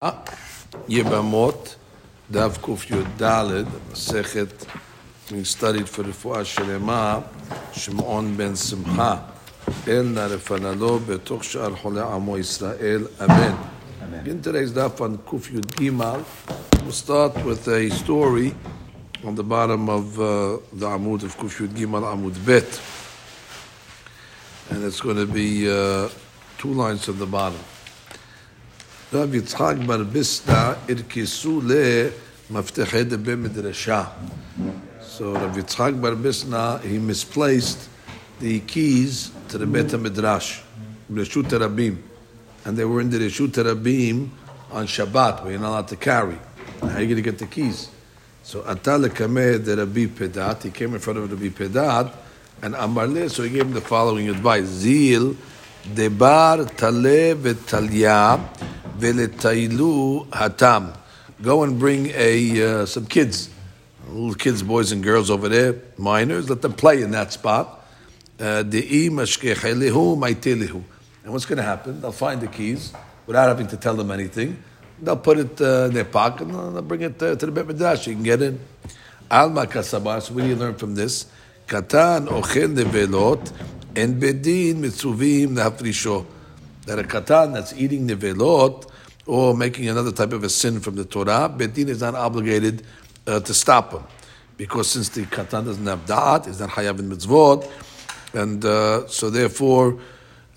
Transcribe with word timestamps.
Yibamot, 0.00 1.74
Daf 2.30 2.60
Kuf 2.60 2.86
Yud 2.86 3.16
Dalid, 3.16 3.66
Sechet, 3.94 4.68
we 5.32 5.42
studied 5.42 5.88
for 5.88 6.04
the 6.04 6.12
Fuah 6.12 6.44
Shelema, 6.44 7.24
Shimon 7.72 8.36
ben 8.36 8.54
Simcha, 8.54 9.28
El 9.88 10.04
Narefanalo, 10.04 11.00
Betoch 11.00 11.42
Sha'ar 11.42 11.74
Chole 11.74 12.00
Amo 12.00 12.36
Yisrael, 12.36 13.10
Amen. 13.20 13.58
In 14.24 14.40
today's 14.40 14.70
Daf 14.70 15.00
on 15.00 15.18
Kuf 15.18 15.50
Yud 15.50 15.66
Gimal, 15.74 16.24
we'll 16.84 16.92
start 16.92 17.44
with 17.44 17.66
a 17.66 17.90
story 17.90 18.54
on 19.24 19.34
the 19.34 19.42
bottom 19.42 19.88
of 19.88 20.20
uh, 20.20 20.58
the 20.74 20.86
Amud 20.86 21.24
of 21.24 21.36
Kuf 21.36 21.58
Yud 21.58 21.70
Gimal, 21.70 22.04
Amud 22.04 22.46
Bet. 22.46 22.80
And 24.70 24.84
it's 24.84 25.00
going 25.00 25.16
to 25.16 25.26
be 25.26 25.68
uh, 25.68 26.08
two 26.56 26.72
lines 26.72 27.04
from 27.04 27.18
the 27.18 27.26
bottom. 27.26 27.58
רב 29.13 29.35
יצחק 29.35 29.75
בר 29.85 30.03
ביסנא 30.03 30.73
הרכסו 30.89 31.61
למפתחי 32.49 33.03
דבי 33.03 33.35
מדרשה. 33.35 34.03
So 35.15 35.31
Rav 35.35 35.55
Yitzchak 35.55 36.01
Bar 36.01 36.15
Bisna, 36.15 36.81
he 36.81 36.97
misplaced 36.97 37.87
the 38.39 38.61
keys 38.61 39.29
to 39.49 39.59
the 39.59 39.67
Bet 39.67 39.85
HaMidrash, 39.85 40.63
Reshut 41.11 41.43
Rabim. 41.43 41.97
And 42.65 42.75
they 42.75 42.83
were 42.83 42.99
in 42.99 43.11
the 43.11 43.19
Reshut 43.19 43.51
Rabim 43.51 44.29
on 44.71 44.87
Shabbat, 44.87 45.43
where 45.43 45.51
you're 45.51 45.61
not 45.61 45.69
allowed 45.69 45.87
to 45.89 45.97
carry. 45.97 46.39
How 46.81 46.87
are 46.87 47.01
you 47.01 47.05
going 47.05 47.17
to 47.17 47.21
get 47.21 47.37
the 47.37 47.45
keys? 47.45 47.89
So 48.41 48.63
Atal 48.63 49.07
Kameh 49.07 49.63
de 49.63 49.75
Rabbi 49.75 50.07
Pedat, 50.07 50.63
he 50.63 50.71
came 50.71 50.95
in 50.95 50.99
front 50.99 51.19
of 51.19 51.31
Rabbi 51.31 51.49
Pedat, 51.49 52.11
and 52.63 52.73
Amarle, 52.73 53.29
so 53.29 53.43
he 53.43 53.51
gave 53.51 53.67
him 53.67 53.73
the 53.73 53.81
following 53.81 54.29
advice. 54.29 54.65
Zil, 54.65 55.35
Debar 55.93 56.65
Tale 56.75 57.35
V'Talya, 57.35 58.39
Hatam. 58.98 60.96
Go 61.40 61.62
and 61.62 61.78
bring 61.78 62.10
a 62.14 62.82
uh, 62.82 62.86
some 62.86 63.06
kids, 63.06 63.48
little 64.08 64.34
kids, 64.34 64.62
boys 64.62 64.92
and 64.92 65.04
girls 65.04 65.30
over 65.30 65.48
there, 65.48 65.76
minors. 65.96 66.50
Let 66.50 66.62
them 66.62 66.72
play 66.72 67.02
in 67.02 67.12
that 67.12 67.32
spot. 67.32 67.76
Uh, 68.40 68.64
and 68.68 69.16
what's 71.32 71.46
going 71.46 71.56
to 71.56 71.62
happen? 71.62 72.00
They'll 72.00 72.12
find 72.12 72.40
the 72.40 72.46
keys 72.46 72.92
without 73.26 73.48
having 73.48 73.66
to 73.68 73.76
tell 73.76 73.94
them 73.94 74.10
anything. 74.10 74.62
They'll 75.00 75.16
put 75.16 75.38
it 75.38 75.60
uh, 75.60 75.86
in 75.86 75.94
their 75.94 76.04
pocket 76.04 76.48
and 76.48 76.74
they'll 76.74 76.82
bring 76.82 77.02
it 77.02 77.22
uh, 77.22 77.36
to 77.36 77.46
the 77.46 77.52
Bet 77.52 77.66
Midrash. 77.66 78.06
You 78.06 78.14
can 78.14 78.22
get 78.22 78.42
in. 78.42 78.60
Alma 79.30 79.66
kasabar. 79.66 80.28
What 80.30 80.42
do 80.42 80.48
you 80.48 80.56
learn 80.56 80.74
from 80.74 80.94
this? 80.94 81.26
Katan 81.66 82.28
ochel 82.28 82.74
nevelot 82.74 83.52
bedin 83.94 84.76
mitzuvim 84.76 85.48
nafrisho 85.48 86.24
that 86.88 86.98
a 86.98 87.02
katan 87.02 87.52
that's 87.52 87.72
eating 87.74 88.08
nevelot 88.08 88.90
or 89.26 89.54
making 89.54 89.88
another 89.88 90.10
type 90.10 90.32
of 90.32 90.42
a 90.42 90.48
sin 90.48 90.80
from 90.80 90.96
the 90.96 91.04
Torah, 91.04 91.54
Bedin 91.54 91.88
is 91.88 92.00
not 92.00 92.14
obligated 92.14 92.82
uh, 93.26 93.40
to 93.40 93.52
stop 93.52 93.92
him. 93.92 94.02
Because 94.56 94.90
since 94.90 95.10
the 95.10 95.22
katan 95.26 95.66
doesn't 95.66 95.86
have 95.86 96.06
da'at, 96.06 96.46
he's 96.46 96.60
not 96.60 96.70
hayav 96.70 96.98
in 96.98 97.10
mitzvot, 97.10 97.70
and 98.32 98.64
uh, 98.64 99.06
so 99.06 99.30
therefore, 99.30 99.98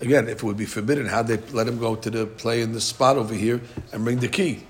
again, 0.00 0.28
if 0.28 0.38
it 0.38 0.42
would 0.42 0.56
be 0.56 0.64
forbidden, 0.64 1.06
how 1.06 1.22
they 1.22 1.36
let 1.52 1.68
him 1.68 1.78
go 1.78 1.94
to 1.94 2.10
the 2.10 2.26
play 2.26 2.62
in 2.62 2.72
the 2.72 2.80
spot 2.80 3.16
over 3.16 3.34
here 3.34 3.60
and 3.92 4.04
bring 4.04 4.18
the 4.18 4.28
key? 4.28 4.64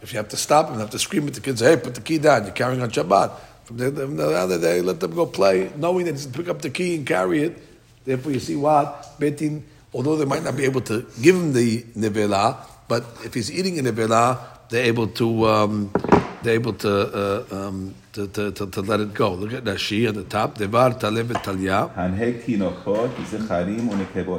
If 0.00 0.12
you 0.12 0.18
have 0.18 0.28
to 0.28 0.36
stop 0.36 0.68
him, 0.68 0.74
you 0.74 0.80
have 0.80 0.90
to 0.90 0.98
scream 0.98 1.26
at 1.26 1.34
the 1.34 1.40
kids, 1.40 1.60
hey, 1.60 1.76
put 1.76 1.96
the 1.96 2.00
key 2.00 2.18
down, 2.18 2.44
you're 2.44 2.52
carrying 2.52 2.80
on 2.80 2.90
Shabbat. 2.90 3.32
From 3.64 3.76
the, 3.76 3.90
the 3.90 4.30
other 4.30 4.58
day, 4.58 4.80
let 4.80 5.00
them 5.00 5.14
go 5.14 5.26
play, 5.26 5.70
knowing 5.76 6.06
that 6.06 6.12
he's 6.12 6.26
pick 6.26 6.48
up 6.48 6.62
the 6.62 6.70
key 6.70 6.94
and 6.94 7.06
carry 7.06 7.42
it. 7.42 7.58
Therefore, 8.04 8.32
you 8.32 8.40
see 8.40 8.56
what? 8.56 9.18
Betin, 9.20 9.62
although 9.98 10.16
they 10.16 10.24
might 10.24 10.44
not 10.44 10.56
be 10.56 10.64
able 10.64 10.80
to 10.80 11.04
give 11.20 11.34
him 11.34 11.52
the 11.52 11.82
nevela, 11.98 12.56
but 12.86 13.04
if 13.24 13.34
he's 13.34 13.50
eating 13.50 13.80
a 13.80 13.82
nevela, 13.82 14.38
they're 14.68 14.84
able 14.84 15.08
to 15.08 15.46
um, 15.48 15.90
they're 16.42 16.54
able 16.54 16.72
to, 16.74 16.90
uh, 16.90 17.44
um, 17.50 17.96
to, 18.12 18.28
to, 18.28 18.52
to, 18.52 18.68
to, 18.68 18.80
let 18.80 19.00
it 19.00 19.12
go. 19.12 19.34
Look 19.34 19.52
at 19.52 19.64
Rashi 19.64 20.08
at 20.08 20.14
the 20.14 20.22
top. 20.22 20.56
Devar 20.56 20.90
talev 20.90 21.26
talya. 21.42 21.90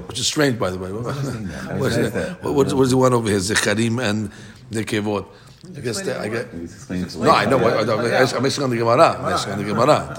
Which 0.08 0.20
is 0.20 0.28
strange, 0.28 0.58
by 0.58 0.70
the 0.70 0.78
way. 0.78 0.94
what, 0.94 2.56
what, 2.56 2.74
what, 2.74 2.84
does 2.84 2.92
he 2.92 2.96
want 2.96 3.14
over 3.14 3.28
here? 3.30 3.40
Zecharim 3.40 4.02
and 4.02 4.32
nekevot. 4.72 5.26
I 5.76 5.80
guess 5.82 6.02
that, 6.04 6.22
I 6.22 6.30
get. 6.30 6.54
No, 7.18 7.32
I 7.32 7.44
know. 7.44 7.58
I'm 7.60 8.46
asking 8.46 8.64
on 8.64 8.70
the 8.70 8.78
Gemara. 8.78 9.18
I'm 9.20 9.34
asking 9.34 9.54
on 9.54 9.60
the 9.60 9.66
Gemara. 9.66 10.16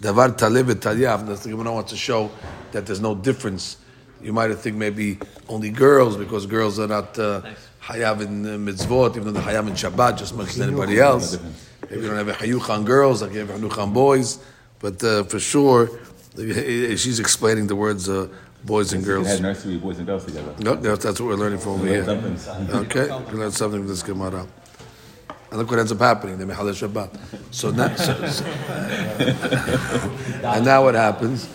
Davar 0.00 0.38
talev 0.38 0.72
talya. 0.74 1.42
The 1.42 1.50
Gemara 1.50 1.72
wants 1.72 1.90
to 1.90 1.96
show 1.96 2.30
that 2.70 2.86
there's 2.86 3.00
no 3.00 3.16
difference 3.16 3.78
you 4.24 4.32
might 4.32 4.54
think 4.56 4.76
maybe 4.76 5.18
only 5.48 5.70
girls 5.70 6.16
because 6.16 6.46
girls 6.46 6.78
are 6.78 6.88
not 6.88 7.18
uh, 7.18 7.42
hayav 7.82 8.20
in 8.22 8.46
uh, 8.46 8.50
mitzvot, 8.50 9.16
even 9.16 9.24
though 9.24 9.40
they're 9.40 9.42
hayav 9.42 9.68
in 9.68 9.74
Shabbat 9.74 10.18
just 10.18 10.32
as 10.32 10.38
much 10.38 10.48
as 10.48 10.60
anybody 10.60 10.98
else. 10.98 11.38
Maybe 11.82 12.02
you 12.02 12.08
don't 12.08 12.16
have 12.16 12.28
a 12.28 12.32
hayuch 12.32 12.68
on 12.70 12.84
girls, 12.84 13.22
like 13.22 13.32
you 13.32 13.40
have 13.40 13.50
a 13.50 13.58
hayuch 13.58 13.78
on 13.78 13.92
boys, 13.92 14.38
but 14.80 15.02
uh, 15.04 15.24
for 15.24 15.38
sure, 15.38 15.90
she's 16.36 17.20
explaining 17.20 17.66
the 17.66 17.76
words 17.76 18.08
uh, 18.08 18.28
boys 18.64 18.92
and 18.94 19.04
girls. 19.04 19.28
had 19.28 19.42
nursery 19.42 19.76
boys 19.76 19.98
and 19.98 20.06
girls 20.06 20.24
together. 20.24 20.54
No, 20.58 20.74
that's 20.76 21.04
what 21.04 21.28
we're 21.28 21.34
learning 21.34 21.58
from 21.58 21.72
over 21.72 21.86
here. 21.86 22.02
Okay, 22.84 23.06
we 23.30 23.38
learned 23.38 23.54
something 23.54 23.80
from 23.80 23.88
this 23.88 24.02
Gemara. 24.02 24.46
And 25.54 25.60
look 25.60 25.70
what 25.70 25.78
ends 25.78 25.92
up 25.92 26.00
happening. 26.00 26.36
They 26.36 26.44
Mehal 26.44 26.66
Shabbat. 26.74 27.16
So 27.52 27.70
now, 27.70 27.94
so, 27.94 28.26
so, 28.26 28.44
and 30.48 30.64
now 30.64 30.82
what 30.82 30.96
happens? 30.96 31.48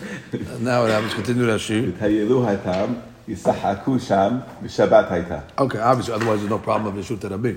Now 0.58 0.80
what 0.80 0.90
happens? 0.90 1.12
Continue 1.12 1.46
Rashi. 1.46 1.92
Okay, 5.58 5.78
obviously, 5.78 6.14
otherwise 6.14 6.38
there's 6.38 6.48
no 6.48 6.58
problem 6.58 6.96
of 6.96 7.04
Reshut 7.04 7.22
Rabbi. 7.30 7.56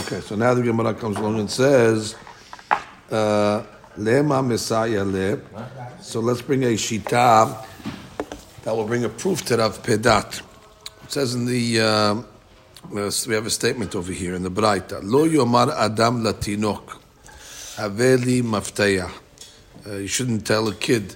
Okay, 0.00 0.20
so 0.20 0.36
now 0.36 0.54
the 0.54 0.62
Gemara 0.62 0.94
comes 0.94 1.16
along 1.16 1.40
and 1.40 1.50
says, 1.50 2.14
uh, 3.10 3.64
Lema 3.98 4.46
Messiah 4.46 5.02
Le. 5.04 5.40
So 6.00 6.20
let's 6.20 6.40
bring 6.40 6.62
a 6.62 6.74
Shita 6.74 7.66
that 8.62 8.76
will 8.76 8.86
bring 8.86 9.02
a 9.02 9.08
proof 9.08 9.44
to 9.46 9.56
Rav 9.56 9.82
Pedat. 9.82 10.40
It 11.02 11.10
says 11.10 11.34
in 11.34 11.46
the, 11.46 11.80
uh, 11.80 12.22
we 12.90 13.34
have 13.34 13.46
a 13.46 13.50
statement 13.50 13.94
over 13.94 14.12
here 14.12 14.34
in 14.34 14.42
the 14.42 14.50
Braita. 14.50 15.00
Lo 15.02 15.28
Yomar 15.28 15.74
Adam 15.76 16.22
Latinok. 16.22 16.98
Haveli 17.76 18.42
Mafteya. 18.42 19.10
Uh, 19.86 19.98
you 19.98 20.08
shouldn't 20.08 20.44
tell 20.44 20.66
a 20.66 20.74
kid, 20.74 21.14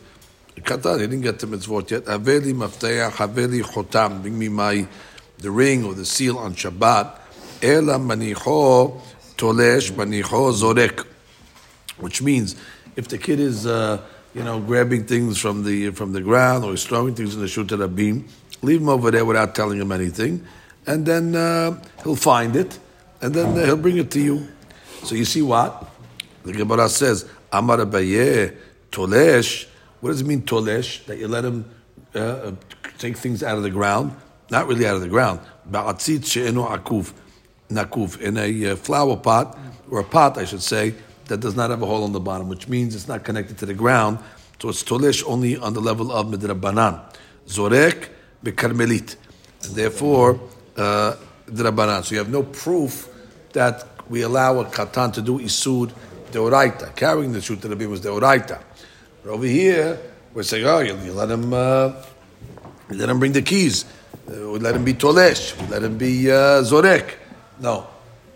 Katan, 0.57 1.01
he 1.01 1.07
didn't 1.07 1.23
get 1.23 1.39
the 1.39 1.47
mitzvot 1.47 1.91
yet. 1.91 2.05
Haveli 2.05 2.55
mafteya, 2.55 3.11
haveli 3.11 3.63
chotam. 3.63 4.23
Bring 4.23 4.39
me 4.39 4.49
my 4.49 4.87
the 5.39 5.51
ring 5.51 5.85
or 5.85 5.95
the 5.95 6.05
seal 6.05 6.39
on 6.39 6.55
Shabbat. 6.55 7.19
Ela 7.63 7.99
manicho 7.99 9.01
tolesh 9.37 9.91
manicho 9.93 10.53
zorek, 10.53 11.05
which 11.99 12.23
means 12.23 12.55
if 12.95 13.09
the 13.09 13.19
kid 13.19 13.41
is 13.41 13.67
uh, 13.67 14.01
you 14.35 14.45
know 14.45 14.61
grabbing 14.61 15.05
things 15.05 15.39
from 15.39 15.65
the 15.65 15.91
from 15.91 16.13
the 16.13 16.21
ground 16.21 16.65
or 16.65 16.77
throwing 16.77 17.15
things 17.15 17.35
in 17.35 17.41
the 17.41 17.49
shut 17.49 17.97
beam, 17.97 18.29
leave 18.63 18.81
him 18.81 18.89
over 18.89 19.11
there 19.11 19.25
without 19.25 19.55
telling 19.55 19.81
him 19.81 19.91
anything, 19.91 20.47
and 20.87 21.07
then 21.07 21.35
uh, 21.35 21.83
he'll 22.03 22.17
find 22.17 22.57
it, 22.57 22.79
and 23.21 23.35
then 23.35 23.59
uh, 23.59 23.67
he'll 23.67 23.77
bring 23.77 23.99
it 23.99 24.11
to 24.13 24.21
you. 24.21 24.49
So 25.05 25.15
you 25.15 25.25
see 25.25 25.43
what 25.43 25.89
the 26.45 26.53
Gemara 26.53 26.89
says. 26.89 27.29
Amar 27.53 27.79
Abaye 27.79 28.57
tolesh. 28.91 29.67
What 30.01 30.11
does 30.11 30.21
it 30.21 30.27
mean, 30.27 30.43
tolesh? 30.43 31.05
That 31.07 31.19
you 31.19 31.29
let 31.29 31.45
him 31.45 31.71
uh, 32.15 32.53
take 32.99 33.17
things 33.17 33.43
out 33.43 33.57
of 33.57 33.63
the 33.63 33.71
ground? 33.71 34.15
Not 34.51 34.67
really 34.67 34.87
out 34.87 34.97
of 34.97 35.03
the 35.03 35.09
ground. 35.09 35.41
Ba'atzit 35.71 36.27
she'enu 36.27 36.63
akuv. 36.63 37.13
Nakuv. 37.71 38.21
In 38.21 38.37
a 38.37 38.73
uh, 38.73 38.77
flower 38.77 39.17
pot, 39.17 39.59
or 39.91 40.01
a 40.01 40.05
pot, 40.05 40.39
I 40.39 40.45
should 40.45 40.63
say, 40.63 40.95
that 41.27 41.41
does 41.41 41.55
not 41.55 41.71
have 41.71 41.83
a 41.83 41.87
hole 41.87 42.05
on 42.05 42.13
the 42.13 42.21
bottom, 42.21 42.49
which 42.49 42.69
means 42.69 42.95
it's 42.95 43.07
not 43.09 43.25
connected 43.25 43.59
to 43.59 43.67
the 43.67 43.75
ground. 43.75 44.19
So 44.61 44.69
it's 44.69 44.83
tolesh 44.83 45.23
only 45.27 45.57
on 45.57 45.75
the 45.75 45.81
level 45.81 46.13
of 46.13 46.27
midrabanan. 46.27 47.01
Zorek 47.47 48.09
bekarmelit. 48.45 49.17
And 49.63 49.75
therefore, 49.75 50.41
uh, 50.81 51.17
drabanan. 51.47 52.05
So 52.05 52.15
you 52.15 52.19
have 52.19 52.31
no 52.31 52.43
proof 52.43 53.09
that 53.53 53.87
we 54.09 54.23
allow 54.23 54.61
a 54.61 54.65
katan 54.65 55.13
to 55.15 55.23
do 55.23 55.39
isud 55.39 55.93
deoraita. 56.33 56.95
Carrying 56.97 57.33
the 57.33 57.41
shoot 57.41 57.61
to 57.63 57.69
the 57.69 57.77
beam 57.77 57.91
was 57.91 58.01
deoraita. 58.01 58.61
But 59.23 59.31
over 59.31 59.47
here, 59.47 59.99
we're 60.33 60.43
saying, 60.43 60.65
oh, 60.65 60.79
you, 60.81 60.97
you 60.99 61.13
let 61.13 61.31
him, 61.31 61.53
uh, 61.53 61.93
you 62.91 62.97
let 62.97 63.09
him 63.09 63.19
bring 63.19 63.33
the 63.33 63.43
keys. 63.43 63.85
Uh, 64.29 64.51
we 64.51 64.59
let 64.59 64.75
him 64.75 64.85
be 64.85 64.95
tolesh. 64.95 65.61
We 65.61 65.67
let 65.69 65.83
him 65.83 65.99
be 65.99 66.31
uh, 66.31 66.63
zorek. 66.63 67.15
No, 67.59 67.87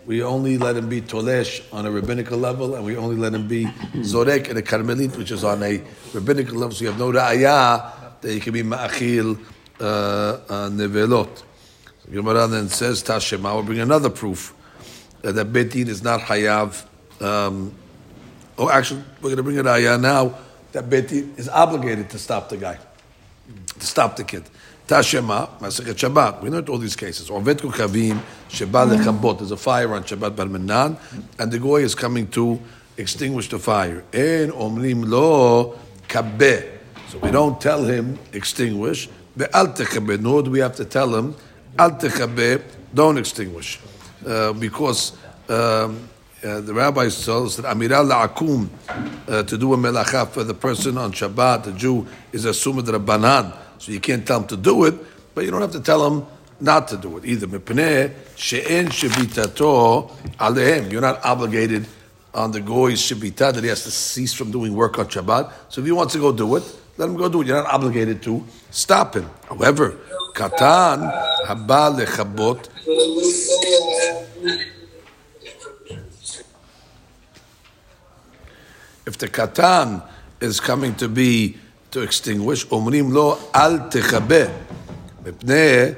we 0.05 0.21
only 0.21 0.57
let 0.57 0.75
him 0.75 0.87
be 0.87 1.01
tolesh 1.01 1.63
on 1.73 1.85
a 1.85 1.91
rabbinical 1.91 2.37
level, 2.37 2.75
and 2.75 2.85
we 2.85 2.95
only 2.95 3.15
let 3.15 3.33
him 3.33 3.47
be 3.47 3.65
zorek 3.65 4.49
in 4.49 4.57
a 4.57 4.61
karmelit, 4.61 5.17
which 5.17 5.31
is 5.31 5.43
on 5.43 5.63
a 5.63 5.81
rabbinical 6.13 6.55
level. 6.55 6.75
So 6.75 6.83
you 6.83 6.91
have 6.91 6.99
no 6.99 7.11
ra'ayah 7.11 8.21
that 8.21 8.31
he 8.31 8.39
can 8.39 8.53
be 8.53 8.61
ma'achil 8.61 9.39
uh, 9.79 9.83
uh, 9.83 10.69
nevelot. 10.69 11.43
So 12.05 12.11
Gemara 12.11 12.47
then 12.47 12.69
says, 12.69 13.03
Tashema, 13.03 13.55
we'll 13.55 13.63
bring 13.63 13.79
another 13.79 14.09
proof 14.09 14.53
that, 15.21 15.33
that 15.33 15.51
Betin 15.51 15.87
is 15.87 16.03
not 16.03 16.21
hayav. 16.21 16.85
Um, 17.21 17.73
oh, 18.57 18.69
actually, 18.69 19.03
we're 19.21 19.29
going 19.29 19.37
to 19.37 19.43
bring 19.43 19.57
a 19.57 19.63
ra'ayah 19.63 19.99
now 19.99 20.37
that 20.71 20.89
Beti 20.89 21.37
is 21.39 21.49
obligated 21.49 22.09
to 22.11 22.19
stop 22.19 22.49
the 22.49 22.57
guy, 22.57 22.77
to 23.79 23.85
stop 23.85 24.17
the 24.17 24.23
kid. 24.23 24.43
Tashema, 24.87 25.57
Masachet 25.59 25.95
Shabbat. 25.95 26.41
We 26.43 26.49
learned 26.49 26.69
all 26.69 26.77
these 26.77 26.95
cases. 26.95 27.29
Ovet 27.29 27.57
Kukavim, 27.57 28.21
Sheba 28.49 28.85
Lechabot. 28.85 29.39
There's 29.39 29.51
a 29.51 29.57
fire 29.57 29.95
on 29.95 30.03
Shabbat 30.03 30.35
Bar 30.35 30.45
Menan, 30.45 30.99
and 31.39 31.51
the 31.51 31.57
goy 31.57 31.81
is 31.81 31.95
coming 31.95 32.27
to 32.31 32.59
extinguish 32.97 33.49
the 33.49 33.57
fire. 33.57 34.03
En 34.13 34.51
Omrim 34.51 35.09
Lo 35.09 35.79
Kabeh. 36.07 36.71
So 37.07 37.17
we 37.17 37.31
don't 37.31 37.59
tell 37.59 37.83
him 37.83 38.19
extinguish. 38.31 39.09
Be'al 39.35 39.67
Techabeh. 39.69 40.19
Nor 40.19 40.43
do 40.43 40.51
we 40.51 40.59
have 40.59 40.75
to 40.75 40.85
tell 40.85 41.15
him 41.15 41.35
Al 41.77 41.91
Techabeh, 41.91 42.61
don't 42.93 43.17
extinguish. 43.17 43.79
Uh, 44.25 44.53
because 44.53 45.17
um, 45.49 46.07
uh, 46.43 46.61
the 46.61 46.73
rabbis 46.73 47.25
tell 47.25 47.45
us 47.45 47.57
that 47.57 47.65
Amiral 47.65 48.09
La'akum, 48.09 48.69
uh, 49.27 49.43
to 49.43 49.57
do 49.57 49.73
a 49.73 49.77
melacha 49.77 50.27
for 50.27 50.43
the 50.43 50.53
person 50.53 50.97
on 50.97 51.11
Shabbat, 51.11 51.65
the 51.65 51.71
Jew, 51.73 52.07
is 52.31 52.45
assumed 52.45 52.85
Rabbanan 52.85 53.53
so 53.77 53.91
you 53.91 53.99
can't 53.99 54.25
tell 54.25 54.41
him 54.41 54.47
to 54.47 54.57
do 54.57 54.85
it, 54.85 54.95
but 55.33 55.43
you 55.43 55.51
don't 55.51 55.61
have 55.61 55.71
to 55.71 55.79
tell 55.79 56.05
him 56.09 56.25
not 56.59 56.87
to 56.87 56.97
do 56.97 57.17
it 57.17 57.25
either. 57.25 57.47
she'en 58.35 58.87
shevitato 58.87 60.11
alehem. 60.37 60.91
You're 60.91 61.01
not 61.01 61.23
obligated 61.23 61.85
on 62.33 62.51
the 62.51 62.61
goy's 62.61 62.99
shevita 62.99 63.53
that 63.53 63.63
he 63.63 63.69
has 63.69 63.83
to 63.83 63.91
cease 63.91 64.33
from 64.33 64.51
doing 64.51 64.73
work 64.73 64.97
on 64.97 65.05
Shabbat. 65.07 65.51
So 65.69 65.81
if 65.81 65.85
he 65.85 65.91
wants 65.91 66.13
to 66.13 66.19
go 66.19 66.31
do 66.31 66.55
it, 66.55 66.63
let 66.97 67.09
him 67.09 67.17
go 67.17 67.29
do 67.29 67.41
it. 67.41 67.47
You're 67.47 67.61
not 67.61 67.71
obligated 67.73 68.23
to 68.23 68.43
stop 68.71 69.15
him. 69.15 69.29
However, 69.49 69.97
katan 70.34 71.12
haba 71.46 71.90
lechabot. 71.90 72.68
If 79.06 79.18
the 79.18 79.28
katan 79.28 80.02
is 80.40 80.60
coming 80.60 80.94
to 80.96 81.08
be 81.08 81.56
to 81.90 82.02
extinguish, 82.02 82.66
אומרים 82.70 83.12
לו, 83.12 83.38
אל 83.54 83.78
תכבה, 83.90 84.46
מפני 85.26 85.92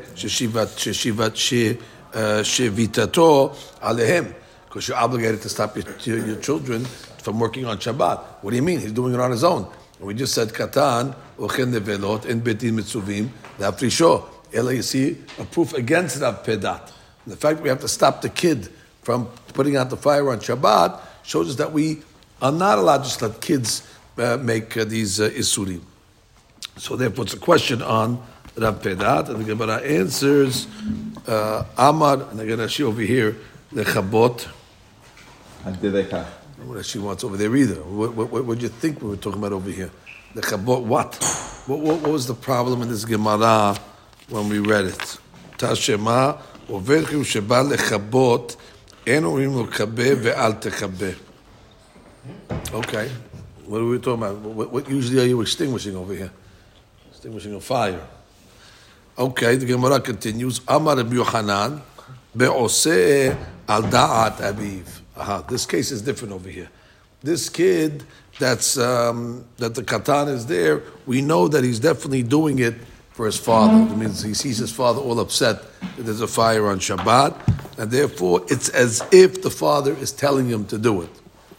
ששיבתו 2.42 3.52
עליהם. 3.80 4.24
Because 4.68 4.88
you're 4.88 4.96
obligated 4.96 5.42
to 5.42 5.48
stop 5.50 5.76
your, 5.76 5.84
your, 6.06 6.36
children 6.36 6.86
from 7.22 7.38
working 7.38 7.66
on 7.66 7.76
Shabbat. 7.76 8.18
What 8.40 8.50
do 8.50 8.56
you 8.56 8.62
mean? 8.62 8.80
He's 8.80 8.92
doing 8.92 9.12
it 9.12 9.20
on 9.20 9.30
his 9.30 9.44
own. 9.44 9.66
we 10.00 10.14
just 10.14 10.34
said, 10.34 10.52
katan, 10.52 11.12
וכן 11.40 11.70
נבלות, 11.70 12.26
אין 12.26 12.44
בית 12.44 12.58
דין 12.58 12.78
מצווים, 12.78 13.28
Lafrisho. 13.57 14.25
Ela, 14.53 14.73
you 14.73 14.81
see 14.81 15.17
a 15.39 15.45
proof 15.45 15.73
against 15.73 16.21
Rav 16.21 16.43
Pedat. 16.43 16.91
The 17.25 17.35
fact 17.35 17.61
we 17.61 17.69
have 17.69 17.81
to 17.81 17.87
stop 17.87 18.21
the 18.21 18.29
kid 18.29 18.69
from 19.01 19.27
putting 19.53 19.75
out 19.75 19.89
the 19.89 19.97
fire 19.97 20.29
on 20.31 20.39
Shabbat 20.39 21.01
shows 21.23 21.49
us 21.49 21.55
that 21.55 21.71
we 21.71 22.01
are 22.41 22.51
not 22.51 22.77
allowed 22.77 22.99
to 22.99 23.03
just 23.03 23.21
let 23.21 23.41
kids 23.41 23.87
uh, 24.17 24.37
make 24.37 24.77
uh, 24.77 24.85
these 24.85 25.19
uh, 25.19 25.29
isurim. 25.29 25.81
So 26.77 26.95
therefore, 26.95 27.25
it's 27.25 27.33
a 27.33 27.39
question 27.39 27.81
on 27.81 28.23
Rav 28.55 28.81
Pedat, 28.81 29.29
and 29.29 29.39
the 29.41 29.43
Gemara 29.43 29.81
answers 29.81 30.67
uh, 31.27 31.65
Amar, 31.77 32.29
and 32.29 32.39
again 32.39 32.59
Rashi 32.59 32.81
over 32.81 33.01
here 33.01 33.35
lechabot. 33.73 34.47
she 36.83 36.99
wants 36.99 37.23
over 37.23 37.35
there 37.37 37.53
either. 37.55 37.75
What, 37.83 38.13
what, 38.13 38.45
what 38.45 38.57
do 38.57 38.63
you 38.63 38.69
think 38.69 39.01
we 39.01 39.09
were 39.09 39.17
talking 39.17 39.39
about 39.39 39.53
over 39.53 39.69
here? 39.69 39.91
the 40.33 40.41
Chabot? 40.41 40.83
what? 40.83 41.53
what? 41.66 41.80
What, 41.80 42.00
what 42.00 42.12
was 42.12 42.26
the 42.26 42.34
problem 42.34 42.82
in 42.82 42.88
this 42.88 43.04
Gemara 43.04 43.76
when 44.28 44.48
we 44.48 44.58
read 44.58 44.86
it? 44.86 45.18
Tashema, 45.58 46.38
עובר 46.68 47.22
שבא 47.22 47.62
לכבות, 47.62 48.56
אין 49.06 49.24
אומרים 49.24 49.56
לו 49.56 49.70
כבה 49.70 50.04
ואל 50.22 50.52
תכבה. 50.52 51.10
Okay. 52.72 53.08
What 53.66 53.80
are 53.80 53.86
we 53.86 53.98
talking 53.98 54.22
about? 54.22 54.36
What, 54.36 54.72
what 54.72 54.88
usually 54.88 55.20
are 55.20 55.26
you 55.26 55.40
extinguishing 55.40 55.96
over 55.96 56.14
here? 56.14 56.30
Extinguishing 57.10 57.54
a 57.54 57.60
fire. 57.60 58.00
Okay, 59.18 59.56
the 59.56 59.66
Gemara 59.66 60.00
continues. 60.00 60.60
Amar 60.66 60.96
Rabbi 60.96 61.16
Yochanan 61.16 61.80
be'oseh 62.36 63.36
al 63.68 63.82
da'at 63.82 64.36
aviv. 64.38 64.84
Aha, 65.16 65.42
this 65.42 65.66
case 65.66 65.90
is 65.90 66.02
different 66.02 66.32
over 66.32 66.48
here. 66.48 66.68
This 67.22 67.48
kid 67.48 68.04
that's 68.39 68.77
um, 68.77 69.45
that 69.57 69.75
the 69.75 69.83
katan 69.83 70.29
is 70.29 70.45
there, 70.45 70.83
we 71.05 71.21
know 71.21 71.47
that 71.47 71.63
he's 71.63 71.79
definitely 71.79 72.23
doing 72.23 72.59
it 72.59 72.75
for 73.11 73.25
his 73.25 73.37
father. 73.37 73.91
It 73.91 73.97
means 73.97 74.21
he 74.21 74.33
sees 74.33 74.57
his 74.57 74.71
father 74.71 75.01
all 75.01 75.19
upset 75.19 75.63
that 75.95 76.03
there's 76.03 76.21
a 76.21 76.27
fire 76.27 76.67
on 76.67 76.79
Shabbat, 76.79 77.79
and 77.79 77.89
therefore 77.89 78.45
it's 78.47 78.69
as 78.69 79.03
if 79.11 79.41
the 79.41 79.49
father 79.49 79.93
is 79.93 80.11
telling 80.11 80.47
him 80.47 80.65
to 80.65 80.77
do 80.77 81.01
it. 81.01 81.09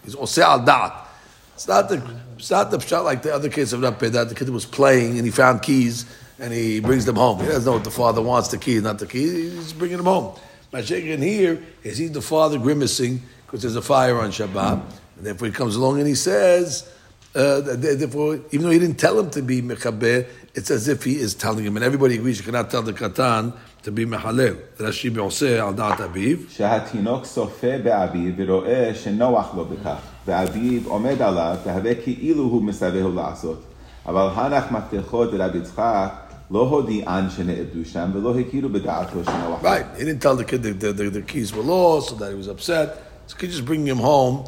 He's 0.04 0.14
oseh 0.14 0.42
al 0.42 0.60
da'at. 0.60 1.06
It's 1.54 1.66
not 1.66 1.88
the 1.88 2.02
it's 2.36 2.50
not 2.50 2.70
the 2.70 2.78
shot 2.78 3.04
like 3.04 3.22
the 3.22 3.34
other 3.34 3.48
case 3.48 3.72
of 3.72 3.82
Rav 3.82 3.98
that 3.98 4.28
the 4.28 4.34
kid 4.34 4.48
was 4.50 4.64
playing 4.64 5.16
and 5.16 5.24
he 5.24 5.32
found 5.32 5.62
keys 5.62 6.06
and 6.38 6.52
he 6.52 6.78
brings 6.78 7.04
them 7.04 7.16
home. 7.16 7.40
He 7.40 7.46
doesn't 7.46 7.64
know 7.64 7.72
what 7.72 7.84
the 7.84 7.90
father 7.90 8.22
wants, 8.22 8.48
the 8.48 8.58
key, 8.58 8.78
not 8.78 9.00
the 9.00 9.06
key. 9.06 9.50
He's 9.50 9.72
bringing 9.72 9.96
them 9.96 10.06
home. 10.06 10.38
My 10.72 10.80
in 10.80 11.20
here 11.22 11.60
is 11.82 11.98
he 11.98 12.06
the 12.06 12.22
father 12.22 12.58
grimacing 12.58 13.22
because 13.44 13.62
there's 13.62 13.74
a 13.76 13.82
fire 13.82 14.20
on 14.20 14.30
Shabbat, 14.30 14.82
and 15.17 15.25
therefore 15.25 15.47
he 15.47 15.53
comes 15.53 15.75
along 15.75 15.99
and 15.99 16.07
he 16.07 16.15
says. 16.15 16.89
Uh, 17.35 17.61
therefore, 17.61 18.35
even 18.51 18.61
though 18.61 18.69
he 18.69 18.77
didn't 18.77 18.99
tell 18.99 19.17
him 19.17 19.27
to 19.27 19.41
be 19.41 19.59
mechaber, 19.59 20.27
it's 20.53 20.69
as 20.69 20.87
if 20.87 21.03
he 21.03 21.15
is 21.15 21.33
telling 21.33 21.65
him, 21.65 21.75
and 21.75 21.83
everybody 21.83 22.13
agrees 22.13 22.37
you 22.37 22.45
cannot 22.45 22.69
tell 22.69 22.83
the 22.83 22.93
katan 22.93 23.57
to 23.81 23.91
be 23.91 24.05
mehalel. 24.05 24.55
Rashi 24.77 25.11
be'oseh 25.11 25.59
al 25.59 25.73
da'at 25.73 25.97
aviv. 25.97 26.49
שהתינוק 26.49 27.25
צופה 27.25 27.77
באביו 27.83 28.33
ורואה 28.37 28.91
שנוח 28.95 29.55
לו 29.55 29.65
בכך. 29.65 29.97
ואביו 30.27 30.81
עומד 30.85 31.21
עליו, 31.21 31.57
והווה 31.65 31.95
כאילו 31.95 32.43
הוא 32.43 32.63
מסרב 32.63 33.15
לעשות. 33.15 33.63
אבל 34.05 34.27
הנח 34.33 34.63
מפתחו 34.71 35.25
דרב 35.25 35.55
יצחק 35.55 36.09
לא 36.51 36.59
הודיען 36.59 37.29
שנאבדו 37.29 37.85
שם, 37.85 38.11
ולא 38.13 38.39
הכירו 38.39 38.69
בדעתו 38.69 39.23
שנוח. 39.23 39.61
Right, 39.63 39.85
he 39.97 40.05
didn't 40.05 40.21
tell 40.21 40.35
the 40.35 40.45
kid 40.45 40.63
that 40.63 40.79
the, 40.79 40.93
the, 40.93 41.09
the 41.09 41.21
keys 41.21 41.53
were 41.53 41.63
lost, 41.63 42.09
so 42.09 42.15
that 42.15 42.29
he 42.29 42.37
was 42.37 42.47
upset. 42.47 42.89
So 43.27 43.37
he 43.39 43.47
just 43.47 43.65
bring 43.65 43.87
him 43.87 43.97
home 43.97 44.45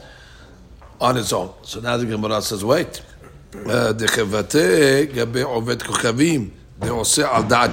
on 1.00 1.17
its 1.17 1.32
own. 1.32 1.52
So 1.62 1.81
now 1.81 1.97
the 1.97 2.06
Gemara 2.06 2.43
says, 2.43 2.64
wait. 2.64 3.02
Uh, 3.55 3.93
ovet 3.93 4.55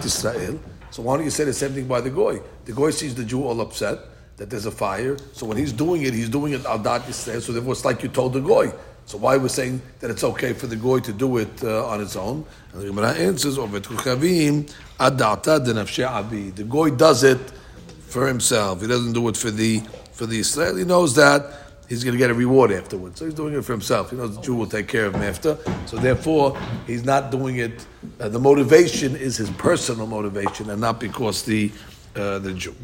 Israel. 0.05 0.59
So 0.89 1.03
why 1.03 1.15
don't 1.15 1.25
you 1.25 1.31
say 1.31 1.43
the 1.43 1.53
same 1.53 1.73
thing 1.73 1.87
by 1.87 2.01
the 2.01 2.09
goy? 2.09 2.41
The 2.65 2.73
goy 2.73 2.89
sees 2.89 3.13
the 3.13 3.23
Jew 3.23 3.43
all 3.43 3.61
upset 3.61 3.99
that 4.37 4.49
there's 4.49 4.65
a 4.65 4.71
fire. 4.71 5.17
So 5.33 5.45
when 5.45 5.57
he's 5.57 5.73
doing 5.73 6.01
it, 6.03 6.13
he's 6.13 6.29
doing 6.29 6.53
it 6.53 6.65
al 6.65 6.79
da'at 6.79 7.07
Israel. 7.07 7.41
So 7.41 7.51
therefore, 7.51 7.73
it's 7.73 7.85
like 7.85 8.01
you 8.01 8.09
told 8.09 8.33
the 8.33 8.39
goy. 8.39 8.71
So 9.05 9.17
why 9.17 9.37
we're 9.37 9.47
saying 9.49 9.81
that 9.99 10.09
it's 10.09 10.23
okay 10.23 10.53
for 10.53 10.67
the 10.67 10.75
goy 10.75 10.99
to 10.99 11.13
do 11.13 11.37
it 11.37 11.63
uh, 11.63 11.87
on 11.87 12.01
its 12.01 12.15
own? 12.15 12.45
And 12.73 12.81
the 12.81 12.87
Gemara 12.87 13.13
answers, 13.13 13.57
ovet 13.57 13.83
kochavim 13.83 14.71
adata 14.99 15.63
denafshe 15.63 16.07
abi. 16.07 16.49
The 16.49 16.63
goy 16.63 16.91
does 16.91 17.23
it 17.23 17.39
for 18.07 18.27
himself. 18.27 18.81
He 18.81 18.87
doesn't 18.87 19.13
do 19.13 19.27
it 19.29 19.37
for 19.37 19.51
the 19.51 19.81
for 20.13 20.25
the 20.25 20.39
Israel. 20.39 20.75
He 20.75 20.83
knows 20.83 21.15
that 21.15 21.66
he's 21.87 22.03
going 22.03 22.13
to 22.13 22.17
get 22.17 22.29
a 22.29 22.33
reward 22.33 22.71
afterwards. 22.71 23.19
So 23.19 23.25
he's 23.25 23.33
doing 23.33 23.53
it 23.53 23.63
for 23.63 23.73
himself. 23.73 24.11
He 24.11 24.17
knows 24.17 24.35
the 24.35 24.41
Jew 24.41 24.55
will 24.55 24.67
take 24.67 24.87
care 24.87 25.05
of 25.05 25.15
him 25.15 25.23
after. 25.23 25.57
So 25.85 25.97
therefore, 25.97 26.59
he's 26.85 27.03
not 27.03 27.31
doing 27.31 27.57
it. 27.57 27.85
Uh, 28.19 28.29
the 28.29 28.39
motivation 28.39 29.15
is 29.15 29.37
his 29.37 29.49
personal 29.51 30.07
motivation, 30.07 30.69
and 30.69 30.81
not 30.81 30.99
because 30.99 31.43
the 31.43 31.71
uh, 32.15 32.39
the 32.39 32.53
Jew. 32.53 32.75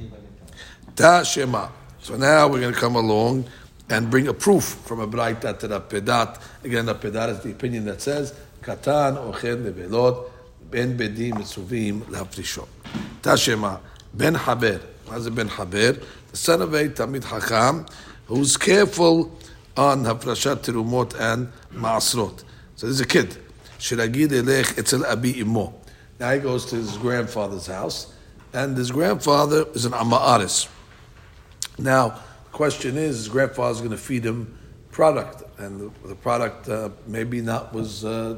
Ta 0.96 1.24
shema. 1.24 1.70
So 2.00 2.16
now 2.16 2.48
we're 2.48 2.60
going 2.60 2.74
to 2.74 2.80
come 2.80 2.96
along 2.96 3.46
and 3.90 4.10
bring 4.10 4.28
a 4.28 4.34
proof 4.34 4.64
from 4.64 5.00
a 5.00 5.08
braita 5.08 5.58
to 5.60 5.68
the 5.68 5.82
pedat. 5.82 6.42
Again, 6.64 6.86
the 6.86 6.96
pedat 6.96 7.30
is 7.30 7.40
the 7.42 7.52
opinion 7.52 7.86
that 7.86 8.02
says 8.02 8.34
katan 8.62 9.18
ochen 9.18 9.64
nevelot 9.64 10.30
ben 10.70 10.98
bedim 10.98 11.34
mitzuvim 11.34 12.02
lafrishon. 12.04 12.68
Ta 13.22 13.36
shema 13.36 13.80
ben 14.14 14.36
haber. 14.36 14.80
What 15.06 15.18
is 15.18 15.30
ben 15.30 15.48
haber? 15.48 15.94
The 16.32 16.38
son 16.38 16.62
of 16.62 16.74
a 16.74 16.90
tamid 16.90 17.22
hakam 17.22 17.90
who's 18.28 18.58
careful 18.58 19.38
on 19.76 20.04
Hafrashat 20.04 20.58
Tirumot 20.58 21.20
and 21.20 21.52
Maasrot. 21.74 22.44
So 22.76 22.88
there's 22.88 23.02
a 23.02 23.06
kid. 23.06 23.38
Shiragid 23.80 24.30
Elech 24.30 24.78
Etzel 24.78 25.06
Abi 25.06 25.40
Imo. 25.42 25.74
Now 26.20 26.34
he 26.34 26.40
goes 26.40 26.66
to 26.68 26.76
his 26.76 26.98
grandfather's 26.98 27.68
house, 27.68 28.14
and 28.54 28.78
his 28.78 28.92
grandfather 28.92 29.66
is 29.74 29.86
an 29.86 29.94
Amma'aris. 29.94 30.70
Now, 31.78 32.10
the 32.10 32.50
question 32.52 32.98
is, 32.98 33.18
his 33.18 33.28
grandfather's 33.28 33.80
going 33.80 33.92
to 33.92 33.98
feed 33.98 34.24
him 34.26 34.58
product, 34.92 35.44
and 35.60 35.80
the, 35.80 36.08
the 36.08 36.16
product 36.16 36.70
uh, 36.70 36.90
maybe 37.08 37.42
not 37.42 37.74
was 37.74 38.06
uh, 38.06 38.38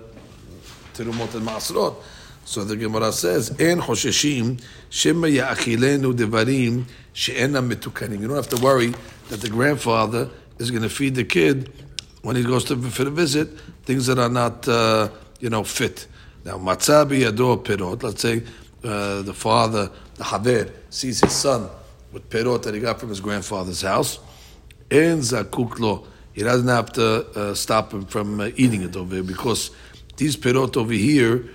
Tirumot 0.93 1.35
and 1.35 1.45
Maasrot. 1.45 1.95
So 2.45 2.63
the 2.63 2.77
Gemara 2.77 3.11
says, 3.11 3.49
"En 3.59 3.81
hosheshim 3.81 4.61
shema 4.89 5.27
ya'achilenu 5.27 6.13
devarim 6.13 6.85
she'ena 7.11 7.61
metukanim." 7.61 8.21
You 8.21 8.27
don't 8.27 8.37
have 8.37 8.49
to 8.49 8.61
worry 8.63 8.93
that 9.29 9.41
the 9.41 9.49
grandfather 9.49 10.29
is 10.59 10.71
going 10.71 10.83
to 10.83 10.89
feed 10.89 11.15
the 11.15 11.23
kid 11.23 11.71
when 12.21 12.35
he 12.35 12.43
goes 12.43 12.63
to 12.65 12.81
for 12.81 13.03
the 13.03 13.11
visit 13.11 13.49
things 13.83 14.05
that 14.07 14.19
are 14.19 14.29
not, 14.29 14.67
uh, 14.67 15.09
you 15.39 15.49
know, 15.49 15.63
fit. 15.63 16.07
Now, 16.43 16.57
matzabi 16.57 17.21
yado 17.21 17.63
pirot. 17.63 18.03
Let's 18.03 18.21
say 18.21 18.43
uh, 18.83 19.23
the 19.23 19.33
father, 19.33 19.89
the 20.15 20.23
haver, 20.23 20.71
sees 20.89 21.21
his 21.21 21.33
son 21.33 21.69
with 22.11 22.29
perot 22.29 22.63
that 22.63 22.73
he 22.73 22.79
got 22.79 22.99
from 22.99 23.09
his 23.09 23.19
grandfather's 23.19 23.81
house. 23.81 24.19
And 24.91 25.21
zakuk 25.21 26.05
He 26.33 26.43
doesn't 26.43 26.67
have 26.67 26.93
to 26.93 27.27
uh, 27.31 27.53
stop 27.55 27.91
him 27.91 28.05
from 28.05 28.39
uh, 28.39 28.51
eating 28.55 28.83
it 28.83 28.95
over 28.95 29.15
here 29.15 29.23
because 29.23 29.71
these 30.17 30.37
perot 30.37 30.77
over 30.77 30.93
here, 30.93 31.45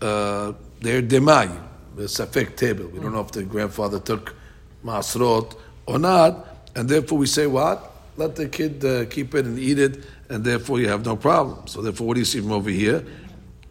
uh, 0.00 0.52
they're 0.80 1.02
demai. 1.02 1.60
safek 1.96 2.56
table. 2.56 2.86
We 2.86 3.00
don't 3.00 3.12
know 3.12 3.20
if 3.20 3.32
the 3.32 3.42
grandfather 3.42 3.98
took 3.98 4.34
masrot 4.84 5.56
or 5.86 5.98
not, 5.98 6.46
and 6.74 6.88
therefore 6.88 7.18
we 7.18 7.26
say 7.26 7.46
what? 7.46 7.92
Let 8.16 8.34
the 8.34 8.48
kid 8.48 8.84
uh, 8.84 9.04
keep 9.06 9.34
it 9.34 9.46
and 9.46 9.58
eat 9.58 9.78
it, 9.78 10.04
and 10.28 10.44
therefore 10.44 10.80
you 10.80 10.88
have 10.88 11.04
no 11.04 11.16
problem. 11.16 11.66
So 11.66 11.82
therefore, 11.82 12.08
what 12.08 12.14
do 12.14 12.20
you 12.20 12.24
see 12.24 12.40
from 12.40 12.52
over 12.52 12.70
here? 12.70 13.04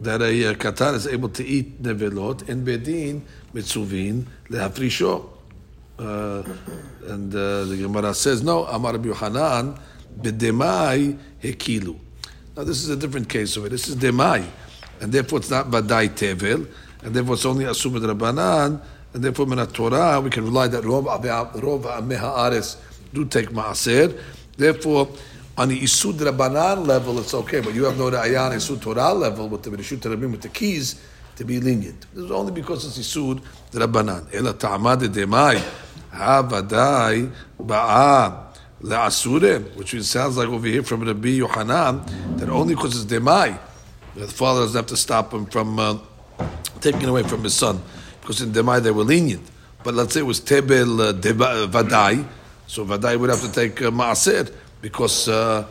That 0.00 0.22
a 0.22 0.50
uh, 0.50 0.54
katan 0.54 0.94
is 0.94 1.06
able 1.06 1.28
to 1.30 1.44
eat 1.44 1.82
nevelot 1.82 2.48
in 2.48 2.64
bedin 2.64 3.22
mitzuvin 3.52 4.24
lehafrisho. 4.48 5.28
Uh, 5.98 6.44
and 7.08 7.34
uh, 7.34 7.64
the 7.64 7.76
Gemara 7.76 8.14
says, 8.14 8.42
no, 8.42 8.64
Amar 8.66 8.96
Yohanan, 8.98 9.78
bedemai 10.20 11.18
hekilu. 11.42 11.98
Now 12.56 12.64
this 12.64 12.82
is 12.82 12.88
a 12.88 12.96
different 12.96 13.28
case 13.28 13.56
of 13.56 13.66
it. 13.66 13.70
This 13.70 13.88
is 13.88 13.96
demai, 13.96 14.46
and 15.00 15.12
therefore 15.12 15.38
it's 15.38 15.50
not 15.50 15.70
badai 15.70 16.08
tevel, 16.10 16.66
and 17.02 17.14
therefore 17.14 17.34
it's 17.34 17.44
only 17.44 17.64
asumad 17.64 18.02
rabbanan, 18.02 18.80
and 19.14 19.24
therefore 19.24 19.50
in 19.52 19.66
Torah 19.68 20.20
we 20.20 20.30
can 20.30 20.44
rely 20.44 20.68
that 20.68 20.84
rov 20.84 21.04
rov 21.04 22.16
ha'aretz 22.16 22.76
do 23.12 23.24
take 23.24 23.50
maaser. 23.50 24.18
Therefore, 24.56 25.08
on 25.56 25.68
the 25.68 25.80
isud 25.80 26.14
rabbanan 26.14 26.86
level, 26.86 27.18
it's 27.18 27.34
okay, 27.34 27.60
but 27.60 27.74
you 27.74 27.84
have 27.84 27.96
no 27.98 28.10
ra'ayan 28.10 28.52
isud 28.52 28.80
Torah 28.80 29.12
level 29.12 29.48
with 29.48 29.62
the 29.62 29.70
rishut 29.70 30.00
rabim 30.00 30.32
with 30.32 30.42
the 30.42 30.48
keys 30.48 31.00
to 31.36 31.44
be 31.44 31.60
lenient. 31.60 32.06
This 32.14 32.24
is 32.24 32.30
only 32.30 32.52
because 32.52 32.84
it's 32.84 32.98
isud 32.98 33.40
rabbanan. 33.72 34.34
Ela 34.34 34.54
ta'amad 34.54 35.00
demai. 35.00 35.62
Havadai 36.12 37.30
ba'a 37.60 38.46
le'asure, 38.82 39.76
which 39.76 40.00
sounds 40.02 40.36
like 40.36 40.48
over 40.48 40.66
here 40.66 40.82
from 40.82 41.04
Rabbi 41.04 41.28
Yohanan, 41.28 42.02
that 42.36 42.48
only 42.48 42.74
because 42.74 43.02
it's 43.02 43.12
demai, 43.12 43.58
the 44.18 44.26
father 44.26 44.62
doesn't 44.62 44.76
have 44.76 44.86
to 44.86 44.96
stop 44.96 45.32
him 45.32 45.46
from 45.46 45.78
uh, 45.78 45.98
taking 46.80 47.08
away 47.08 47.22
from 47.22 47.44
his 47.44 47.54
son, 47.54 47.80
because 48.20 48.40
in 48.42 48.50
demai 48.52 48.82
they 48.82 48.90
were 48.90 49.04
lenient. 49.04 49.46
But 49.84 49.94
let's 49.94 50.14
say 50.14 50.20
it 50.20 50.26
was 50.26 50.40
tebel 50.40 51.00
uh, 51.00 51.12
vadai, 51.12 52.26
so 52.66 52.84
vadai 52.84 53.18
would 53.18 53.30
have 53.30 53.40
to 53.42 53.52
take 53.52 53.80
uh, 53.80 53.90
maaser 53.90 54.52
because 54.82 55.28
uh, 55.28 55.66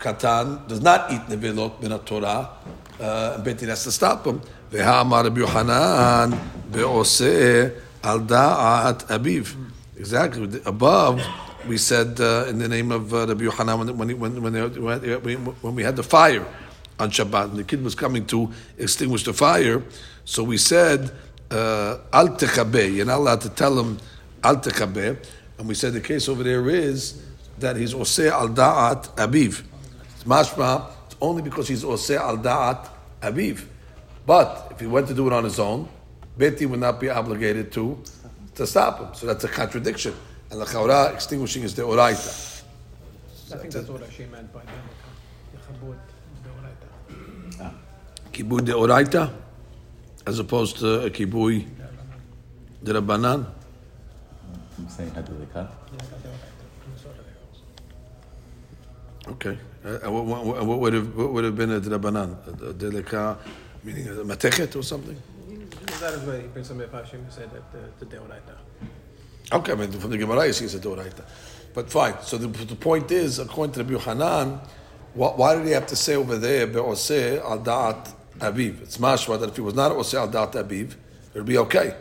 katan 0.00 0.66
does 0.68 0.80
not 0.82 1.12
eat 1.12 1.22
nevelot 1.28 1.80
min 1.80 1.96
Torah, 2.00 2.50
uh, 3.00 3.34
and 3.36 3.44
Betin 3.46 3.68
has 3.68 3.84
to 3.84 3.92
stop 3.92 4.26
him. 4.26 4.40
Ve'ha'amar 4.70 5.24
Rabbi 5.24 5.40
Yohanan 5.40 6.32
ve'oseh 6.70 7.72
al 8.02 8.20
da'at 8.20 9.06
abiv. 9.06 9.54
Exactly. 9.96 10.60
Above, 10.66 11.22
we 11.66 11.78
said 11.78 12.20
uh, 12.20 12.46
in 12.48 12.58
the 12.58 12.68
name 12.68 12.90
of 12.90 13.14
uh, 13.14 13.26
Rabbi 13.28 13.44
Yohanan 13.44 13.96
when, 13.96 14.18
when, 14.18 14.42
when, 14.42 14.42
when, 14.42 15.36
when 15.62 15.74
we 15.74 15.82
had 15.82 15.96
the 15.96 16.02
fire 16.02 16.44
on 16.98 17.10
Shabbat 17.10 17.50
and 17.50 17.58
the 17.58 17.64
kid 17.64 17.82
was 17.82 17.94
coming 17.94 18.26
to 18.26 18.52
extinguish 18.78 19.24
the 19.24 19.32
fire, 19.32 19.82
so 20.24 20.42
we 20.42 20.58
said, 20.58 21.12
uh, 21.50 21.98
Al 22.12 22.28
techabe, 22.30 22.94
you're 22.94 23.06
not 23.06 23.18
allowed 23.18 23.40
to 23.42 23.50
tell 23.50 23.78
him 23.78 23.98
Al 24.42 24.56
techabe. 24.56 25.24
And 25.58 25.68
we 25.68 25.74
said 25.74 25.92
the 25.92 26.00
case 26.00 26.28
over 26.28 26.42
there 26.42 26.68
is 26.68 27.22
that 27.58 27.76
he's 27.76 27.94
Oseh 27.94 28.30
al 28.30 28.48
da'at 28.48 29.08
abiv. 29.16 29.62
It's 30.14 30.24
mashma, 30.24 30.90
it's 31.06 31.16
only 31.20 31.42
because 31.42 31.68
he's 31.68 31.84
Oseh 31.84 32.18
al 32.18 32.38
da'at 32.38 32.88
abiv. 33.22 33.64
But 34.26 34.68
if 34.72 34.80
he 34.80 34.86
went 34.86 35.06
to 35.08 35.14
do 35.14 35.26
it 35.28 35.32
on 35.32 35.44
his 35.44 35.60
own, 35.60 35.88
Beti 36.36 36.68
would 36.68 36.80
not 36.80 37.00
be 37.00 37.08
obligated 37.08 37.72
to 37.72 38.02
to 38.56 38.66
stop 38.66 38.98
him. 38.98 39.14
So 39.14 39.26
that's 39.26 39.44
a 39.44 39.48
contradiction. 39.48 40.14
And 40.50 40.60
the 40.60 40.64
chawra 40.64 41.14
extinguishing 41.14 41.62
is 41.62 41.74
the 41.74 41.82
oraita. 41.82 42.62
I 43.52 43.56
think 43.58 43.72
that's 43.72 43.88
what 43.88 44.02
Hashem 44.02 44.30
meant 44.30 44.52
by 44.52 44.62
the 44.62 45.58
chabud 45.58 45.96
de 46.42 46.50
oraita. 47.60 47.74
Kibud 48.36 48.66
de 48.66 48.72
oraita, 48.72 49.32
as 50.26 50.38
opposed 50.38 50.76
to 50.76 51.06
a 51.06 51.08
kibui 51.08 51.66
de 52.84 52.92
rabbanan. 52.92 53.46
I'm 54.76 54.88
saying 54.90 55.10
hadulika. 55.12 55.70
Okay. 59.28 59.56
Uh, 59.82 60.12
what, 60.12 60.44
what, 60.44 60.66
what, 60.66 60.78
would 60.80 60.92
have 60.92 61.16
what 61.16 61.32
would 61.32 61.44
have 61.44 61.56
been 61.56 61.72
a 61.72 61.80
drabanan? 61.80 62.36
A 62.46 62.74
delika, 62.74 63.38
meaning 63.82 64.06
a 64.08 64.10
matechet 64.10 64.76
or 64.76 64.82
something? 64.82 65.16
That 66.00 66.12
is 66.12 66.20
where 66.24 66.38
he 66.38 66.46
brings 66.48 66.68
some 66.68 66.78
Hashem 66.78 67.24
said 67.30 67.50
that 67.52 67.72
the, 67.72 68.04
the 68.04 68.16
deoraita. 68.16 68.54
Okay, 69.50 69.72
I 69.72 69.74
mean 69.76 69.90
from 69.92 70.10
the 70.10 70.18
Gemara 70.18 70.46
you 70.46 70.52
see 70.52 70.66
it's 70.66 70.74
a. 70.74 71.24
But 71.72 71.90
fine. 71.90 72.16
So 72.20 72.36
the, 72.36 72.48
the 72.48 72.76
point 72.76 73.10
is, 73.10 73.38
according 73.38 73.72
to 73.76 73.82
Rabbi 73.82 74.04
Hanan, 74.04 74.60
why 75.14 75.54
did 75.54 75.64
he 75.64 75.72
have 75.72 75.86
to 75.86 75.96
say 75.96 76.16
over 76.16 76.36
there 76.36 76.66
be'oseh 76.66 77.42
al 77.42 77.60
da'at 77.60 78.12
aviv? 78.38 78.82
It's 78.82 78.98
mashma 78.98 79.38
that 79.40 79.50
if 79.50 79.56
he 79.56 79.62
was 79.62 79.74
not 79.74 79.92
oseh 79.92 80.18
al 80.18 80.28
da'at 80.28 80.52
aviv, 80.52 80.92
it 80.92 81.34
would 81.34 81.46
be 81.46 81.58
okay. 81.58 81.94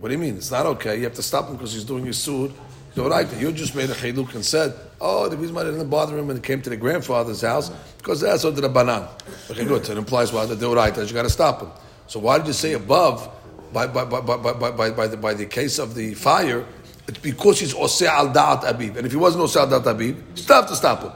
What 0.00 0.08
do 0.08 0.14
you 0.14 0.18
mean? 0.18 0.36
It's 0.36 0.50
not 0.50 0.66
okay. 0.66 0.96
You 0.96 1.04
have 1.04 1.14
to 1.14 1.22
stop 1.22 1.48
him 1.48 1.56
because 1.56 1.72
he's 1.72 1.84
doing 1.84 2.04
his 2.06 2.18
suit. 2.18 2.52
You 2.96 3.52
just 3.52 3.76
made 3.76 3.90
a 3.90 3.94
chiluk 3.94 4.34
and 4.34 4.44
said, 4.44 4.74
oh, 5.00 5.28
the 5.28 5.36
reason 5.36 5.54
why 5.54 5.62
didn't 5.62 5.88
bother 5.88 6.18
him 6.18 6.26
when 6.26 6.36
he 6.36 6.42
came 6.42 6.60
to 6.62 6.70
the 6.70 6.76
grandfather's 6.76 7.42
house 7.42 7.70
because 7.98 8.20
that's 8.20 8.42
what 8.42 8.56
the 8.56 8.68
banan. 8.68 9.06
Okay, 9.50 9.64
good. 9.64 9.86
So 9.86 9.92
it 9.92 9.98
implies 9.98 10.32
why 10.32 10.46
the 10.46 10.56
deoraita. 10.56 11.06
You 11.06 11.14
got 11.14 11.22
to 11.22 11.30
stop 11.30 11.60
him. 11.60 11.70
So 12.08 12.18
why 12.18 12.38
did 12.38 12.48
you 12.48 12.52
say 12.52 12.72
above 12.72 13.28
by, 13.72 13.86
by, 13.86 14.04
by, 14.04 14.20
by, 14.20 14.36
by, 14.36 14.70
by, 14.70 14.90
by, 14.90 15.06
the, 15.06 15.16
by 15.16 15.34
the 15.34 15.46
case 15.46 15.78
of 15.78 15.94
the 15.94 16.14
fire? 16.14 16.64
It's 17.06 17.18
because 17.18 17.60
he's 17.60 17.74
oseh 17.74 18.08
al 18.08 18.30
da'at 18.30 18.68
abib. 18.68 18.96
And 18.96 19.06
if 19.06 19.12
he 19.12 19.18
wasn't 19.18 19.44
oseh 19.44 19.60
al 19.60 19.68
da'at 19.68 19.86
abib, 19.86 20.16
you 20.16 20.42
still 20.42 20.56
have 20.56 20.68
to 20.68 20.76
stop 20.76 21.02
him. 21.02 21.12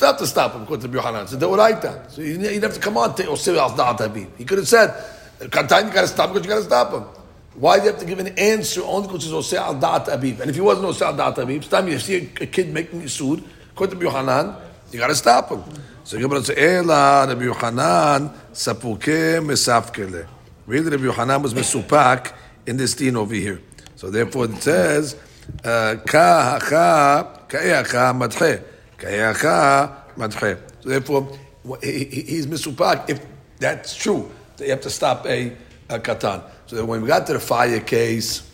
Have 0.00 0.18
to 0.18 0.26
stop 0.26 0.54
him, 0.54 0.62
according 0.62 0.90
to 0.90 0.96
Yohanan. 0.96 1.22
It's 1.22 1.32
a 1.32 1.36
deoraita. 1.38 2.10
So 2.10 2.20
you 2.20 2.36
didn't 2.36 2.62
have 2.62 2.74
to 2.74 2.80
come 2.80 2.98
on 2.98 3.14
to 3.14 3.22
oseh 3.24 3.56
al 3.56 3.70
da'at. 3.70 4.36
He 4.36 4.44
could 4.44 4.58
have 4.58 4.68
said, 4.68 4.90
Kantan, 5.40 5.86
you 5.86 5.92
got 5.92 6.02
to 6.02 6.08
stop 6.08 6.32
because 6.32 6.44
you 6.44 6.50
got 6.50 6.58
to 6.58 6.64
stop 6.64 6.92
him. 6.92 7.04
Why 7.54 7.78
do 7.78 7.84
you 7.84 7.90
have 7.92 8.00
to 8.00 8.06
give 8.06 8.18
an 8.18 8.38
answer 8.38 8.82
only 8.84 9.08
because 9.08 9.24
he's 9.24 9.32
oseh 9.32 9.56
al 9.56 9.74
da'at 9.76 10.12
abib? 10.12 10.40
And 10.40 10.50
if 10.50 10.56
he 10.56 10.60
wasn't 10.60 10.86
oseh 10.86 11.06
al 11.06 11.14
da'at 11.14 11.38
abib, 11.38 11.62
it's 11.62 11.68
time 11.68 11.88
you 11.88 11.98
see 11.98 12.30
a, 12.40 12.46
kid 12.46 12.72
making 12.72 13.02
a 13.02 13.08
suit, 13.08 13.42
according 13.72 13.98
to 13.98 14.04
Yohanan, 14.04 14.54
you 14.92 14.98
got 14.98 15.06
to 15.08 15.14
stop 15.14 15.50
him. 15.50 15.62
So 16.04 16.18
Gemara 16.18 16.44
says, 16.44 16.58
Ela 16.58 17.26
Rabbi 17.26 17.44
Yohanan 17.44 18.30
sapuke 18.52 19.40
mesafkele. 19.40 20.28
Really, 20.66 20.90
Rabbi 20.90 21.04
Yohanan 21.04 21.42
was 21.42 21.54
mesupak 21.54 22.32
in 22.66 22.76
this 22.76 22.94
din 22.94 23.16
over 23.16 23.34
here. 23.34 23.62
So 23.96 24.10
therefore 24.10 24.44
it 24.44 24.62
says, 24.62 25.16
uh, 25.64 25.96
ka 26.06 26.58
ka'eacha 26.60 27.48
madche. 27.48 27.48
Ka'eacha 27.48 28.14
madche. 28.14 28.75
So 28.98 30.88
therefore, 30.88 31.38
he's 31.82 32.46
mesupak 32.46 33.10
if 33.10 33.24
that's 33.58 33.94
true. 33.94 34.30
You 34.58 34.70
have 34.70 34.80
to 34.82 34.90
stop 34.90 35.26
a, 35.26 35.52
a 35.88 35.98
katan. 35.98 36.42
So 36.66 36.84
when 36.84 37.02
we 37.02 37.08
got 37.08 37.26
to 37.26 37.34
the 37.34 37.40
fire 37.40 37.80
case, 37.80 38.50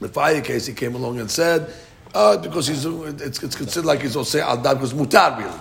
the 0.00 0.08
fire 0.08 0.40
case, 0.40 0.66
he 0.66 0.74
came 0.74 0.94
along 0.94 1.20
and 1.20 1.30
said, 1.30 1.72
uh, 2.14 2.36
because 2.36 2.66
he's, 2.66 2.84
it's, 2.84 3.42
it's 3.42 3.56
considered 3.56 3.86
like 3.86 4.02
he's 4.02 4.28
say 4.28 4.40
al 4.40 4.58
because 4.58 4.92
mutar 4.92 5.38
really. 5.38 5.58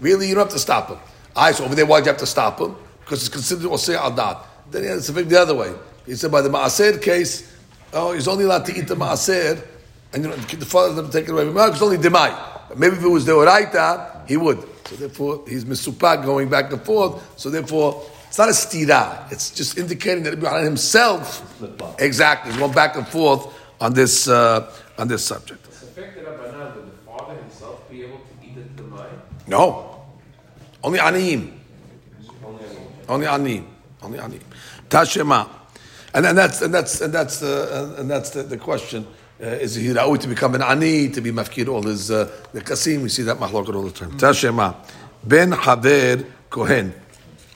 Really, 0.00 0.28
you 0.28 0.34
don't 0.34 0.44
have 0.44 0.52
to 0.52 0.58
stop 0.58 0.88
him. 0.88 0.98
I 1.36 1.52
so 1.52 1.64
over 1.64 1.74
there, 1.74 1.86
why 1.86 2.00
do 2.00 2.06
you 2.06 2.10
have 2.10 2.20
to 2.20 2.26
stop 2.26 2.60
him? 2.60 2.76
Because 3.00 3.20
it's 3.20 3.28
considered 3.28 3.66
osei 3.70 3.96
al 3.96 4.10
dat. 4.10 4.44
Then 4.70 4.82
he 4.82 4.88
has 4.88 5.06
to 5.06 5.12
think 5.12 5.28
the 5.28 5.40
other 5.40 5.54
way. 5.54 5.72
He 6.04 6.14
said 6.14 6.30
by 6.30 6.42
the 6.42 6.48
maaser 6.50 7.00
case, 7.00 7.56
oh, 7.92 8.12
he's 8.12 8.28
only 8.28 8.44
allowed 8.44 8.66
to 8.66 8.76
eat 8.76 8.88
the 8.88 8.96
maaser, 8.96 9.64
and 10.12 10.24
you 10.24 10.30
know, 10.30 10.36
the 10.36 10.66
father 10.66 10.94
doesn't 10.94 11.12
take 11.12 11.28
it 11.28 11.30
away. 11.30 11.46
It's 11.70 11.80
only 11.80 11.96
demai. 11.96 12.53
Maybe 12.76 12.96
if 12.96 13.02
it 13.02 13.08
was 13.08 13.24
the 13.24 13.32
oraita, 13.32 14.26
he 14.28 14.36
would. 14.36 14.62
So 14.86 14.96
therefore, 14.96 15.44
he's 15.48 15.64
misupak 15.64 16.24
going 16.24 16.48
back 16.48 16.72
and 16.72 16.80
forth. 16.82 17.22
So 17.38 17.50
therefore, 17.50 18.04
it's 18.28 18.38
not 18.38 18.48
a 18.48 18.52
stira. 18.52 19.30
It's 19.32 19.50
just 19.50 19.78
indicating 19.78 20.24
that 20.24 20.34
Ibn 20.34 20.64
himself, 20.64 21.42
exactly, 21.98 22.52
is 22.52 22.58
going 22.58 22.72
back 22.72 22.96
and 22.96 23.06
forth 23.06 23.46
on 23.80 23.94
this 23.94 24.28
uh, 24.28 24.70
on 24.98 25.08
this 25.08 25.24
subject. 25.24 25.64
No. 29.46 30.04
Only 30.82 30.98
Aniyim. 30.98 31.52
Only 33.08 33.26
Aniyim. 33.26 33.64
Only 34.02 34.18
Aniyim. 34.18 34.42
Tashema. 34.88 35.48
And, 36.14 36.26
and 36.26 36.38
that's 36.38 36.62
and 36.62 36.72
that's 36.72 37.00
and 37.00 37.12
that's 37.12 37.40
the 37.40 37.96
and 37.98 38.10
that's 38.10 38.30
the, 38.30 38.42
the 38.42 38.56
question. 38.56 39.06
Uh, 39.42 39.46
is 39.46 39.74
he 39.74 39.88
ra'ui 39.88 40.18
to 40.20 40.28
become 40.28 40.54
an 40.54 40.62
ani 40.62 41.08
to 41.08 41.20
be 41.20 41.32
mafkir 41.32 41.68
all 41.68 41.82
his 41.82 42.10
uh, 42.10 42.30
the 42.52 42.60
kasim? 42.60 43.02
We 43.02 43.08
see 43.08 43.22
that 43.24 43.36
mahlokat 43.36 43.74
all 43.74 43.82
the 43.82 43.90
time. 43.90 44.12
Tashema 44.12 44.76
ben 45.24 45.52
haver 45.52 46.24
kohen. 46.50 46.94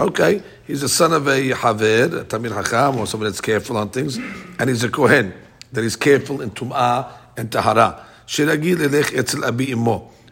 Okay, 0.00 0.42
he's 0.66 0.82
a 0.82 0.88
son 0.88 1.12
of 1.12 1.28
a 1.28 1.48
haver, 1.48 2.20
a 2.20 2.24
tamir 2.24 2.50
hakam, 2.50 2.98
or 2.98 3.06
someone 3.06 3.28
that's 3.28 3.40
careful 3.40 3.76
on 3.76 3.90
things, 3.90 4.16
and 4.16 4.68
he's 4.68 4.84
a 4.84 4.88
kohen 4.88 5.32
that 5.72 5.84
is 5.84 5.96
careful 5.96 6.40
in 6.40 6.50
tum'ah 6.50 7.12
and 7.36 7.50
tahara. 7.52 8.04
Shiragil 8.26 8.76
elech 8.76 9.16
etzel 9.16 9.44
abi. 9.44 9.72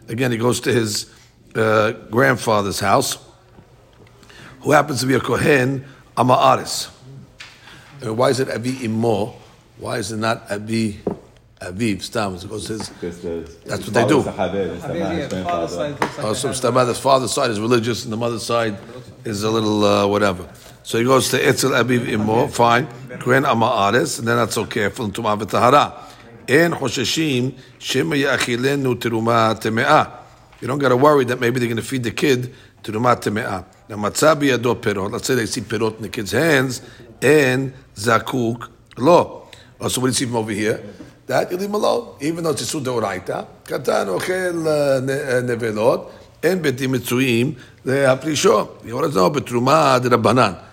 Again, 0.09 0.31
he 0.31 0.37
goes 0.37 0.61
to 0.61 0.71
his 0.73 1.11
uh, 1.55 1.91
grandfather's 2.11 2.79
house, 2.79 3.17
who 4.61 4.71
happens 4.71 5.01
to 5.01 5.05
be 5.05 5.15
a 5.15 5.19
Kohen, 5.19 5.85
Ama'aris. 6.15 6.89
Uh, 8.05 8.13
why 8.13 8.29
is 8.29 8.39
it 8.39 8.49
Avi 8.49 8.85
Imo? 8.85 9.35
Why 9.77 9.97
is 9.97 10.11
it 10.11 10.17
not 10.17 10.49
Avi 10.51 10.99
Aviv 11.61 12.01
Stam? 12.03 12.33
Because 12.35 12.67
his, 12.67 12.89
that's 13.65 13.85
what 13.85 13.93
they 13.93 14.05
do. 14.07 14.19
Oh, 16.19 16.33
so 16.33 16.49
Stamad, 16.49 16.85
the 16.87 16.93
father's 16.93 17.31
side 17.33 17.49
is 17.49 17.59
religious, 17.59 18.03
and 18.03 18.13
the 18.13 18.17
mother's 18.17 18.43
side 18.43 18.77
is 19.25 19.43
a 19.43 19.49
little 19.49 19.83
uh, 19.83 20.05
whatever. 20.07 20.47
So 20.83 20.99
he 20.99 21.03
goes 21.03 21.29
to 21.29 21.45
Etzel 21.45 21.71
Abiv 21.71 22.07
Imo, 22.07 22.47
fine. 22.47 22.87
Kren 23.17 23.43
Ama'ares, 23.45 24.19
and 24.19 24.27
then 24.27 24.37
not 24.37 24.53
so 24.53 24.65
careful, 24.65 25.05
and 25.05 25.13
Tumah 25.13 25.37
v'tahara. 25.41 25.93
En 26.47 26.71
chosheshim, 26.71 27.53
shema 27.79 28.15
ya'achilenu 28.15 28.95
teruma 28.95 29.59
teme'ah. 29.59 30.11
You 30.61 30.67
don't 30.67 30.79
got 30.79 30.89
to 30.89 30.97
worry 30.97 31.25
that 31.25 31.39
maybe 31.39 31.59
they're 31.59 31.67
going 31.67 31.77
to 31.77 31.83
feed 31.83 32.03
the 32.03 32.11
kid 32.11 32.53
teruma 32.83 33.15
teme'ah. 33.19 33.65
Now, 33.89 33.95
matzah 33.97 34.35
biyado 34.39 34.75
perot. 34.75 35.11
Let's 35.11 35.27
say 35.27 35.35
they 35.35 35.45
see 35.47 35.61
perot 35.61 35.97
in 35.97 36.03
the 36.03 36.09
kid's 36.09 36.31
hands, 36.31 36.81
and 37.21 37.73
zakuk 37.95 38.69
lo. 38.97 39.49
Oh, 39.79 39.87
so 39.89 40.01
what 40.01 40.07
do 40.07 40.11
you 40.11 40.13
see 40.13 40.25
from 40.25 40.37
over 40.37 40.51
here? 40.51 40.81
That 41.27 41.51
you 41.51 41.57
leave 41.57 41.69
him 41.69 41.75
alone, 41.75 42.15
even 42.21 42.43
though 42.43 42.51
it's 42.51 42.73
a 42.73 42.77
deoraita. 42.77 43.45
Katan 43.65 44.07
ochel 44.17 44.65
uh, 44.65 44.97
uh, 44.97 45.41
nevelot, 45.43 46.09
en 46.41 46.59
betim 46.61 46.95
mitzuim 46.95 47.55
le'aprisho. 47.85 48.83
You 48.85 48.95
want 48.95 49.11
to 49.11 49.15
know 49.15 49.29
betruma 49.29 49.99
derabanan. 49.99 50.63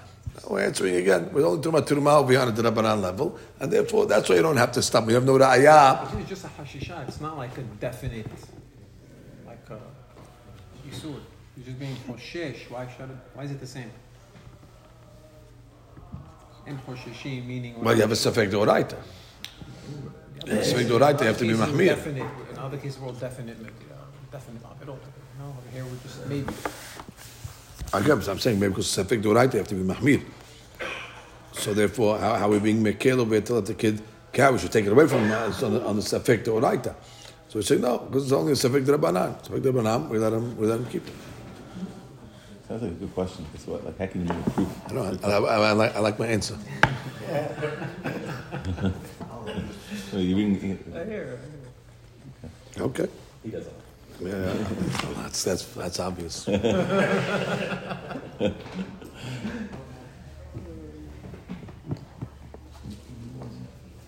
We're 0.49 0.61
answering 0.61 0.97
again. 0.97 1.31
We're 1.33 1.47
only 1.47 1.63
talking 1.63 1.79
about 1.79 1.89
turma 1.89 2.21
over 2.21 2.33
here 2.33 2.41
on 2.41 2.55
the 2.55 2.63
Rabbanan 2.63 3.01
level, 3.01 3.39
and 3.61 3.73
therefore 3.73 4.07
that's 4.07 4.29
why 4.29 4.37
you 4.37 4.43
don't 4.43 4.57
have 4.57 4.73
to 4.73 4.83
stop. 4.83 5.07
We 5.07 5.15
have 5.15 5.25
no 5.25 5.39
ra'ayah. 5.39 6.21
It's 6.21 6.29
just 6.29 6.45
a 6.45 6.49
hashisha. 6.49 7.09
It's 7.09 7.21
not 7.21 7.39
like 7.39 7.57
a 7.57 7.63
definite, 7.63 8.27
like 9.47 9.67
a 9.71 9.79
yisur. 10.87 11.19
You're 11.57 11.65
just 11.65 11.79
being 11.79 11.97
hoshesh. 12.07 12.71
Why 12.71 12.87
should 12.95 13.11
it? 13.11 13.17
Why 13.33 13.45
is 13.45 13.53
it 13.53 13.61
the 13.61 13.67
same? 13.67 13.91
And 16.67 16.79
hosheshim 16.87 17.47
meaning. 17.47 17.83
Well, 17.83 17.95
you 17.95 18.03
have 18.03 18.13
a 18.13 18.15
safek 18.15 18.51
doraita. 18.51 18.97
Safek 20.45 20.87
doraita, 20.87 21.21
you 21.21 21.27
have 21.27 21.39
to 21.39 21.45
be 21.47 21.55
mahmir. 21.55 21.87
Definite. 21.89 22.27
In 22.53 22.59
other 22.59 22.77
cases, 22.77 22.99
we're 22.99 23.09
all 23.09 23.13
definite. 23.15 23.57
uh, 23.61 23.67
Definite. 24.31 24.63
No, 24.87 25.45
over 25.45 25.71
here 25.73 25.85
we're 25.85 25.97
just 26.03 26.27
maybe. 26.27 26.53
Again, 27.93 28.23
I'm 28.29 28.39
saying 28.39 28.59
maybe 28.61 28.71
because 28.71 28.87
safek 28.89 29.23
doraita, 29.23 29.53
you 29.55 29.59
have 29.61 29.69
to 29.69 29.75
be 29.75 29.83
mahmir. 29.83 30.23
So 31.53 31.73
therefore, 31.73 32.19
how, 32.19 32.35
how 32.35 32.47
are 32.47 32.51
we 32.51 32.59
being 32.59 32.83
mekel 32.83 33.19
over 33.21 33.41
to 33.41 33.55
let 33.55 33.67
the 33.67 33.75
kid 33.75 34.03
cow? 34.33 34.53
We 34.53 34.59
should 34.59 34.73
take 34.73 34.85
it 34.87 34.93
away 34.93 35.07
from 35.07 35.21
him 35.25 35.33
uh, 35.33 35.53
on 35.65 35.73
the, 35.73 35.85
on 35.87 35.97
the 35.97 36.03
safek 36.03 36.45
doraita. 36.45 36.95
So 37.49 37.59
we 37.61 37.63
say 37.63 37.79
no, 37.79 37.99
because 37.99 38.25
it's 38.25 38.33
only 38.33 38.53
a 38.53 38.57
safek 38.57 38.85
drabanan. 38.85 39.43
Safek 39.47 39.61
drabanan, 39.63 40.09
we 40.09 40.19
let 40.19 40.33
him, 40.33 40.57
we 40.59 40.67
let 40.67 40.81
him 40.81 40.87
keep 40.87 41.07
it. 41.07 41.15
Sounds 42.69 42.83
like 42.83 42.91
a 42.93 42.95
good 42.95 43.15
question. 43.15 43.47
Because 43.53 43.67
what, 43.67 43.85
like, 43.85 43.99
how 43.99 44.07
can 44.07 44.23
you 44.23 44.29
make 44.29 44.47
a 44.47 44.51
proof? 44.51 44.69
I 44.89 44.93
know. 44.93 45.19
I, 45.23 45.29
I, 45.29 45.69
I, 45.69 45.73
like, 45.73 45.97
I 45.97 45.99
like 46.01 46.19
my 46.19 46.27
answer. 46.27 46.57
So 50.15 50.21
you 50.21 50.35
bring, 50.37 50.79
Okay. 52.79 53.09
He 53.43 53.51
doesn't. 53.51 53.75
Yeah, 54.21 54.31
well, 54.31 55.15
that's 55.17 55.43
that's 55.43 55.65
that's 55.75 55.99
obvious. 55.99 56.47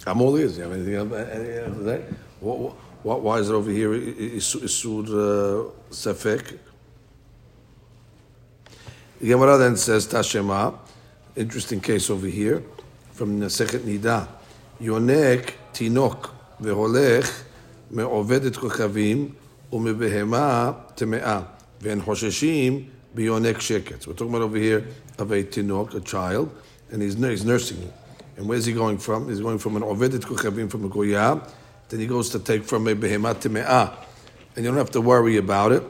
I'm 0.06 0.22
all 0.22 0.36
ears. 0.36 0.56
You 0.56 0.62
have 0.62 0.74
anything 0.74 0.94
else? 0.94 1.12
Anything 1.12 1.58
else 1.58 1.76
to 1.76 1.84
say? 1.84 2.04
What, 2.38 2.76
what, 3.02 3.22
why 3.22 3.38
is 3.38 3.50
it 3.50 3.54
over 3.54 3.72
here 3.72 3.90
Isur 3.90 5.08
uh, 5.08 5.70
Sefek? 5.90 6.56
The 9.20 9.26
Gemara 9.26 9.58
then 9.58 9.76
says 9.76 10.06
Tashema. 10.06 10.78
Interesting 11.34 11.80
case 11.80 12.10
over 12.10 12.28
here 12.28 12.62
from 13.10 13.40
Nesechet 13.40 13.80
Nida. 13.80 14.28
Yonek 14.80 15.54
tinok 15.75 16.27
veholech 16.61 17.27
מעובדת 17.91 18.55
כוכבים 18.55 19.29
ומבהמה 19.73 20.71
טמאה, 20.95 21.41
ואין 21.81 22.01
חוששים 22.01 22.83
ביונק 23.15 23.61
שקט. 23.61 24.01
So 24.01 24.11
we're 24.11 24.13
talking 24.13 24.29
about 24.29 24.41
over 24.41 24.57
here 24.57 24.83
of 25.17 25.31
a 25.31 25.43
tinok, 25.43 25.95
a 25.95 25.99
child, 25.99 26.49
and 26.91 27.01
he's, 27.01 27.15
he's 27.15 27.45
nursing 27.45 27.77
him. 27.77 27.93
And 28.37 28.47
where's 28.47 28.65
he 28.65 28.73
going 28.73 28.97
from? 28.97 29.29
He's 29.29 29.41
going 29.41 29.59
from 29.59 29.75
an 29.75 29.83
עובדת 29.83 30.23
כוכבים, 30.23 30.69
from 30.69 30.85
a 30.85 30.89
goya, 30.89 31.41
then 31.89 31.99
he 31.99 32.07
goes 32.07 32.29
to 32.29 32.39
take 32.39 32.63
from 32.63 32.87
a 32.87 32.95
behema 32.95 33.33
טמאה. 33.33 33.89
And 34.55 34.65
you 34.65 34.71
don't 34.71 34.77
have 34.77 34.91
to 34.91 35.01
worry 35.01 35.37
about 35.37 35.71
it. 35.71 35.83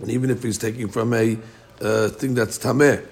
And 0.00 0.10
even 0.10 0.30
if 0.30 0.42
he's 0.42 0.58
taking 0.58 0.88
from 0.88 1.12
a 1.12 1.38
uh, 1.80 2.08
thing 2.08 2.34
that's 2.34 2.58
tameh, 2.58 3.04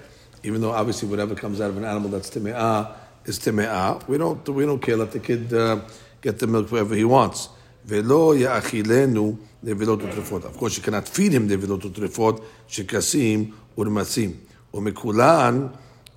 even 0.43 0.61
though 0.61 0.71
obviously 0.71 1.09
whatever 1.09 1.35
comes 1.35 1.61
out 1.61 1.71
of 1.71 1.77
an 1.77 1.85
animal 1.85 2.11
that's 2.11 2.31
teme'ah 2.31 2.93
is 3.25 3.39
teme'ah, 3.39 4.07
we 4.09 4.19
don't, 4.19 4.49
we 4.49 4.67
don't 4.67 4.81
care. 4.81 4.97
Let 4.97 5.13
the 5.13 5.21
kid 5.21 5.53
uh, 5.53 5.81
get 6.21 6.39
the 6.39 6.47
milk 6.47 6.71
wherever 6.71 6.95
he 6.95 7.05
wants. 7.05 7.49
ולא 7.87 8.35
יאכילנו 8.37 9.37
נבלות 9.63 10.03
וטרפות. 10.03 10.45
Of 10.45 10.59
course, 10.59 10.77
you 10.77 10.83
cannot 10.83 11.09
feed 11.09 11.33
him 11.33 11.49
נבלות 11.49 11.85
וטרפות 11.85 12.41
שכסים 12.69 13.51
ורמצים. 13.79 14.33
ומכולן, 14.75 15.69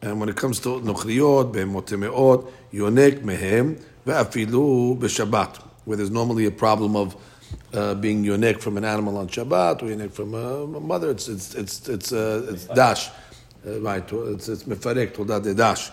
and 0.01 0.19
when 0.19 0.29
it 0.29 0.35
comes 0.35 0.59
to 0.59 0.79
נוכריות, 0.83 1.51
בהמות 1.51 1.85
טמאות, 1.87 2.51
יונק 2.73 3.13
מהם, 3.23 3.73
ואפילו 4.07 4.97
בשבת, 4.99 5.57
where 5.85 5.95
there's 5.95 6.11
normally 6.11 6.45
a 6.45 6.51
problem 6.51 6.95
of 6.95 7.15
uh, 7.73 7.95
being 7.95 8.23
yonek 8.23 8.59
from 8.61 8.77
an 8.77 8.85
animal 8.85 9.17
on 9.17 9.27
Shabbat 9.27 9.81
or 9.81 9.85
yonek 9.85 10.11
from 10.11 10.33
a, 10.33 10.63
a 10.63 10.79
mother, 10.79 11.09
it's 11.11 11.27
it's 11.27 11.55
it's 11.55 11.89
it's, 11.89 12.11
uh, 12.11 12.45
it's 12.49 12.65
dash, 12.65 13.09
uh, 13.65 13.79
right? 13.81 14.07
It's 14.33 14.47
it's 14.47 14.63
mefarek 14.63 15.13
todat 15.15 15.55
dash, 15.55 15.91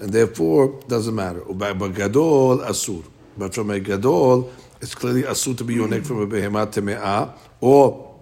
and 0.00 0.10
therefore 0.10 0.80
doesn't 0.88 1.14
matter. 1.14 1.40
But 1.40 1.94
gadol 1.94 2.58
asur, 2.58 3.04
but 3.36 3.54
from 3.54 3.70
a 3.70 3.80
gadol 3.80 4.50
it's 4.80 4.94
clearly 4.94 5.22
asur 5.22 5.56
to 5.58 5.64
be 5.64 5.76
yonek 5.76 6.06
from 6.06 6.20
a 6.20 6.26
behemat 6.26 6.72
teme'ah, 6.72 7.32
or 7.60 8.14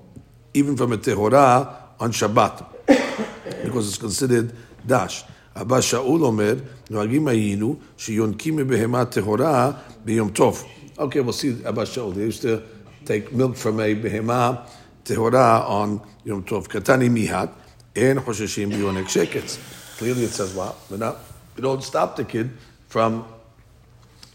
even 0.54 0.76
from 0.76 0.92
a 0.92 0.98
tehora 0.98 1.74
on 2.00 2.12
Shabbat, 2.12 2.64
because 3.62 3.88
it's 3.88 3.98
considered 3.98 4.52
dash. 4.86 5.24
אבא 5.56 5.80
שאול 5.80 6.24
אומר, 6.24 6.54
נוהגים 6.90 7.28
היינו 7.28 7.76
שיונקים 7.96 8.56
מבהמה 8.56 9.04
טהורה 9.04 9.70
ביום 10.04 10.28
טוב. 10.28 10.64
Okay, 10.98 11.20
we'll 11.20 11.32
see 11.32 11.62
Abba 11.64 11.82
Shaul. 11.82 12.14
They 12.14 12.22
used 12.22 12.42
to 12.42 12.62
take 13.04 13.32
milk 13.32 13.56
from 13.56 13.80
a 13.80 13.94
behema 13.94 14.66
tehora 15.04 15.68
on 15.68 16.00
Yom 16.24 16.42
Tov. 16.42 16.68
Katani 16.68 17.08
mihat, 17.08 17.50
en 17.94 18.16
chosheshim 18.18 18.70
biyonek 18.70 19.06
shekets. 19.06 19.58
Clearly 19.98 20.24
it 20.24 20.30
says 20.30 20.54
what? 20.54 20.76
Well, 20.90 20.98
not, 20.98 21.16
you 21.61 21.67
don't 21.67 21.83
stop 21.83 22.15
the 22.15 22.25
kid 22.25 22.49
from 22.87 23.23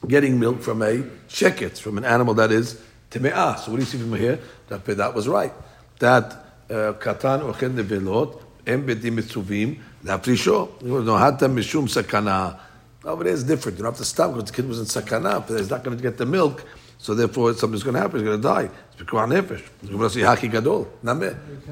getting 0.07 0.39
milk 0.39 0.63
from 0.63 0.81
a 0.81 0.99
sheket, 1.29 1.77
from 1.77 1.99
an 1.99 2.05
animal 2.05 2.35
that 2.35 2.53
is 2.53 2.81
teme'ah. 3.11 3.59
So 3.59 3.73
what 3.73 3.79
do 3.79 3.83
you 3.83 3.85
see 3.85 3.99
from 3.99 4.15
here? 4.15 4.39
That 4.69 4.85
that 4.85 5.13
was 5.13 5.27
right. 5.27 5.53
That 5.99 6.33
uh, 6.71 6.93
katan 6.93 7.53
ochen 7.53 7.75
nevelot 7.75 8.41
em 8.65 8.87
bedim 8.87 9.19
mitzuvim 9.19 9.81
lafrisho. 10.05 10.81
No 10.83 11.15
hatam 11.15 11.55
mishum 11.57 11.89
sakana. 11.89 12.61
Over 13.05 13.25
there 13.25 13.33
it's 13.33 13.43
different. 13.43 13.77
You 13.79 13.83
don't 13.83 13.95
have 13.95 13.99
to 13.99 14.05
stop 14.05 14.33
because 14.33 14.49
the 14.49 14.57
kid 14.57 14.69
was 14.69 14.79
in 14.79 14.85
sakana, 14.85 15.45
but 15.45 15.59
he's 15.59 15.69
not 15.69 15.83
going 15.83 15.97
to 15.97 16.03
get 16.03 16.19
the 16.19 16.27
milk. 16.27 16.65
So 16.99 17.15
therefore, 17.15 17.55
something's 17.55 17.83
going 17.83 17.95
to 17.95 18.01
happen. 18.01 18.21
He's 18.21 18.27
going 18.27 18.41
to 18.41 18.49
die. 18.49 18.71
It's 18.93 19.03
pikuah 19.03 19.27
nefesh. 19.29 19.63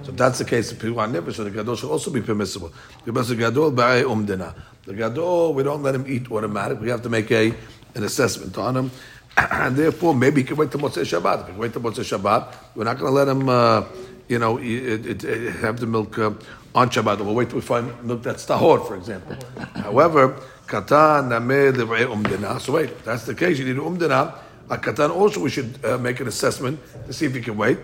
So 0.05 0.13
that's 0.13 0.39
the 0.39 0.45
case, 0.45 0.73
pikuah 0.73 1.11
nefesh, 1.11 1.35
so 1.35 1.45
the 1.45 1.51
gadol 1.51 1.77
should 1.77 1.91
also 1.91 2.11
be 2.11 2.21
permissible. 2.23 2.73
Gadol 3.07 3.73
ba'ay 3.73 4.03
umdena. 4.03 4.55
The 4.87 4.95
gadol, 4.95 5.55
we 5.55 5.63
don't 5.63 5.83
let 5.83 5.95
him 5.95 6.05
eat 6.07 6.31
automatic. 6.31 6.81
We 6.81 6.91
have 6.91 7.03
to 7.03 7.09
make 7.09 7.31
a 7.31 7.55
an 7.95 8.05
assessment 8.05 8.57
on 8.59 8.77
him. 8.77 8.91
And 9.37 9.77
therefore, 9.77 10.15
maybe 10.15 10.43
he 10.43 10.47
can 10.47 10.57
wait 10.57 10.71
till 10.71 10.81
Motzei 10.81 11.03
Shabbat. 11.03 11.41
If 11.41 11.47
he 11.47 11.53
can 11.53 11.59
wait 11.59 11.73
till 11.73 11.83
Motzei 11.83 12.05
Shabbat, 12.05 12.55
we're 12.75 12.85
not 12.85 12.99
going 12.99 13.11
to 13.11 13.15
let 13.15 13.29
him, 13.29 13.49
uh, 13.49 13.85
you 14.29 14.39
know, 14.39 14.59
it, 14.59 15.07
it, 15.07 15.25
it, 15.25 15.53
have 15.57 15.81
the 15.81 15.87
milk 15.87 16.19
uh, 16.19 16.33
on 16.75 16.91
Shabbat. 16.91 17.19
We'll 17.21 17.35
wait 17.35 17.49
till 17.49 17.57
we 17.57 17.63
find 17.63 18.05
milk 18.05 18.23
that's 18.23 18.45
tahor, 18.47 18.87
for 18.87 18.97
example. 18.97 19.37
However, 19.75 20.37
katan 20.67 21.31
nameh 21.31 21.73
umdina. 21.73 22.61
So 22.61 22.75
wait, 22.75 22.91
if 22.91 23.05
that's 23.05 23.27
the 23.27 23.35
case. 23.35 23.59
You 23.59 23.65
need 23.65 23.81
umdina. 23.81 24.39
A 24.71 24.77
katan 24.77 25.11
also 25.11 25.41
we 25.41 25.51
should 25.51 25.79
uh, 25.85 25.99
make 25.99 26.21
an 26.21 26.29
assessment 26.29 26.79
to 27.07 27.13
see 27.13 27.27
if 27.27 27.35
he 27.35 27.41
can 27.41 27.57
wait. 27.57 27.79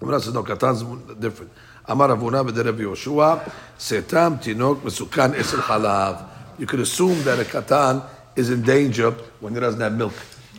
Amar 0.00 0.20
says 0.20 0.34
no, 0.34 0.42
katan's 0.42 0.82
different. 1.20 1.52
Amar 1.90 2.10
Avuna 2.10 2.48
b'derev 2.48 2.78
Yoshua 2.78 3.52
setam 3.76 4.40
tinok 4.40 4.82
mesukan 4.82 5.34
esel 5.34 5.58
halav. 5.58 6.24
You 6.56 6.64
could 6.64 6.78
assume 6.78 7.20
that 7.24 7.40
a 7.40 7.42
katan 7.42 8.06
is 8.36 8.48
in 8.48 8.62
danger 8.62 9.10
when 9.40 9.54
he 9.54 9.60
doesn't 9.60 9.80
have 9.80 9.94
milk. 9.94 10.14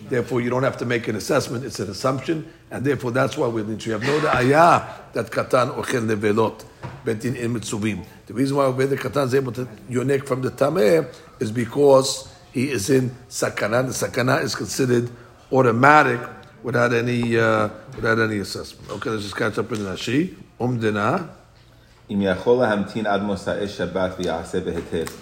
Therefore, 0.10 0.41
you 0.41 0.50
don't 0.50 0.63
have 0.63 0.76
to 0.80 0.86
make 0.86 1.08
an 1.08 1.15
assessment; 1.15 1.63
it's 1.63 1.80
an 1.80 1.89
assumption, 1.89 2.52
and 2.70 2.84
therefore 2.84 3.12
that's 3.12 3.38
why 3.38 3.48
we 3.48 3.63
need 3.63 3.80
to 3.80 3.91
have 3.91 4.04
no 4.04 4.17
ayah 4.28 4.84
that 5.13 5.32
katan 5.32 5.74
ochel 5.74 6.06
nevelot 6.06 6.65
betin 7.06 7.38
in 7.38 7.54
mitzuvim. 7.54 8.04
The 8.26 8.34
reason 8.34 8.58
why 8.58 8.70
the 8.72 8.98
katan 8.98 9.28
is 9.28 9.36
able 9.36 9.54
to 9.54 9.65
yonek 9.89 10.28
from 10.28 10.41
the 10.41 10.52
tameh 10.52 11.08
is 11.39 11.50
because 11.50 12.28
he 12.52 12.72
is 12.72 12.89
in 12.89 13.10
sakana. 13.30 13.88
The 13.88 14.06
sakana 14.06 14.44
is 14.44 14.54
considered 14.54 15.10
automatic 15.50 16.20
without 16.62 16.94
any 16.94 17.38
uh, 17.38 17.70
without 17.96 18.20
any 18.20 18.39
assessment. 18.39 18.89
Okay, 18.91 19.12
let's 19.12 19.24
just 19.24 19.38
catch 19.38 19.58
up 19.58 19.72
in 19.72 19.78
Rashi. 19.78 20.36
Umdina. 20.62 21.28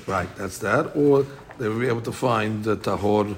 Right, 0.07 0.35
that's 0.35 0.57
that. 0.59 0.95
Or 0.95 1.25
they 1.57 1.69
will 1.69 1.79
be 1.79 1.87
able 1.87 2.01
to 2.01 2.11
find 2.11 2.63
the 2.63 2.75
tahor, 2.77 3.35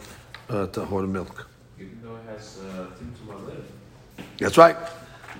uh, 0.49 0.67
tahor 0.67 1.07
milk. 1.07 1.47
Even 1.79 1.99
though 2.03 2.15
it 2.15 2.23
has 2.33 2.59
uh, 2.59 2.87
timtum 2.97 3.63
That's 4.39 4.57
right. 4.57 4.77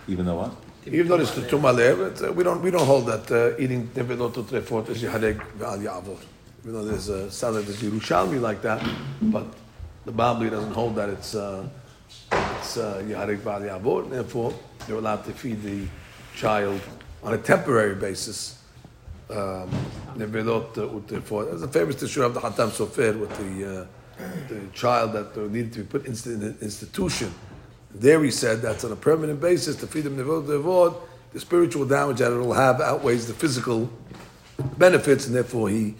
Even 0.08 0.26
though 0.26 0.36
what? 0.36 0.52
Even 0.86 1.08
though 1.08 1.20
it's 1.20 1.32
the 1.32 1.42
tumale, 1.42 2.22
uh, 2.22 2.34
we 2.34 2.44
don't 2.44 2.62
we 2.62 2.72
don't 2.72 2.86
hold 2.86 3.06
that 3.06 3.32
uh, 3.32 3.58
eating 3.64 3.88
nevelot 3.96 4.34
utrefot 4.34 4.90
is 4.90 5.04
yihareg 5.04 5.40
ve'al 5.58 5.82
yavor. 5.82 6.18
Even 6.62 6.74
though 6.74 6.86
there's 6.86 7.10
a 7.10 7.32
sound 7.32 7.56
like 7.56 7.66
there's 7.66 7.82
Yerushalmi 7.82 8.42
like 8.42 8.62
that, 8.62 8.84
but 9.22 9.46
the 10.06 10.12
Babli 10.12 10.50
doesn't 10.50 10.74
hold 10.74 10.96
that 10.96 11.10
it's 11.10 11.34
uh, 11.36 11.68
it's 12.60 12.78
yihareg 12.78 13.40
ve'al 13.40 13.62
yavor. 13.70 14.10
Therefore, 14.10 14.54
they're 14.86 14.98
allowed 14.98 15.24
to 15.26 15.32
feed 15.34 15.62
the 15.64 15.88
child 16.36 16.82
on 17.24 17.34
a 17.34 17.38
temporary 17.38 17.96
basis. 17.96 18.58
Um, 19.30 19.70
utrefot. 20.18 21.50
There's 21.50 21.62
a 21.62 21.68
famous 21.68 21.96
tissue 21.96 22.24
of 22.24 22.34
the 22.34 22.42
Hatam 22.42 22.70
Sofer 22.70 23.18
with 23.18 23.30
the 23.38 23.82
uh, 23.82 23.86
the 24.50 24.68
child 24.74 25.14
that 25.14 25.36
needed 25.50 25.74
to 25.74 25.80
be 25.80 25.86
put 25.86 26.06
into 26.06 26.30
an 26.30 26.58
institution 26.62 27.34
there 27.94 28.24
he 28.24 28.32
said 28.32 28.62
that's 28.62 28.84
on 28.84 28.92
a 28.92 28.96
permanent 28.96 29.42
basis, 29.42 29.76
the 29.76 29.88
freedom 29.88 30.18
of 30.20 30.48
the 30.48 30.96
the 31.34 31.40
spiritual 31.40 31.86
damage 31.86 32.18
that 32.18 32.32
it 32.32 32.38
will 32.38 32.54
have 32.54 32.82
outweighs 32.82 33.28
the 33.28 33.34
physical 33.34 33.90
benefits, 34.78 35.28
and 35.28 35.36
therefore 35.36 35.70
he 35.70 35.96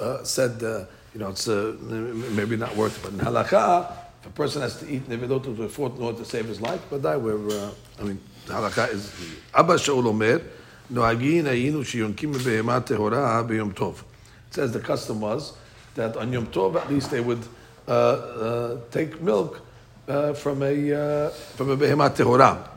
uh, 0.00 0.22
said, 0.22 0.62
uh, 0.62 0.84
you 1.14 1.20
know, 1.20 1.30
it's 1.30 1.48
uh, 1.48 1.76
maybe 1.80 2.56
not 2.56 2.74
worth 2.76 2.98
it. 2.98 3.02
But 3.02 3.12
in 3.12 3.32
halakha, 3.32 3.92
if 4.20 4.26
a 4.26 4.30
person 4.30 4.62
has 4.62 4.78
to 4.80 4.90
eat 4.90 5.08
nevedot 5.08 5.44
to 5.44 5.86
in 5.96 6.02
order 6.02 6.18
to 6.18 6.24
save 6.24 6.46
his 6.46 6.60
life, 6.60 6.82
but 6.90 7.02
that 7.02 7.20
where, 7.20 7.36
uh, 7.36 7.70
I 7.98 8.02
mean, 8.02 8.20
it 8.48 9.00
says 14.50 14.72
the 14.72 14.80
custom 14.80 15.20
was 15.20 15.52
that 15.94 16.16
on 16.16 16.32
Yom 16.32 16.46
Tov 16.46 16.76
at 16.76 16.90
least 16.90 17.10
they 17.10 17.20
would 17.20 17.42
uh, 17.88 17.90
uh, 17.90 18.78
take 18.90 19.20
milk 19.20 19.60
uh, 20.08 20.32
from 20.34 20.62
a 20.62 21.30
from 21.56 21.70
a 21.70 21.76
Behema 21.76 22.10
Tehora. 22.10 22.68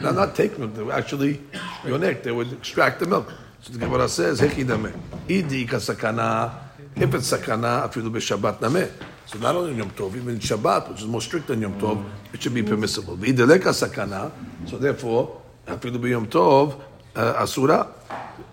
Now, 0.00 0.12
not 0.12 0.34
take 0.34 0.58
milk, 0.58 0.74
they 0.74 0.82
would 0.82 0.94
actually 0.94 1.40
yonek, 1.82 2.22
they 2.22 2.32
would 2.32 2.52
extract 2.52 3.00
the 3.00 3.06
milk. 3.06 3.32
So 3.62 3.72
the 3.72 3.78
Gemara 3.78 4.08
says, 4.08 4.40
Hekidame, 4.40 4.92
Idi 5.26 5.68
Kasakana, 5.68 6.52
if 6.94 7.14
it's 7.14 7.32
Sakana, 7.32 7.88
Afilu 7.88 8.10
Beshabbat 8.10 8.60
Nameh. 8.60 8.90
So 9.26 9.40
not 9.40 9.56
only 9.56 9.72
in 9.72 9.78
Yom 9.78 9.90
Tov, 9.90 10.14
even 10.14 10.34
in 10.34 10.38
Shabbat, 10.38 10.88
which 10.88 11.00
is 11.00 11.06
more 11.06 11.20
strict 11.20 11.48
than 11.48 11.60
Yom 11.60 11.80
Tov, 11.80 12.04
it 12.32 12.40
should 12.40 12.54
be 12.54 12.62
permissible. 12.62 13.16
V'ideleka 13.16 13.72
sakana. 13.74 14.30
So 14.66 14.78
therefore, 14.78 15.40
afilu 15.66 15.98
b'Yom 15.98 16.26
Tov 16.28 16.80
uh, 17.16 17.34
asura 17.38 17.88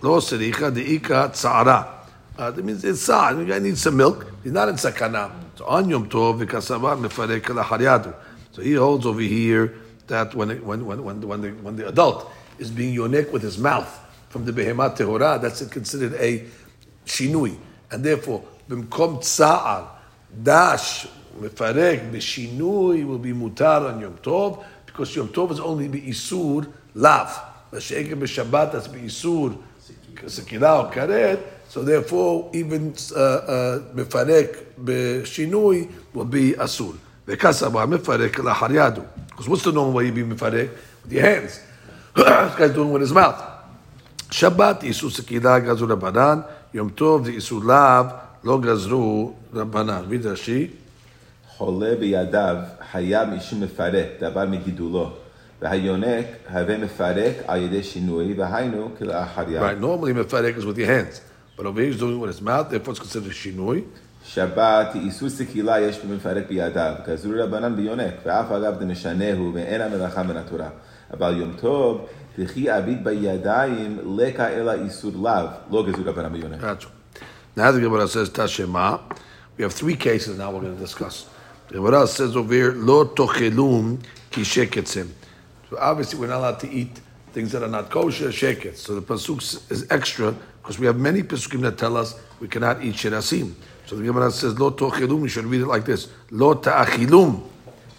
lo 0.02 0.20
sericha 0.20 0.72
deika 0.72 1.30
tzara. 1.30 1.88
Uh, 2.36 2.50
that 2.50 2.66
means 2.66 2.84
it's 2.84 3.02
sa. 3.02 3.32
The 3.34 3.46
guy 3.46 3.60
needs 3.60 3.82
some 3.82 3.98
milk. 3.98 4.32
He's 4.44 4.52
not 4.52 4.68
in 4.68 4.76
sakana. 4.76 5.32
So 5.56 5.66
on 5.66 5.90
Yom 5.90 6.10
Tov, 6.10 6.44
v'kasavar 6.44 6.98
mefarek 7.00 7.42
laharyadu. 7.42 8.16
So 8.52 8.64
he 8.64 8.74
holds 8.74 9.06
over 9.06 9.22
here 9.22 9.76
that 10.08 10.34
when, 10.34 10.50
it, 10.52 10.64
when, 10.64 10.86
when, 10.86 11.04
when, 11.04 11.22
when, 11.22 11.42
the, 11.42 11.50
when 11.52 11.76
the 11.76 11.88
adult 11.88 12.32
is 12.58 12.72
being 12.72 12.96
yonik 12.96 13.32
with 13.32 13.44
his 13.44 13.60
mouth 13.60 14.00
from 14.30 14.46
the 14.46 14.52
behemat 14.52 14.98
tehora, 14.98 15.40
that's 15.40 15.64
considered 15.68 16.14
a 16.16 16.46
shinui. 17.06 17.58
And 17.92 18.04
therefore, 18.04 18.44
b'mkom 18.70 19.20
tsa'ar, 19.20 19.88
dash, 20.42 21.08
mefarek, 21.40 22.12
b'shinui 22.12 23.06
will 23.06 23.18
be 23.18 23.34
mutar 23.34 23.94
on 23.94 24.00
Yom 24.00 24.18
Tov, 24.18 24.64
because 24.86 25.16
Yom 25.16 25.30
Tov 25.30 25.52
is 25.52 25.60
only 25.60 25.88
be'isur 25.88 26.72
lav. 26.96 27.40
Mashiach 27.72 28.14
b'Shabbat, 28.14 28.72
that's 28.72 28.88
be'isur, 28.88 29.58
sekila 30.16 30.86
or 30.86 30.92
karet, 30.92 31.42
so 31.68 31.84
therefore, 31.84 32.52
even 32.54 32.94
uh, 33.16 33.20
uh, 33.20 33.80
mefarek 33.96 34.76
b'shinui 34.80 35.92
will 36.14 36.26
be 36.26 36.54
asul. 36.54 36.96
V'kasaba 37.28 37.88
mefarek 37.88 38.34
laharyadu. 38.34 39.06
Because 39.30 39.50
what's 39.50 39.64
the 39.64 39.72
normal 39.72 39.94
way 39.94 40.06
you 40.06 40.12
be 40.12 40.24
mefarek? 40.24 40.70
With 41.04 41.12
your 41.12 41.24
hands. 41.24 41.60
this 42.16 42.56
guy's 42.56 42.72
doing 42.72 42.92
with 42.92 43.02
his 43.02 43.12
mouth. 43.12 43.42
Shabbat 44.30 44.82
isu 44.82 45.10
sekida 45.10 45.60
gazu 45.62 45.88
rabbanan. 45.88 46.46
Yom 46.74 46.92
tov 46.92 47.26
isu 47.26 47.64
lav 47.64 48.23
lo 48.44 48.60
gazru 48.60 49.34
rabbanan. 49.54 50.10
Read 50.10 50.24
Rashi. 50.24 50.70
חולה 51.58 51.96
בידיו 52.00 52.56
היה 52.94 53.26
משום 53.26 53.62
מפרק, 53.64 54.08
דבר 54.20 54.46
מגידולו. 54.46 55.12
והיונק 55.62 56.26
הווה 56.50 56.78
מפרק 56.78 57.34
על 57.48 57.62
ידי 57.62 57.84
שינוי, 57.84 58.34
והיינו 58.38 58.90
כלאחר 59.00 59.44
יד. 59.50 59.62
Right, 59.62 59.84
normally 59.84 60.14
מפרק 60.14 60.56
is 60.58 60.66
with 60.66 60.78
your 60.78 60.88
hands. 60.88 61.22
But 61.58 61.66
over 61.66 61.82
here 61.82 61.92
he's 61.92 62.00
doing 62.00 62.16
it 62.16 62.22
with 62.22 62.36
his 62.36 62.42
mouth, 62.42 62.70
therefore 62.70 62.94
it's 62.94 63.00
considered 63.00 63.34
shinui. 63.34 63.82
שבת 64.26 64.96
איסור 64.96 65.30
סקילה 65.30 65.80
יש 65.80 66.00
במפרק 66.00 66.44
בידיו, 66.50 66.94
כזור 67.06 67.34
רבנן 67.36 67.76
ביונק, 67.76 68.14
ואף 68.26 68.52
אגב 68.52 68.80
דמשנהו 68.80 69.52
ואין 69.54 69.82
המלאכה 69.82 70.24
מן 70.24 70.38
התורה. 70.38 70.70
אבל 71.14 71.38
יום 71.38 71.52
טוב, 71.62 72.06
וכי 72.40 72.70
עביד 72.70 73.04
בידיים, 73.04 73.98
לקה 74.18 74.50
אלא 74.50 74.72
איסור 74.72 75.12
לאו, 75.24 75.48
לא 75.72 75.86
גזור 75.88 76.06
רבנן 76.06 76.34
ביונק. 76.34 76.62
Now 77.56 77.72
the 77.72 77.82
Gemara 77.82 78.08
says 78.08 78.30
Tashema. 78.30 79.02
We 79.58 79.64
have 79.64 79.74
three 79.74 79.96
cases 79.96 80.38
now 80.38 80.52
we're 80.52 80.62
going 80.62 80.76
to 80.76 80.82
discuss. 80.82 81.30
The 81.68 81.76
Gemara 81.76 82.08
says 82.08 82.36
over 82.36 82.54
here, 82.54 82.72
Lo 82.74 83.06
tochelum 83.06 84.04
ki 84.32 84.42
sheketzim. 84.42 85.10
So 85.70 85.78
obviously 85.80 86.20
we're 86.20 86.28
not 86.28 86.40
allowed 86.40 86.60
to 86.62 86.70
eat 86.72 87.00
things 87.32 87.52
that 87.52 87.62
are 87.62 87.68
not 87.68 87.90
kosher, 87.90 88.30
sheketz. 88.30 88.78
So 88.78 88.96
the 88.96 89.02
pasuk 89.02 89.72
is 89.72 89.86
extra 89.90 90.36
because 90.62 90.80
we 90.80 90.88
have 90.88 90.98
many 90.98 91.22
Pesukim 91.22 91.62
that 91.62 91.78
tell 91.78 91.98
us 91.98 92.20
we 92.40 92.48
cannot 92.48 92.84
eat 92.84 92.96
shirasim. 92.96 93.54
So 93.86 93.98
the 93.98 94.04
Gemara 94.04 94.32
says, 94.32 94.58
Lo 94.58 94.72
tochelum, 94.72 95.22
you 95.22 95.28
should 95.28 95.46
read 95.46 95.62
it 95.62 95.68
like 95.68 95.86
this. 95.86 96.10
Lo 96.32 96.56
ta'achilum. 96.56 97.44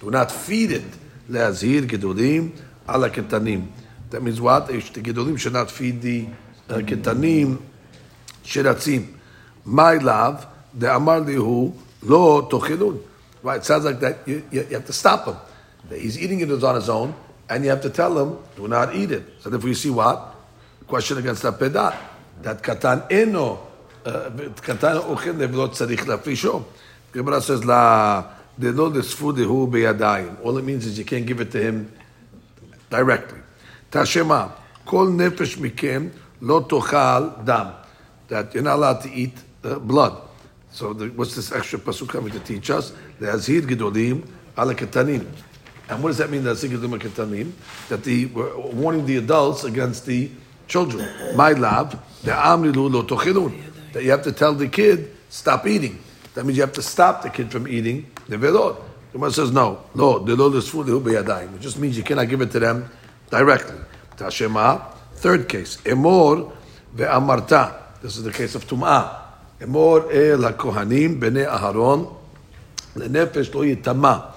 Do 0.00 0.10
not 0.10 0.32
feed 0.32 0.72
it. 0.72 0.84
Le'azir 1.30 1.82
gedolim 1.82 2.52
ala 2.88 3.08
ketanim. 3.08 3.68
That 4.10 4.22
means 4.22 4.40
what? 4.40 4.66
The 4.66 4.74
gedolim 4.74 5.38
should 5.38 5.52
not 5.52 5.70
feed 5.70 6.02
the 6.02 6.26
uh, 6.68 6.74
ketanim 6.78 7.60
shirasim 8.44 9.13
my 9.64 9.94
love, 9.94 10.46
the 10.72 10.94
Amar 10.94 11.20
Lihu, 11.20 11.74
Lo 12.02 12.48
Tochilun. 12.48 13.00
Right, 13.42 13.58
it 13.58 13.64
sounds 13.64 13.84
like 13.84 14.00
that 14.00 14.26
you, 14.26 14.42
you, 14.50 14.66
you, 14.68 14.74
have 14.74 14.86
to 14.86 14.92
stop 14.92 15.26
him. 15.26 15.36
He's 15.98 16.18
eating 16.18 16.40
it 16.40 16.50
on 16.50 16.74
his 16.74 16.88
own, 16.88 17.14
and 17.48 17.62
you 17.62 17.70
have 17.70 17.82
to 17.82 17.90
tell 17.90 18.18
him, 18.18 18.38
do 18.56 18.68
not 18.68 18.94
eat 18.94 19.10
it. 19.10 19.24
So 19.40 19.50
therefore 19.50 19.68
you 19.68 19.74
see 19.74 19.90
what? 19.90 20.34
Question 20.86 21.18
against 21.18 21.42
the 21.42 21.52
Pedat. 21.52 21.94
That 22.42 22.62
Katan 22.62 23.10
Eno, 23.12 23.58
uh, 24.04 24.30
Katan 24.30 25.02
Ochel 25.02 25.34
Nevlo 25.34 25.68
Tzarich 25.68 26.04
Lafisho. 26.04 26.64
Gemara 27.12 27.40
says, 27.40 27.64
La, 27.64 28.24
they 28.56 28.72
know 28.72 28.88
this 28.88 29.12
food 29.12 29.36
who 29.36 29.66
beyadayim. 29.66 30.44
All 30.44 30.56
it 30.58 30.64
means 30.64 30.86
is 30.86 30.98
you 30.98 31.04
can't 31.04 31.26
give 31.26 31.40
it 31.40 31.50
to 31.52 31.62
him 31.62 31.92
directly. 32.88 33.40
Tashema, 33.90 34.52
kol 34.86 35.06
nefesh 35.06 35.56
mikem 35.56 36.10
lo 36.40 36.62
tochal 36.62 37.44
dam. 37.44 37.72
That 38.28 38.54
you're 38.54 38.62
not 38.62 38.76
allowed 38.76 39.00
to 39.02 39.12
eat 39.12 39.36
uh, 39.64 39.78
blood. 39.78 40.20
So 40.70 40.92
the, 40.92 41.06
what's 41.08 41.34
this 41.34 41.52
extra 41.52 41.78
pasuk 41.78 42.08
coming 42.08 42.32
to 42.32 42.40
teach 42.40 42.70
us? 42.70 42.92
The 43.20 43.26
azir 43.26 43.62
gedolim 43.62 44.26
ala 44.58 44.74
ketanim. 44.74 45.26
And 45.88 46.02
what 46.02 46.10
does 46.10 46.18
that 46.18 46.30
mean, 46.30 46.44
the 46.44 46.52
azir 46.52 46.70
gedolim 46.70 47.00
ketanim? 47.00 47.52
That 47.88 48.04
the 48.04 48.24
uh, 48.24 48.60
warning 48.74 49.06
the 49.06 49.16
adults 49.16 49.64
against 49.64 50.06
the 50.06 50.30
children. 50.66 51.08
My 51.36 51.52
lab, 51.52 52.00
the 52.22 52.32
amrilu 52.32 52.90
lo 52.92 53.02
tochilun. 53.02 53.92
That 53.92 54.02
you 54.02 54.10
have 54.10 54.22
to 54.24 54.32
tell 54.32 54.54
the 54.54 54.68
kid 54.68 55.14
stop 55.28 55.66
eating. 55.66 55.98
That 56.34 56.44
means 56.44 56.56
you 56.56 56.62
have 56.62 56.72
to 56.74 56.82
stop 56.82 57.22
the 57.22 57.30
kid 57.30 57.52
from 57.52 57.68
eating 57.68 58.06
the 58.28 58.36
velod. 58.36 58.82
The 59.12 59.18
one 59.18 59.30
says 59.30 59.52
no, 59.52 59.84
no, 59.94 60.18
the 60.18 60.34
lo 60.34 60.60
food 60.60 60.88
It 60.88 61.60
just 61.60 61.78
means 61.78 61.96
you 61.96 62.02
cannot 62.02 62.28
give 62.28 62.40
it 62.40 62.50
to 62.50 62.58
them 62.58 62.90
directly. 63.30 63.76
Tashema. 64.16 64.92
Third 65.14 65.48
case, 65.48 65.76
emor 65.82 66.52
ve'amarta. 66.96 68.00
This 68.02 68.16
is 68.16 68.24
the 68.24 68.32
case 68.32 68.56
of 68.56 68.66
tum'ah. 68.66 69.23
Emor 69.63 70.11
el 70.11 70.43
ha-kohanim 70.43 71.19
b'nei 71.19 71.45
Aharon 71.45 72.15
lenefesh 72.95 73.53
lo 73.53 73.61
yitama. 73.61 74.33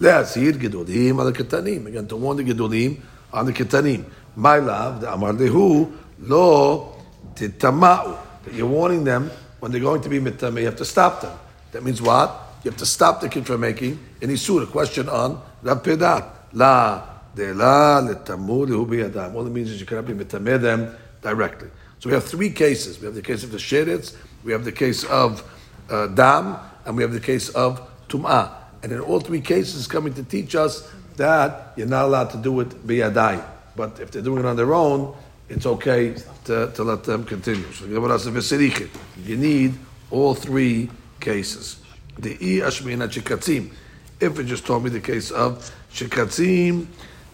להזהיר 0.00 0.56
גדולים 0.56 1.20
על 1.20 1.28
הקטנים. 1.28 1.86
Again, 1.86 2.06
to 2.06 2.16
warn 2.16 2.36
the 2.36 2.44
גדולים 2.44 2.96
on 3.32 3.46
the 3.46 3.52
ketanim. 3.52 4.04
My 4.36 4.58
love, 4.58 5.00
the 5.00 5.12
Amar 5.12 5.32
Lehu, 5.32 5.90
lo 6.20 6.94
titama'u. 7.34 8.16
That 8.44 8.54
you're 8.54 8.66
warning 8.66 9.04
them 9.04 9.30
when 9.60 9.72
they're 9.72 9.80
going 9.80 10.02
to 10.02 10.08
be 10.08 10.20
mitame, 10.20 10.60
you 10.60 10.66
have 10.66 10.76
to 10.76 10.84
stop 10.84 11.22
them. 11.22 11.32
That 11.72 11.82
means 11.82 12.02
what? 12.02 12.58
You 12.62 12.70
have 12.70 12.78
to 12.78 12.86
stop 12.86 13.20
the 13.20 13.28
kid 13.28 13.46
from 13.46 13.60
making 13.62 13.98
an 14.20 14.28
isur. 14.28 14.62
A 14.62 14.66
question 14.66 15.08
on 15.08 15.40
Rab 15.62 15.82
Pedat. 15.82 16.24
La 16.52 17.02
de 17.34 17.54
la 17.54 18.02
letamu 18.02 18.66
lehu 18.66 18.86
biyadam. 18.86 19.34
All 19.34 19.46
it 19.46 19.50
means 19.50 19.70
is 19.70 19.80
you 19.80 19.86
cannot 19.86 20.06
be 20.06 20.12
mitame 20.12 20.60
them 20.60 20.94
directly. 21.22 21.68
So 21.98 22.10
we 22.10 22.14
have 22.14 22.24
three 22.24 22.50
cases. 22.50 23.00
We 23.00 23.06
have 23.06 23.14
the 23.14 23.22
case 23.22 23.42
of 23.42 23.50
the 23.50 23.58
sheretz, 23.58 24.14
we 24.43 24.51
have 24.51 24.65
the 24.65 24.71
case 24.71 25.03
of 25.05 25.43
uh, 25.89 26.07
dam, 26.07 26.57
and 26.85 26.95
we 26.95 27.03
have 27.03 27.13
the 27.13 27.19
case 27.19 27.49
of 27.49 27.81
tum'ah. 28.07 28.51
And 28.83 28.91
in 28.91 28.99
all 28.99 29.19
three 29.19 29.41
cases, 29.41 29.87
coming 29.87 30.13
to 30.15 30.23
teach 30.23 30.55
us 30.55 30.91
that 31.17 31.73
you're 31.75 31.87
not 31.87 32.05
allowed 32.05 32.29
to 32.31 32.37
do 32.37 32.59
it 32.61 32.69
biyadai. 32.87 33.43
But 33.75 33.99
if 33.99 34.11
they're 34.11 34.21
doing 34.21 34.39
it 34.39 34.45
on 34.45 34.55
their 34.55 34.73
own, 34.73 35.15
it's 35.49 35.65
okay 35.65 36.15
to, 36.45 36.71
to 36.73 36.83
let 36.83 37.03
them 37.03 37.25
continue. 37.25 37.71
So 37.73 37.85
you 37.85 39.37
need 39.37 39.73
all 40.09 40.33
three 40.33 40.89
cases. 41.19 41.81
The 42.17 42.31
i 42.33 42.67
ashmina 42.67 43.07
chikatzim. 43.07 43.71
If 44.19 44.39
it 44.39 44.45
just 44.45 44.65
told 44.65 44.83
me 44.83 44.89
the 44.89 44.99
case 44.99 45.31
of 45.31 45.71
shikatzim, 45.93 46.87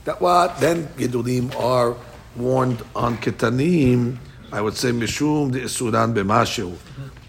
That 0.05 0.21
what? 0.21 0.59
Then 0.59 0.87
Gedulim 0.95 1.53
are 1.59 1.95
warned 2.37 2.81
on 2.95 3.17
Ketanim. 3.17 4.17
I 4.51 4.61
would 4.61 4.75
say 4.75 4.89
Mishum 4.91 5.51
the 5.51 5.59
Isuran 5.59 6.13
b'mashu. 6.13 6.75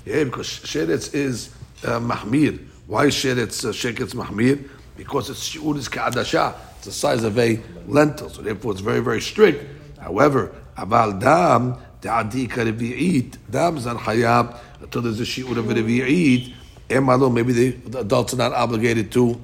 Yeah, 0.04 0.24
because 0.24 0.46
Sheretz 0.46 1.14
is 1.14 1.54
uh, 1.84 1.98
Mahmir. 1.98 2.64
Why 2.86 3.06
Sheretz 3.06 3.64
uh, 3.64 3.72
Sheketz 3.72 4.14
Mahmir? 4.14 4.68
Because 4.96 5.30
its 5.30 5.48
Shi'ur 5.48 5.76
is 5.76 5.88
Ka'adasha. 5.88 6.54
It's 6.76 6.86
the 6.86 6.92
size 6.92 7.24
of 7.24 7.38
a 7.38 7.60
lentil. 7.86 8.30
So 8.30 8.42
therefore 8.42 8.72
it's 8.72 8.80
very, 8.80 9.00
very 9.00 9.20
strict. 9.20 9.64
However, 10.00 10.54
Aval 10.76 11.20
Dam, 11.20 11.76
the 12.00 12.08
Adika 12.08 12.72
Revi'it, 12.72 13.36
Dam 13.50 13.78
Zan 13.78 13.96
Hayab, 13.98 14.56
until 14.80 15.02
there's 15.02 15.20
a 15.20 15.24
Shi'ur 15.24 15.56
of 15.56 15.64
Revi'it, 15.66 16.54
Emalo, 16.88 17.32
maybe 17.32 17.52
the, 17.52 17.70
the 17.70 18.00
adults 18.00 18.32
are 18.34 18.38
not 18.38 18.52
obligated 18.52 19.12
to 19.12 19.38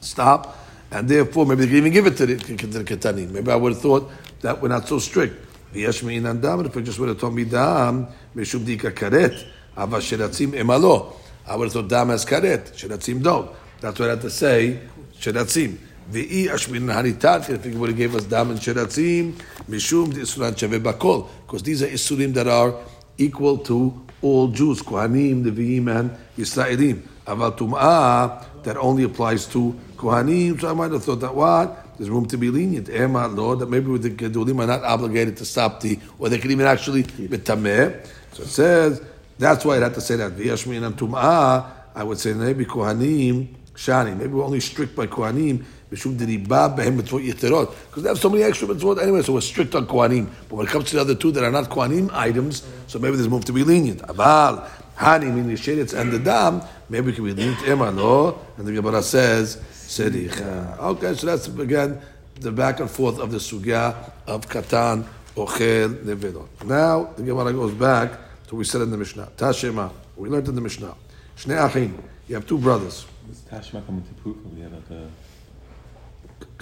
stop, 0.00 0.58
and 0.90 1.08
therefore 1.08 1.46
maybe 1.46 1.62
they 1.62 1.68
can 1.68 1.76
even 1.76 1.92
give 1.92 2.06
it 2.06 2.16
to 2.16 2.26
the, 2.26 2.36
to 2.36 2.66
the 2.66 2.84
Ketanim. 2.84 3.30
Maybe 3.30 3.50
I 3.50 3.56
would 3.56 3.72
have 3.72 3.82
thought 3.82 4.10
that 4.40 4.60
we're 4.60 4.68
not 4.68 4.86
so 4.86 4.98
strict. 4.98 5.49
ויש 5.73 6.03
מעינן 6.03 6.37
דם, 6.37 6.59
if 6.65 6.77
I 6.77 6.79
just 6.79 6.99
would 6.99 7.09
have 7.09 7.21
told 7.21 7.35
me 7.35 7.43
דם, 7.49 8.03
משום 8.35 8.63
דיקה 8.63 8.91
כרת, 8.91 9.33
אבל 9.77 10.01
שרצים 10.01 10.53
אמלו. 10.53 11.13
I 11.47 11.49
would 11.49 11.67
have 11.67 11.73
thought 11.73 11.89
דם 11.89 12.11
as 12.11 12.25
כרת, 12.25 12.69
שרצים 12.73 13.21
don't. 13.23 13.47
That's 13.81 13.99
what 13.99 14.09
I 14.09 14.15
had 14.15 14.21
to 14.21 14.29
say, 14.29 14.77
שרצים. 15.19 15.75
ואי 16.11 16.55
אשמינן 16.55 16.89
הניתן, 16.89 17.39
if 17.43 17.65
he 17.65 17.77
would 17.77 17.89
have 17.89 17.97
gave 17.97 18.15
us 18.15 18.23
דם 18.29 18.51
and 18.51 18.61
שרצים, 18.61 19.31
משום 19.69 20.11
דאיסורן 20.11 20.57
שווה 20.57 20.79
בכל. 20.79 21.21
Because 21.47 21.61
these 21.61 21.81
are 21.81 21.87
isurim 21.87 22.33
that 22.33 22.47
are 22.47 22.73
equal 23.17 23.57
to 23.57 23.93
all 24.21 24.47
Jews, 24.47 24.81
Kohanim, 24.81 25.43
Nevi'im, 25.43 25.87
and 25.87 26.09
Yisraelim. 26.37 26.97
Aval 27.27 27.57
Tum'ah, 27.57 28.63
that 28.63 28.77
only 28.77 29.03
applies 29.03 29.45
to 29.47 29.75
Kohanim. 29.97 30.59
So 30.59 30.69
I 30.69 30.73
might 30.73 30.91
have 30.91 31.03
thought 31.03 31.21
that 31.21 31.33
what? 31.33 31.88
There's 32.00 32.08
room 32.08 32.24
to 32.28 32.38
be 32.38 32.48
lenient. 32.48 32.88
Ema, 32.88 33.28
Lord, 33.28 33.58
that 33.58 33.68
maybe 33.68 33.94
the 33.98 34.08
Gedulim 34.08 34.58
are 34.60 34.66
not 34.66 34.82
obligated 34.82 35.36
to 35.36 35.44
stop 35.44 35.80
the, 35.82 35.98
or 36.18 36.30
they 36.30 36.38
can 36.38 36.50
even 36.50 36.64
actually 36.64 37.02
betameh. 37.02 38.06
So 38.32 38.42
it 38.42 38.48
says, 38.48 39.02
that's 39.38 39.66
why 39.66 39.76
I 39.76 39.80
had 39.80 39.92
to 39.92 40.00
say 40.00 40.16
that. 40.16 40.32
V'yashmin 40.32 40.82
and 40.82 40.96
Tum'ah, 40.96 41.66
I 41.94 42.02
would 42.02 42.18
say 42.18 42.32
maybe 42.32 42.64
Kohanim, 42.64 43.48
Shani. 43.74 44.16
Maybe 44.16 44.28
we're 44.28 44.44
only 44.44 44.60
strict 44.60 44.96
by 44.96 45.08
Kohanim. 45.08 45.62
Because 45.90 46.16
they 46.16 48.08
have 48.08 48.18
so 48.18 48.30
many 48.30 48.44
extra 48.44 48.68
mitzvot 48.68 49.02
anyway, 49.02 49.20
so 49.20 49.34
we're 49.34 49.42
strict 49.42 49.74
on 49.74 49.86
Kohanim. 49.86 50.30
But 50.48 50.56
when 50.56 50.66
it 50.68 50.70
comes 50.70 50.86
to 50.86 50.96
the 50.96 51.02
other 51.02 51.14
two 51.14 51.32
that 51.32 51.44
are 51.44 51.50
not 51.50 51.68
Kohanim 51.68 52.10
items, 52.14 52.66
so 52.86 52.98
maybe 52.98 53.16
there's 53.16 53.28
room 53.28 53.42
to 53.42 53.52
be 53.52 53.62
lenient. 53.62 54.00
Aval, 54.04 54.66
Hani, 54.96 55.24
meaning 55.24 55.54
the 55.54 55.98
and 55.98 56.12
the 56.12 56.18
dam, 56.18 56.62
maybe 56.88 57.08
we 57.08 57.12
can 57.12 57.24
be 57.24 57.34
lenient. 57.34 57.62
Ema, 57.68 57.92
no. 57.92 58.38
And 58.56 58.66
the 58.66 58.72
Gemara 58.72 59.02
says, 59.02 59.60
Sericha. 59.90 60.78
Uh, 60.78 60.90
okay, 60.90 61.14
so 61.14 61.26
that's 61.26 61.48
again 61.48 62.00
the 62.40 62.52
back 62.52 62.78
and 62.78 62.88
forth 62.88 63.18
of 63.18 63.32
the 63.32 63.38
sugya 63.38 63.94
of 64.28 64.48
Katan, 64.48 65.04
Ochel, 65.36 65.94
Nevedot. 66.04 66.46
Now 66.64 67.10
the 67.16 67.24
Gemara 67.24 67.52
goes 67.52 67.74
back 67.74 68.12
to 68.46 68.54
what 68.54 68.58
we 68.58 68.64
said 68.64 68.82
in 68.82 68.90
the 68.92 68.96
Mishnah. 68.96 69.28
Tashema. 69.36 69.90
We 70.16 70.28
learned 70.28 70.46
in 70.48 70.54
the 70.54 70.60
Mishnah. 70.60 70.94
Shnei 71.36 71.58
Achim. 71.66 72.00
You 72.28 72.36
have 72.36 72.46
two 72.46 72.58
brothers. 72.58 73.04
Does 73.28 73.40
Tashema 73.50 73.84
come 73.84 73.96
into 73.98 74.14
proof? 74.22 74.36
We 74.54 74.60
have 74.60 74.72
like 74.72 74.90
a 74.90 75.08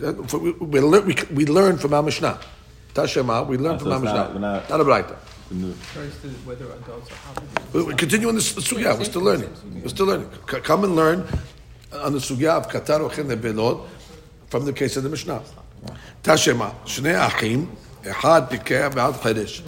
uh, 0.06 0.10
uh, 0.10 0.38
we, 0.38 0.52
we, 0.52 0.80
learn, 0.80 1.04
we, 1.06 1.14
we 1.34 1.44
learn 1.46 1.76
from 1.76 1.92
our 1.92 2.02
Mishnah. 2.02 2.40
Tashema, 2.94 3.46
we 3.46 3.58
learn 3.58 3.74
Oh, 3.74 3.78
from 3.78 3.88
so 3.88 3.92
our 3.92 4.00
Mishnah. 4.00 4.14
not- 4.16 4.32
we're 4.34 4.40
not- 4.40 4.70
not 4.70 4.80
a 4.80 4.84
Braita. 4.84 5.16
the 5.50 5.54
new. 5.54 5.72
First 5.74 6.24
is 6.24 6.32
whether 6.46 6.64
adults 6.64 7.10
are 7.10 7.30
obligated. 7.36 7.74
We, 7.74 7.82
we 7.82 7.94
continue 7.94 8.28
on 8.28 8.36
this 8.36 8.52
sugya. 8.54 8.96
We're 8.98 9.04
still 9.04 9.20
learning. 9.22 9.52
We're 9.82 9.88
still 9.88 10.06
learning. 10.06 10.30
Come 10.46 10.84
and 10.84 10.96
learn 10.96 11.26
on 11.92 12.12
the 12.12 12.18
sugya 12.18 12.50
of 12.50 12.68
Qatar 12.68 13.00
or 13.00 13.10
Belot 13.10 13.86
from 14.48 14.64
the 14.64 14.72
case 14.72 14.96
of 14.96 15.02
the 15.02 15.08
Mishnah. 15.08 15.42
Tashema, 16.22 16.74
Shnei 16.84 17.26
Achim, 17.26 17.70
Echad 18.02 18.48
Pikeh 18.48 18.90
Ve'ad 18.92 19.14
Chedesh. 19.14 19.62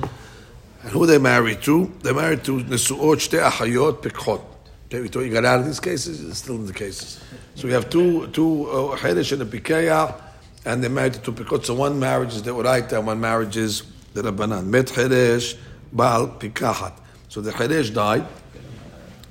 And 0.83 0.91
who 0.91 1.07
they 1.07 1.19
married 1.19 1.63
to? 1.63 1.93
They 2.03 2.13
married 2.13 2.45
to 2.45 2.61
Nesuot 2.61 3.17
Shtei 3.17 3.49
Achayot 3.49 4.03
Pikhot. 4.03 4.43
Okay, 4.87 5.01
we 5.01 5.09
thought 5.09 5.21
you 5.21 5.33
got 5.33 5.45
out 5.45 5.61
of 5.61 5.67
these 5.67 5.79
cases. 5.79 6.25
It's 6.29 6.39
still 6.39 6.57
in 6.57 6.67
the 6.67 6.73
cases. 6.73 7.21
So 7.55 7.69
we 7.69 7.73
have 7.75 7.91
two 7.91 8.27
two 8.29 8.69
uh, 8.69 8.97
Chedesh 8.97 9.33
and 9.33 9.43
a 9.43 9.45
Pikeah, 9.45 10.21
and 10.65 10.83
they're 10.83 10.91
married 10.91 11.15
to 11.15 11.33
two. 11.33 11.63
So 11.63 11.75
one 11.75 12.01
marriage 12.01 12.35
is 12.35 12.43
the 12.43 12.53
Uraita, 12.53 12.95
and 12.99 13.07
one 13.07 13.21
marriage 13.21 13.57
is 13.57 13.85
the 14.15 14.23
Rabbanan. 14.23 14.67
Met 14.67 14.87
Chedesh, 14.87 15.57
Baal 15.93 16.29
Pikahat. 16.29 16.95
So 17.29 17.41
the 17.41 17.53
Chedesh 17.53 17.95
died. 17.95 18.27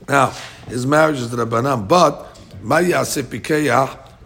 Now, 0.07 0.33
his 0.67 0.85
marriage 0.85 1.17
is 1.17 1.29
the 1.29 1.45
Rabbanan, 1.45 1.87
but 1.87 2.28
Ma 2.61 2.79
Yaseh 2.79 3.23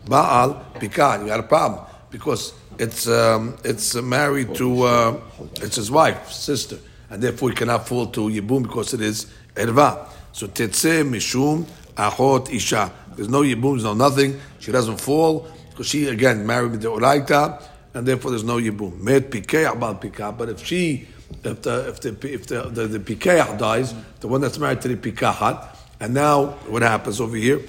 Baal 0.08 0.65
Pikah. 0.76 1.22
You 1.22 1.28
got 1.28 1.39
a 1.39 1.43
problem 1.43 1.86
because 2.10 2.54
it's 2.80 3.08
um, 3.08 3.58
it's 3.63 3.96
married 3.96 4.56
to 4.56 4.84
uh, 4.84 5.19
it's 5.56 5.76
his 5.76 5.91
wife, 5.91 6.32
sister, 6.32 6.78
and 7.10 7.22
therefore 7.22 7.50
he 7.50 7.56
cannot 7.56 7.88
fall 7.88 8.08
to 8.08 8.22
Yibum 8.22 8.63
because 8.63 8.93
it 8.93 9.02
is 9.02 9.28
Erva. 9.56 10.08
So 10.32 10.48
Tetzeh 10.48 11.08
Mishum 11.08 11.65
Achot 11.96 12.54
Isha. 12.54 12.91
There's 13.15 13.30
no 13.30 13.41
Yibum, 13.41 13.82
no 13.84 13.93
nothing. 13.93 14.39
She 14.60 14.72
doesn't 14.72 15.00
fall 15.00 15.48
because 15.69 15.88
she 15.88 16.08
again 16.08 16.46
married 16.46 16.82
the 16.82 16.89
Oraita, 16.89 17.62
and 17.93 18.08
therefore 18.08 18.32
there's 18.32 18.43
no 18.43 18.58
Yibum. 18.58 19.00
Met 19.00 19.30
Pikeah 19.30 19.80
Baal 19.80 19.96
Pikah. 19.96 20.38
But 20.38 20.50
if 20.50 20.65
she 20.65 21.08
if 21.43 21.62
the 21.62 21.89
if 21.89 22.00
the 22.02 22.34
if 22.34 22.48
the 22.48 22.63
the, 22.63 22.88
the 22.88 23.56
dies, 23.58 23.93
the 24.19 24.28
one 24.28 24.41
that's 24.41 24.58
married 24.58 24.82
to 24.82 24.88
the 24.88 24.96
Pikahat, 24.96 25.76
and 26.00 26.13
now 26.13 26.48
what 26.67 26.82
happens 26.82 27.22
over 27.22 27.36
here? 27.36 27.62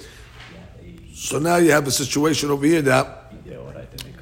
So 1.15 1.39
now 1.39 1.55
you 1.55 1.71
have 1.71 1.87
a 1.87 1.91
situation 1.91 2.51
over 2.51 2.65
here 2.65 2.81
that 2.81 3.31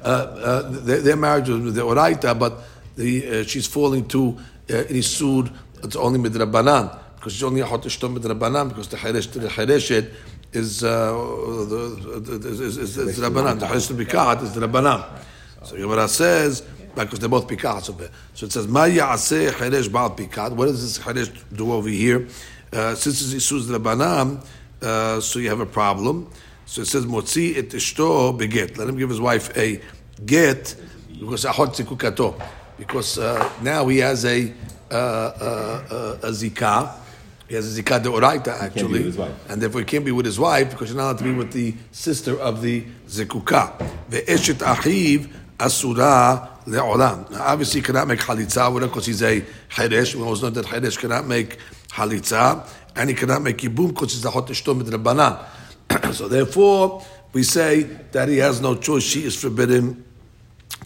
uh, 0.00 0.06
uh, 0.06 0.70
their, 0.70 1.00
their 1.00 1.16
marriage 1.16 1.48
was 1.48 1.74
the 1.74 1.80
Oraita, 1.80 2.38
but 2.38 2.60
the, 2.94 3.40
uh, 3.40 3.42
she's 3.42 3.66
falling 3.66 4.06
to 4.06 4.38
uh, 4.70 4.84
Isud, 4.84 5.52
it's 5.82 5.96
only 5.96 6.20
Midrabanan, 6.20 6.96
because 7.16 7.32
she's 7.32 7.42
only 7.42 7.62
a 7.62 7.66
Hotishtom 7.66 8.16
Midrabanan, 8.16 8.68
because 8.68 8.86
the 8.86 8.96
Haresh 8.96 9.32
the 9.32 9.48
Hareshet 9.48 10.12
is, 10.52 10.84
uh, 10.84 11.16
is, 12.46 13.18
Rabbanan, 13.18 13.58
the 13.58 13.66
Haresh 13.66 13.90
Bikahat 13.92 14.44
is 14.44 14.54
the 14.54 14.64
Rabbanan. 14.64 15.04
So 15.64 15.76
Gemara 15.76 16.06
says, 16.06 16.60
because 16.94 17.18
they're 17.18 17.28
both 17.28 17.48
Pikahat 17.48 18.10
So 18.34 18.46
it 18.46 18.52
says, 18.52 18.68
Ma 18.68 18.84
Ya'aseh 18.84 19.50
Haresh 19.50 19.90
Baal 19.90 20.10
Pikat. 20.10 20.52
What 20.52 20.66
does 20.66 20.80
this 20.80 21.04
Haresh 21.04 21.42
do 21.56 21.72
over 21.72 21.88
here? 21.88 22.28
Uh, 22.72 22.94
since 22.94 23.34
it's 23.34 23.50
Isud 23.50 23.62
Rabbanan, 23.62 24.46
uh, 24.80 25.20
so 25.20 25.40
you 25.40 25.48
have 25.48 25.58
a 25.58 25.66
problem. 25.66 26.30
So 26.66 26.82
it 26.82 26.86
says, 26.86 27.06
Motzi 27.06 27.56
et 27.56 27.68
ishto 27.68 28.38
beget. 28.38 28.76
Let 28.78 28.88
him 28.88 28.96
give 28.96 29.10
his 29.10 29.20
wife 29.20 29.56
a 29.56 29.80
get 30.24 30.76
because. 31.18 31.46
Because 32.76 33.18
uh, 33.18 33.52
now 33.62 33.86
he 33.86 33.98
has 33.98 34.24
a 34.24 34.52
uh, 34.90 34.94
uh, 34.94 35.84
uh, 35.90 36.18
a 36.22 36.30
zikah. 36.30 36.92
He 37.48 37.54
has 37.54 37.78
a 37.78 37.82
zikah 37.82 38.02
deoraita 38.02 38.48
actually, 38.60 38.92
with 38.92 39.04
his 39.04 39.16
wife. 39.18 39.50
and 39.50 39.62
therefore 39.62 39.80
he 39.80 39.84
can't 39.84 40.04
be 40.04 40.12
with 40.12 40.26
his 40.26 40.38
wife 40.38 40.70
because 40.70 40.88
you're 40.90 40.96
not 40.96 41.04
allowed 41.04 41.18
to 41.18 41.24
be 41.24 41.32
with 41.32 41.52
the 41.52 41.74
sister 41.92 42.38
of 42.40 42.62
the 42.62 42.84
zikukah. 43.06 43.78
Ve'eshet 44.10 44.58
achiv 44.58 45.30
asura 45.58 46.50
le'olam. 46.66 47.30
Now, 47.30 47.44
obviously, 47.44 47.80
he 47.80 47.86
cannot 47.86 48.08
make 48.08 48.20
halitza 48.20 48.72
with 48.72 48.82
her 48.82 48.88
because 48.88 49.06
he's 49.06 49.22
a 49.22 49.40
cheresh. 49.70 50.14
We 50.14 50.22
always 50.22 50.42
know 50.42 50.50
that 50.50 50.66
cheresh 50.66 50.98
cannot 50.98 51.26
make 51.26 51.58
halitza, 51.90 52.68
and 52.96 53.08
he 53.08 53.16
cannot 53.16 53.42
make 53.42 53.58
yibum 53.58 53.88
because 53.88 54.12
he's 54.12 54.24
a 54.24 54.30
hot 54.30 54.46
midrabanan. 54.48 55.44
so 56.12 56.28
therefore, 56.28 57.04
we 57.32 57.42
say 57.42 57.82
that 58.12 58.28
he 58.28 58.38
has 58.38 58.60
no 58.60 58.76
choice. 58.76 59.02
She 59.02 59.24
is 59.24 59.40
forbidden 59.40 60.04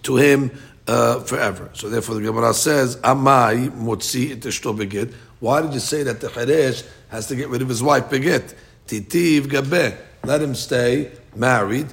to 0.03 0.17
him 0.17 0.51
uh, 0.87 1.21
forever. 1.21 1.71
So 1.75 1.89
therefore, 1.89 2.17
the 2.17 2.23
Gemara 2.23 2.55
says, 2.55 2.97
"Amai 2.97 3.71
motzi 3.71 4.33
et 4.33 4.41
eshto 4.41 4.77
begit." 4.77 5.13
Why 5.41 5.63
did 5.63 5.75
you 5.75 5.81
say 5.81 6.03
that 6.03 6.21
the 6.21 6.29
cheresh 6.29 6.85
has 7.11 7.29
to 7.29 7.37
get 7.37 7.49
rid 7.49 7.63
of 7.63 7.69
his 7.69 7.83
wife 7.83 8.05
begit? 8.05 8.55
Titiv 8.87 9.49
gabe. 9.49 9.97
Let 10.25 10.43
him 10.43 10.55
stay 10.55 11.13
married. 11.37 11.87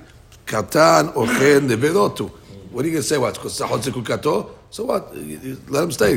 Katan 0.46 1.14
ochen 1.14 1.68
nevelotu. 1.70 2.30
What 2.72 2.84
are 2.84 2.88
you 2.88 2.94
going 2.94 3.04
to 3.04 3.08
say? 3.08 3.18
What? 3.18 3.36
Because 3.36 3.60
zekukato? 3.60 4.50
So 4.76 4.84
what? 4.84 5.16
Let 5.70 5.84
him 5.86 5.92
stay. 5.94 6.16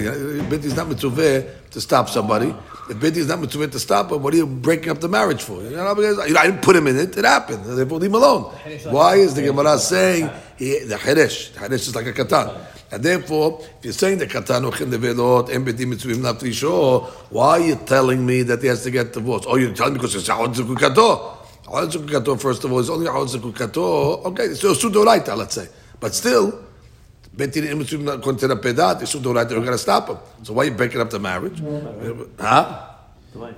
Binti 0.50 0.66
is 0.66 0.74
not 0.74 0.88
mitzvah 0.88 1.48
to 1.70 1.80
stop 1.80 2.08
somebody. 2.08 2.52
If 2.90 2.98
Binti 2.98 3.20
is 3.20 3.28
not 3.28 3.38
mitzvah 3.38 3.68
to 3.68 3.78
stop 3.78 4.10
him, 4.10 4.20
what 4.20 4.34
are 4.34 4.36
you 4.36 4.48
breaking 4.48 4.90
up 4.90 4.98
the 4.98 5.08
marriage 5.08 5.40
for? 5.40 5.62
You 5.62 5.76
know, 5.76 5.86
I 5.86 6.46
didn't 6.46 6.62
put 6.62 6.74
him 6.74 6.88
in 6.88 6.96
it. 6.98 7.16
It 7.16 7.24
happened. 7.24 7.64
Therefore, 7.64 8.00
leave 8.00 8.10
him 8.10 8.16
alone. 8.16 8.52
Why 8.90 9.14
is 9.14 9.34
the 9.34 9.42
Gemara 9.42 9.78
saying 9.78 10.28
he, 10.56 10.80
the 10.80 10.96
cheresh? 10.96 11.52
The 11.52 11.60
cheresh 11.60 11.86
is 11.86 11.94
like 11.94 12.06
a 12.06 12.12
katan. 12.12 12.52
And 12.90 13.00
therefore, 13.00 13.60
if 13.78 13.84
you're 13.84 13.92
saying 13.92 14.18
the 14.18 14.26
katan 14.26 14.68
ochin 14.68 14.90
develot 14.90 15.54
and 15.54 16.20
not 16.20 16.44
sure, 16.52 17.02
why 17.30 17.50
are 17.50 17.60
you 17.60 17.76
telling 17.76 18.26
me 18.26 18.42
that 18.42 18.60
he 18.60 18.66
has 18.66 18.82
to 18.82 18.90
get 18.90 19.12
divorced? 19.12 19.46
Oh, 19.48 19.54
you're 19.54 19.72
telling 19.72 19.92
me 19.92 19.98
because 19.98 20.16
it's. 20.16 20.26
Ha'od 20.26 20.50
zekukato, 20.50 22.40
first 22.40 22.64
of 22.64 22.72
all, 22.72 22.80
is 22.80 22.90
only 22.90 23.06
zekukato. 23.06 24.24
Okay, 24.24 24.54
so 24.54 24.74
sudoraita, 24.74 25.36
let's 25.36 25.54
say. 25.54 25.68
But 26.00 26.12
still, 26.12 26.64
Bet 27.38 27.52
Din 27.52 27.78
Mitzvim 27.78 28.02
not 28.02 28.20
going 28.20 28.36
to 28.36 28.48
the 28.48 28.56
pedat, 28.56 29.00
it's 29.00 29.14
sudoraita, 29.14 29.50
you're 29.50 29.60
going 29.60 29.70
to 29.70 29.78
stop 29.78 30.08
him. 30.08 30.18
So 30.42 30.54
why 30.54 30.62
are 30.62 30.64
you 30.66 30.72
breaking 30.72 31.00
up 31.00 31.08
the 31.08 31.20
marriage? 31.20 31.60
Huh? 32.36 32.88
The 33.32 33.38
wife. 33.38 33.54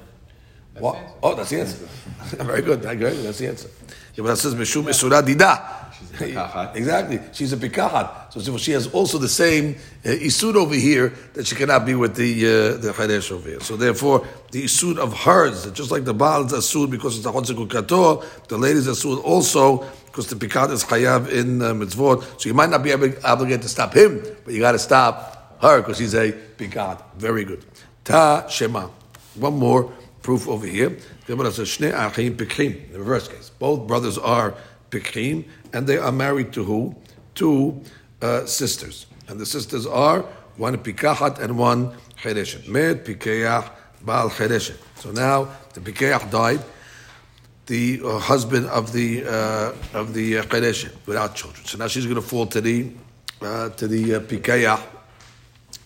What? 0.79 0.99
Oh, 1.23 1.35
that's 1.35 1.49
the 1.49 1.61
answer. 1.61 1.89
Very 2.45 2.61
good. 2.61 2.85
I 2.85 2.93
agree. 2.93 3.11
That's 3.11 3.39
the 3.39 3.49
answer. 3.49 3.71
Yeah, 4.15 4.23
but 4.23 4.29
that 4.29 4.37
says 4.37 4.55
Mishum 4.55 4.85
Isura 4.85 5.23
Dida. 5.23 5.81
exactly. 6.75 7.21
She's 7.33 7.55
a 7.55 7.57
pikahat. 7.57 8.33
So 8.33 8.57
she 8.59 8.73
has 8.73 8.87
also 8.89 9.17
the 9.17 9.29
same 9.29 9.77
uh, 10.05 10.09
isud 10.09 10.57
over 10.57 10.75
here 10.75 11.15
that 11.35 11.47
she 11.47 11.55
cannot 11.55 11.87
be 11.87 11.95
with 11.95 12.17
the 12.17 12.45
uh, 12.45 12.77
the 12.79 12.93
charesh 12.93 13.33
over 13.33 13.49
here. 13.49 13.61
So 13.61 13.77
therefore, 13.77 14.27
the 14.51 14.65
isud 14.65 14.99
of 14.99 15.17
hers, 15.17 15.71
just 15.73 15.91
like 15.91 16.05
the 16.05 16.15
baal 16.15 16.45
is 16.45 16.53
asud 16.53 16.91
because 16.91 17.17
it's 17.17 17.27
a 17.27 17.31
chotzik 17.31 17.69
kator, 17.69 18.25
the 18.49 18.59
ladies 18.59 18.87
asud 18.89 19.23
also 19.25 19.87
because 20.11 20.29
the 20.29 20.37
pikat 20.37 20.71
is 20.71 20.85
chayav 20.85 21.29
in 21.29 21.63
uh, 21.63 21.73
mitzvot. 21.73 22.41
So 22.41 22.49
you 22.49 22.55
might 22.55 22.71
not 22.71 22.83
be 22.83 22.91
able, 22.91 23.13
obligated 23.25 23.63
to 23.63 23.69
stop 23.69 23.95
him, 23.95 24.23
but 24.45 24.53
you 24.53 24.61
got 24.61 24.73
to 24.73 24.79
stop 24.79 25.59
her 25.61 25.81
because 25.81 25.99
he's 25.99 26.15
a 26.15 26.33
pikat. 26.33 27.01
Very 27.17 27.45
good. 27.45 27.65
Ta 28.05 28.49
shema. 28.49 28.89
One 29.37 29.57
more 29.59 29.93
proof 30.23 30.49
over 30.49 30.67
here. 30.67 30.97
The 31.27 31.37
reverse 32.93 33.29
case. 33.29 33.51
Both 33.59 33.87
brothers 33.87 34.19
are 34.19 34.55
pikrim, 34.91 35.45
and 35.73 35.87
they 35.87 35.99
are 35.99 36.13
married 36.13 36.53
to 36.55 36.65
who? 36.65 36.97
Two 37.35 37.83
uh, 38.21 38.45
sisters. 38.47 39.07
And 39.29 39.39
the 39.39 39.47
sisters 39.47 39.87
are 39.87 40.23
one 40.57 40.77
pikahat 40.79 41.39
and 41.39 41.57
one 41.57 41.95
chereshet. 42.23 42.67
Med 42.69 43.05
pikayah 43.05 43.71
bal 44.05 44.31
chereshet. 44.31 44.77
So 44.97 45.13
now 45.13 45.49
the 45.75 45.81
pikayah 45.81 46.31
died, 46.31 46.61
the 47.71 48.01
uh, 48.05 48.19
husband 48.19 48.67
of 48.67 48.93
the 48.93 49.25
uh, 49.25 49.73
of 49.95 50.13
the 50.13 50.39
uh, 50.39 50.89
without 51.07 51.37
children. 51.37 51.65
So 51.65 51.79
now 51.79 51.87
she's 51.87 52.05
going 52.05 52.17
to 52.17 52.23
fall 52.23 52.47
to 52.47 52.61
the 52.61 52.91
uh, 53.41 53.69
to 53.71 53.87
the 53.87 54.17
uh, 54.17 54.21
pikayah, 54.21 54.83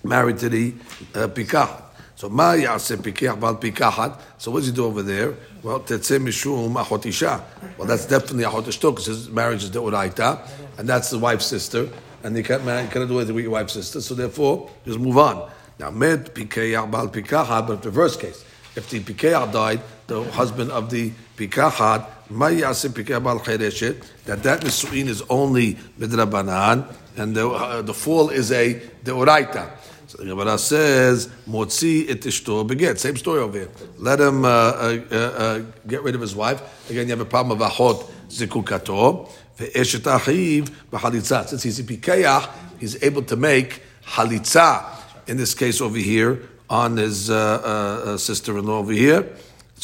married 0.02 0.38
to 0.38 0.48
the 0.48 0.72
uh, 1.14 1.28
pikah. 1.28 1.82
So 2.16 2.30
ma 2.30 2.52
ya'aseh 2.52 2.96
pikach 2.96 3.38
bal 3.38 3.56
pikahat. 3.56 4.18
So 4.38 4.50
what 4.50 4.60
does 4.60 4.68
he 4.68 4.72
do 4.74 4.86
over 4.86 5.02
there? 5.02 5.34
Well, 5.62 5.80
tetzeh 5.80 6.18
mishum 6.18 6.74
achot 6.74 7.04
isha. 7.04 7.44
Well, 7.76 7.86
that's 7.86 8.06
definitely 8.06 8.44
achot 8.44 8.64
ishto 8.64 8.90
because 8.90 9.04
his 9.04 9.28
marriage 9.28 9.62
is 9.62 9.70
the 9.70 9.82
uraita, 9.82 10.40
and 10.78 10.88
that's 10.88 11.10
the 11.10 11.18
wife's 11.18 11.44
sister, 11.44 11.90
and 12.22 12.34
you 12.34 12.42
can't 12.42 12.62
you 12.62 12.88
can't 12.88 13.08
do 13.08 13.18
anything 13.18 13.34
with 13.34 13.44
your 13.44 13.52
wife's 13.52 13.74
sister. 13.74 14.00
So 14.00 14.14
therefore, 14.14 14.70
just 14.86 14.98
move 14.98 15.18
on. 15.18 15.50
Now, 15.78 15.90
med 15.90 16.34
pikach 16.34 16.90
bal 16.90 17.08
pikahat, 17.08 17.66
but 17.66 17.82
the 17.82 17.90
reverse 17.90 18.16
case, 18.16 18.42
if 18.74 18.88
the 18.88 19.00
pikach 19.00 19.52
died, 19.52 19.82
the 20.06 20.24
husband 20.32 20.70
of 20.70 20.88
the 20.88 21.12
pikahat, 21.36 22.30
ma 22.30 22.46
ya'aseh 22.46 22.90
pikach 22.90 23.22
bal 23.22 23.40
chereshet, 23.40 24.04
that 24.24 24.42
that 24.42 24.60
nisuin 24.62 25.08
is 25.08 25.22
only 25.28 25.74
midrabanan, 25.98 26.92
and 27.16 27.36
the, 27.36 27.48
uh, 27.48 27.82
the 27.82 27.94
fall 27.94 28.30
is 28.30 28.50
a 28.52 28.74
the 29.04 29.12
uraita. 29.12 29.70
So 30.06 30.18
the 30.18 30.26
Gemara 30.26 30.58
says, 30.58 31.28
"Motzi 31.48 32.08
et 32.08 32.20
ishto 32.20 32.66
beget." 32.66 32.98
Same 32.98 33.16
story 33.16 33.40
over 33.40 33.58
here. 33.58 33.70
Let 33.98 34.20
him 34.20 34.44
uh, 34.44 34.48
uh, 34.48 35.00
uh, 35.10 35.16
uh, 35.16 35.62
get 35.86 36.02
rid 36.02 36.14
of 36.14 36.20
his 36.20 36.36
wife. 36.36 36.60
Again, 36.90 37.06
you 37.06 37.10
have 37.10 37.20
a 37.20 37.24
problem 37.24 37.60
of 37.60 37.72
achot 37.72 38.04
zikukato 38.28 39.28
ve'eshet 39.58 40.00
achiv 40.00 40.70
b'chalitza. 40.92 41.48
Since 41.48 41.62
he's 41.62 41.80
a 41.80 41.84
pikayach, 41.84 42.48
he's 42.78 43.02
able 43.02 43.22
to 43.22 43.36
make 43.36 43.82
halitza. 44.06 44.84
In 45.26 45.36
this 45.36 45.54
case, 45.54 45.80
over 45.80 45.98
here 45.98 46.42
on 46.68 46.96
his 46.96 47.30
uh, 47.30 47.34
uh, 47.34 48.16
sister-in-law 48.16 48.78
over 48.78 48.92
here, 48.92 49.26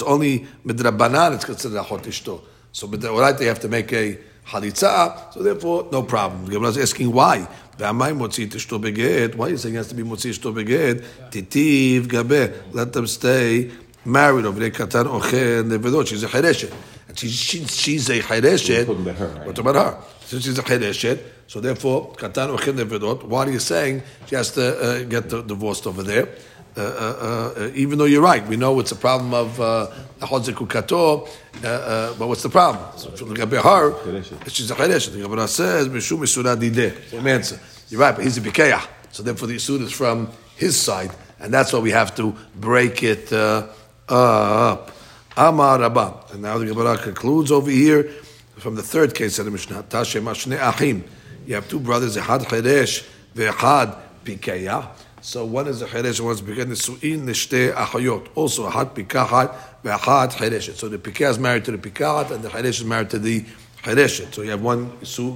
it's 0.01 0.09
only 0.09 0.47
midrabanan 0.65 1.35
it's 1.35 1.45
considered 1.45 1.77
a 1.77 1.83
hot 1.83 2.05
ishto. 2.05 2.41
So 2.73 2.87
right, 2.87 3.37
they 3.37 3.45
have 3.45 3.61
to 3.61 3.69
make 3.69 3.93
a 3.93 4.19
halitza. 4.47 5.35
So 5.35 5.43
therefore, 5.43 5.89
no 5.93 6.05
problem. 6.05 6.47
The 6.47 6.53
Gemara 6.53 6.71
is 6.71 6.79
asking 6.79 7.13
why. 7.13 7.47
Why 7.77 7.87
are 7.87 8.11
you 9.51 9.57
saying 9.59 9.75
it 9.75 9.77
has 9.77 9.89
to 9.89 9.95
be 9.95 10.03
motzi 10.03 10.31
ishto 10.31 10.55
beged? 10.55 11.05
Titiv 11.31 12.09
gabe. 12.09 12.73
Let 12.73 12.95
them 12.95 13.07
stay 13.07 13.71
married 14.07 14.47
over 14.47 14.59
there. 14.59 14.71
Katan 14.71 15.05
ochen 15.05 15.69
nevedot. 15.69 16.07
She's 16.07 16.23
a 16.23 16.29
chereshet. 16.29 16.73
And 17.07 17.19
she, 17.19 17.29
she, 17.29 17.67
she's 17.67 18.09
a 18.09 18.21
chereshet. 18.21 18.87
What 18.87 19.01
about 19.01 19.17
her. 19.17 19.51
Since 19.51 19.59
about 19.59 19.75
her. 19.75 19.99
She's 20.27 20.59
a 20.59 20.63
chereshet. 20.63 21.23
So 21.47 21.61
therefore, 21.61 22.15
katan 22.15 22.57
ochen 22.57 22.79
nevedot. 22.79 23.25
Why 23.25 23.45
are 23.45 23.51
you 23.51 23.59
saying 23.59 24.03
she 24.27 24.35
has 24.35 24.51
to 24.53 24.79
uh, 24.81 25.03
get 25.03 25.29
divorced 25.29 25.87
over 25.87 26.03
there? 26.03 26.29
Uh, 26.81 27.53
uh, 27.59 27.65
uh, 27.65 27.71
even 27.75 27.99
though 27.99 28.07
you're 28.07 28.23
right, 28.23 28.47
we 28.47 28.57
know 28.57 28.81
it's 28.81 28.93
a 28.93 28.97
problem 28.97 29.35
of 29.35 29.59
Chodzik 30.21 31.29
uh, 31.63 32.15
but 32.19 32.27
what's 32.27 32.43
the 32.43 32.49
problem? 32.49 32.85
So, 32.97 33.11
look 33.27 33.39
at 33.39 33.49
her, 33.51 34.49
she's 34.49 34.71
a 34.71 34.75
Cheresh. 34.75 35.13
The 35.13 35.21
Gemara 35.21 35.47
says, 35.47 35.89
Mishum 35.89 36.21
Misura 36.21 36.57
Dideh. 36.57 37.11
Same 37.11 37.27
answer. 37.27 37.61
You're 37.91 38.01
right, 38.01 38.15
but 38.15 38.25
he's 38.25 38.39
a 38.39 38.41
Bikeah. 38.41 38.87
So 39.13 39.23
therefore 39.23 39.49
the 39.49 39.57
Yisud 39.57 39.83
is 39.83 39.93
from 39.93 40.31
his 40.57 40.81
side, 40.81 41.11
and 41.39 41.53
that's 41.53 41.73
why 41.73 41.81
we 41.81 41.91
have 41.91 42.15
to 42.17 42.35
break 42.55 43.03
it 43.03 43.33
uh, 43.33 43.67
up. 44.09 44.93
Amar 45.37 45.81
Rabba. 45.81 46.25
And 46.33 46.43
now 46.43 46.59
the 46.59 46.67
Gemara 46.67 46.97
concludes 46.97 47.51
over 47.53 47.71
here 47.71 48.05
from 48.57 48.75
the 48.75 48.83
third 48.83 49.15
case 49.15 49.39
of 49.39 49.45
the 49.45 49.51
Mishnah. 49.51 49.83
Tashem 49.85 50.31
Ashne 50.31 50.53
Achim. 50.53 51.05
You 51.47 51.57
have 51.57 51.69
two 51.69 51.81
brothers, 51.81 52.17
Echad 52.17 52.45
Cheresh, 52.45 53.07
Ve'echad 53.35 53.99
Bikeah. 54.25 54.89
So 55.23 55.45
one 55.45 55.69
is 55.69 55.83
a 55.83 55.87
cheresh, 55.87 56.19
one 56.21 56.33
is 56.33 56.41
bigger. 56.41 56.65
Nisuin 56.65 57.25
nishte 57.25 57.75
achayot. 57.75 58.29
Also, 58.35 58.69
achat 58.71 58.95
pikahat 58.95 59.55
ve'achat 59.85 60.33
chereshet. 60.33 60.77
So 60.77 60.89
the 60.89 60.97
pikah 60.97 61.31
is 61.31 61.39
married 61.39 61.65
to 61.67 61.73
the 61.77 61.79
pikahat, 61.79 62.31
and 62.31 62.43
the 62.43 62.49
cheresh 62.49 62.81
is 62.81 62.85
married 62.85 63.11
to 63.11 63.19
the 63.19 63.45
chereshet. 63.83 64.33
So 64.35 64.41
you 64.43 64.51
have 64.51 64.63
one 64.63 64.87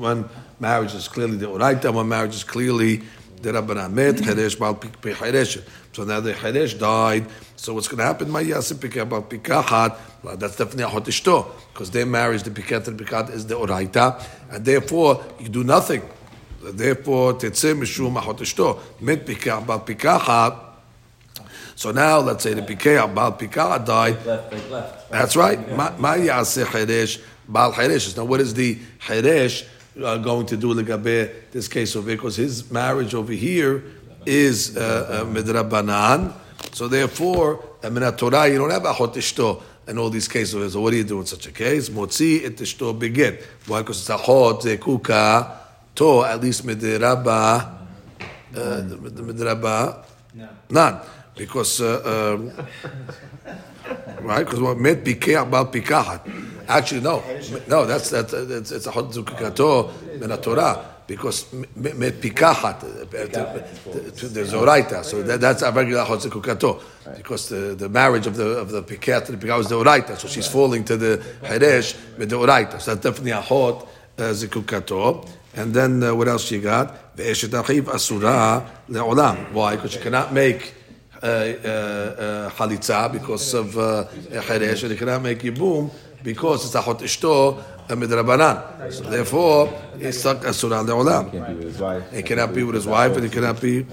one 0.01 0.29
marriage 0.59 0.95
is 0.95 1.07
clearly 1.09 1.37
the 1.37 1.47
oraita, 1.47 1.93
one 1.93 2.09
marriage 2.09 2.35
is 2.35 2.45
clearly 2.45 3.03
the 3.43 3.53
rabbanan 3.53 3.93
met 3.93 4.15
cheresh 4.15 4.59
bal 4.59 4.75
chereshet. 4.77 5.65
So 5.93 6.05
now 6.05 6.21
the 6.21 6.33
cheresh 6.33 6.79
died. 6.79 7.27
So 7.57 7.75
what's 7.75 7.89
going 7.89 7.99
to 7.99 8.05
happen? 8.05 8.31
My 8.31 8.43
yasim 8.43 8.79
pikah 8.79 9.07
bal 9.07 9.23
pikahat. 9.23 9.99
That's 10.39 10.57
definitely 10.57 10.85
a 10.85 10.89
ishto 10.89 11.47
because 11.75 11.91
their 11.91 12.07
marriage, 12.07 12.43
the 12.43 12.51
pikah 12.51 12.89
and 12.89 12.99
the 12.99 13.05
pikahat, 13.05 13.35
is 13.35 13.47
the 13.47 13.55
oraita, 13.55 14.25
and 14.51 14.65
therefore 14.65 15.23
you 15.39 15.51
do 15.51 15.63
nothing. 15.63 16.03
Therefore, 16.73 17.35
tetze 17.35 17.75
mishum 17.75 18.21
achot 18.21 18.39
eshto. 18.39 18.79
Met 19.01 19.27
pikach 19.27 19.67
bal 19.67 19.81
pikacha. 19.81 20.61
So 21.77 21.91
now, 21.91 22.21
let's 22.21 22.43
say 22.43 22.55
the 22.55 22.63
pikach 22.63 23.15
bal 23.15 23.33
pikacha 23.33 23.85
died. 23.85 24.25
Left, 24.25 24.53
right, 24.53 24.71
left. 24.71 25.11
That's 25.11 25.37
right. 25.37 25.71
Ma 25.77 25.91
yaseh 25.91 26.65
cheresh 26.65 27.21
bal 27.49 27.73
cheresh. 27.73 28.17
Now, 28.17 28.25
what 28.25 28.41
is 28.41 28.55
the 28.55 28.77
cheresh 29.01 29.67
uh, 30.03 30.19
going 30.19 30.47
to 30.47 30.57
do 30.57 30.75
legabe 30.75 31.51
this 31.51 31.69
case 31.69 31.97
over 31.97 32.09
here? 32.09 32.17
Because 32.17 32.37
his 32.37 32.71
marriage 32.71 33.15
over 33.15 33.33
here 33.33 33.85
is 34.27 34.71
midrabanan. 34.71 36.31
Uh, 36.31 36.33
uh, 36.33 36.33
so 36.73 36.89
therefore, 36.89 37.63
I 37.83 37.91
mean, 37.91 38.11
Torah, 38.13 38.49
you 38.49 38.59
don't 38.59 38.71
have 38.71 38.83
achot 38.83 39.15
eshto 39.15 39.63
and 39.87 39.99
all 39.99 40.11
these 40.11 40.29
cases. 40.29 40.73
So 40.73 40.81
what 40.81 40.91
do 40.91 40.97
you 40.97 41.05
do 41.05 41.21
in 41.21 41.27
such 41.27 41.47
a 41.47 41.53
case? 41.53 41.89
Motzi 41.91 42.45
et 42.45 42.57
eshto 42.57 42.99
beget. 42.99 43.43
Why? 43.67 43.83
Because 43.83 44.01
it's 44.01 44.23
achot, 44.23 44.63
zekuka, 44.63 45.64
to 45.95 46.25
at 46.25 46.41
least 46.41 46.67
midiraba, 46.67 47.79
uh, 48.55 48.57
midiraba, 48.57 50.05
none, 50.71 51.01
because 51.37 51.81
uh, 51.81 52.37
um, 52.37 52.53
right? 54.21 54.45
Because 54.45 54.61
what 54.61 54.79
met 54.79 54.99
about 54.99 55.73
pikahat. 55.73 56.21
Actually, 56.67 57.03
no, 57.03 57.23
no, 57.69 57.85
that's 57.85 58.11
that. 58.11 58.33
It's, 58.33 58.73
it's 58.73 58.87
a 58.87 58.91
hadzukato 58.91 60.19
min 60.19 60.31
Torah 60.39 60.95
because 61.07 61.53
met 61.53 62.15
pikahat 62.15 62.81
there's 64.33 64.53
oraita, 64.55 65.05
so 65.05 65.23
that, 65.23 65.41
that's 65.41 65.63
a 65.63 65.71
regular 65.71 66.05
hadzukato 66.05 66.83
because 67.17 67.51
the, 67.51 67.75
the 67.75 67.89
marriage 67.89 68.27
of 68.27 68.37
the 68.37 68.47
of 68.59 68.71
the 68.71 68.83
pikat 68.83 69.29
and 69.29 69.39
the 69.39 69.47
pikat 69.47 69.59
was 69.59 69.69
the 69.69 69.77
oraita, 69.77 70.17
so 70.17 70.27
she's 70.27 70.47
falling 70.49 70.85
to 70.85 70.97
the 70.97 71.23
heresh 71.43 71.95
with 72.17 72.31
the 72.31 72.37
oraita. 72.37 72.81
So 72.81 72.95
that's 72.95 73.05
definitely 73.05 73.33
a 73.33 73.41
hot 73.41 73.87
uh. 74.17 75.29
And 75.57 75.73
then 75.73 76.03
uh, 76.03 76.15
what 76.15 76.29
else 76.29 76.51
you 76.51 76.61
got? 76.61 76.91
Why? 77.17 77.33
Because 79.77 79.95
you 79.95 80.01
cannot 80.01 80.33
make 80.33 80.75
uh, 81.23 81.27
uh, 81.27 81.29
uh 81.29 82.51
halitza 82.51 83.13
because 83.13 83.55
of 83.55 83.79
uh, 83.79 84.05
cheresh, 84.31 84.83
and 84.83 84.93
you 84.93 84.99
cannot 84.99 85.23
make 85.23 85.39
yibum 85.39 85.91
because 86.23 86.67
it's 86.67 86.75
a 86.75 86.81
hot 86.81 86.99
ishto 86.99 87.63
midrabanan. 87.89 88.93
So 88.93 89.05
therefore, 89.05 89.73
it's 89.99 90.25
like 90.25 90.45
asura 90.45 90.83
le'olam. 90.83 92.13
He 92.13 92.23
cannot 92.23 92.55
be 92.55 92.65
with 92.65 92.75
his 92.75 92.87
wife, 92.87 93.15
and 93.15 93.25
he 93.25 93.31
cannot 93.31 93.61
be. 93.61 93.87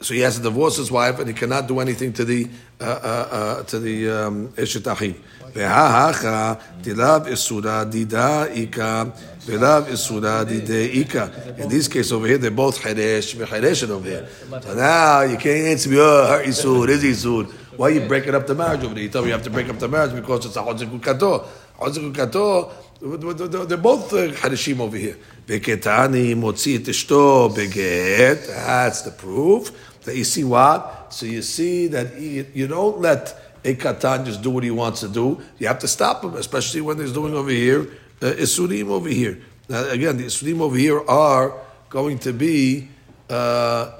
So 0.00 0.14
he 0.14 0.20
has 0.20 0.36
to 0.36 0.42
divorce 0.42 0.76
his 0.76 0.90
wife, 0.90 1.18
and 1.20 1.28
he 1.28 1.34
cannot 1.34 1.68
do 1.68 1.80
anything 1.80 2.12
to 2.14 2.24
the 2.24 2.48
uh, 2.80 3.62
to 3.64 3.78
the 3.78 4.10
um, 4.10 4.48
eshet 4.48 4.82
achiv. 4.82 5.14
Ve'ha'acha 5.52 6.60
tilav 6.82 7.26
isura 7.26 7.90
dida 7.90 8.54
ika. 8.54 9.12
Velav 9.48 9.88
isuradi 9.88 10.60
deika. 10.60 11.58
In 11.58 11.68
this 11.68 11.88
case 11.88 12.12
over 12.12 12.26
here, 12.26 12.36
they're 12.36 12.50
both 12.50 12.78
cheresh 12.80 13.34
v'chereshin 13.34 13.88
over 13.88 14.08
here. 14.08 14.28
So 14.60 14.74
now 14.74 15.22
you 15.22 15.38
can't 15.38 15.68
answer 15.68 15.88
me, 15.88 15.96
oh, 15.98 16.26
her 16.26 16.44
isur, 16.44 16.88
is 16.90 17.02
isur. 17.02 17.50
Why 17.78 17.86
are 17.86 17.90
you 17.92 18.00
breaking 18.06 18.34
up 18.34 18.46
the 18.46 18.54
marriage 18.54 18.84
over 18.84 18.94
there? 18.94 19.04
You 19.04 19.08
tell 19.08 19.22
me 19.22 19.28
you 19.28 19.32
have 19.32 19.44
to 19.44 19.50
break 19.50 19.68
up 19.70 19.78
the 19.78 19.88
marriage 19.88 20.14
because 20.14 20.44
it's 20.44 20.56
a 20.56 20.60
chozikut 20.60 21.02
kato. 21.02 21.46
Chozikut 21.78 22.14
kato, 22.14 22.72
they're 23.00 23.78
both 23.78 24.12
uh, 24.12 24.32
chereshim 24.32 24.80
over 24.80 24.96
here. 24.96 25.16
Veketani 25.46 26.34
motzi 26.34 26.78
tishto 26.78 27.48
beget. 27.54 28.46
That's 28.48 29.02
the 29.02 29.12
proof. 29.12 29.72
That 30.02 30.14
you 30.16 30.24
see 30.24 30.44
what? 30.44 31.06
So 31.10 31.24
you 31.24 31.40
see 31.40 31.86
that 31.88 32.20
you 32.20 32.66
don't 32.66 33.00
let 33.00 33.34
a 33.64 33.74
katan 33.74 34.26
just 34.26 34.42
do 34.42 34.50
what 34.50 34.64
he 34.64 34.70
wants 34.70 35.00
to 35.00 35.08
do. 35.08 35.40
You 35.58 35.68
have 35.68 35.78
to 35.78 35.88
stop 35.88 36.22
him, 36.22 36.34
especially 36.34 36.80
when 36.80 36.98
he's 36.98 37.12
doing 37.12 37.34
over 37.34 37.50
here 37.50 37.88
isurim 38.20 38.88
over 38.90 39.08
here. 39.08 39.38
Now, 39.68 39.88
again, 39.88 40.16
the 40.16 40.24
isurim 40.24 40.60
over 40.60 40.76
here 40.76 41.00
are 41.08 41.54
going 41.90 42.18
to 42.20 42.32
be 42.32 42.88
uh, 43.28 43.92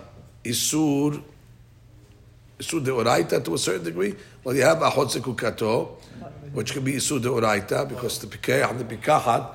isur 0.44 1.22
isur 2.58 2.84
deoraita 2.84 3.44
to 3.44 3.54
a 3.54 3.58
certain 3.58 3.84
degree. 3.84 4.14
Well, 4.42 4.56
you 4.56 4.62
have 4.62 4.78
ahot 4.78 5.16
zekukato, 5.16 5.90
which 6.52 6.72
can 6.72 6.84
be 6.84 6.94
isur 6.94 7.20
deoraita 7.20 7.88
because 7.88 8.18
the 8.18 8.26
pikeh 8.26 8.68
and 8.68 8.80
the 8.80 8.96
pikahat, 8.96 9.54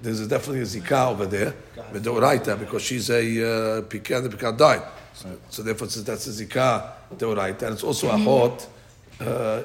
there's 0.00 0.26
definitely 0.26 0.60
a 0.60 0.64
zikah 0.64 1.10
over 1.10 1.26
there, 1.26 1.54
but 1.92 2.02
deoraita 2.02 2.58
because 2.58 2.82
she's 2.82 3.10
a 3.10 3.18
uh, 3.20 3.82
pikeh 3.82 4.16
and 4.16 4.30
the 4.30 4.36
pikah 4.36 4.56
died. 4.56 4.82
So, 5.12 5.38
so 5.50 5.62
therefore, 5.62 5.88
that's 5.88 6.26
a 6.26 6.44
zikah 6.44 6.92
deoraita, 7.16 7.62
and 7.62 7.72
it's 7.74 7.84
also 7.84 8.08
ahot. 8.08 8.66
Uh, 9.20 9.64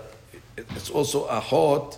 it's 0.57 0.89
also 0.89 1.27
ahot. 1.27 1.97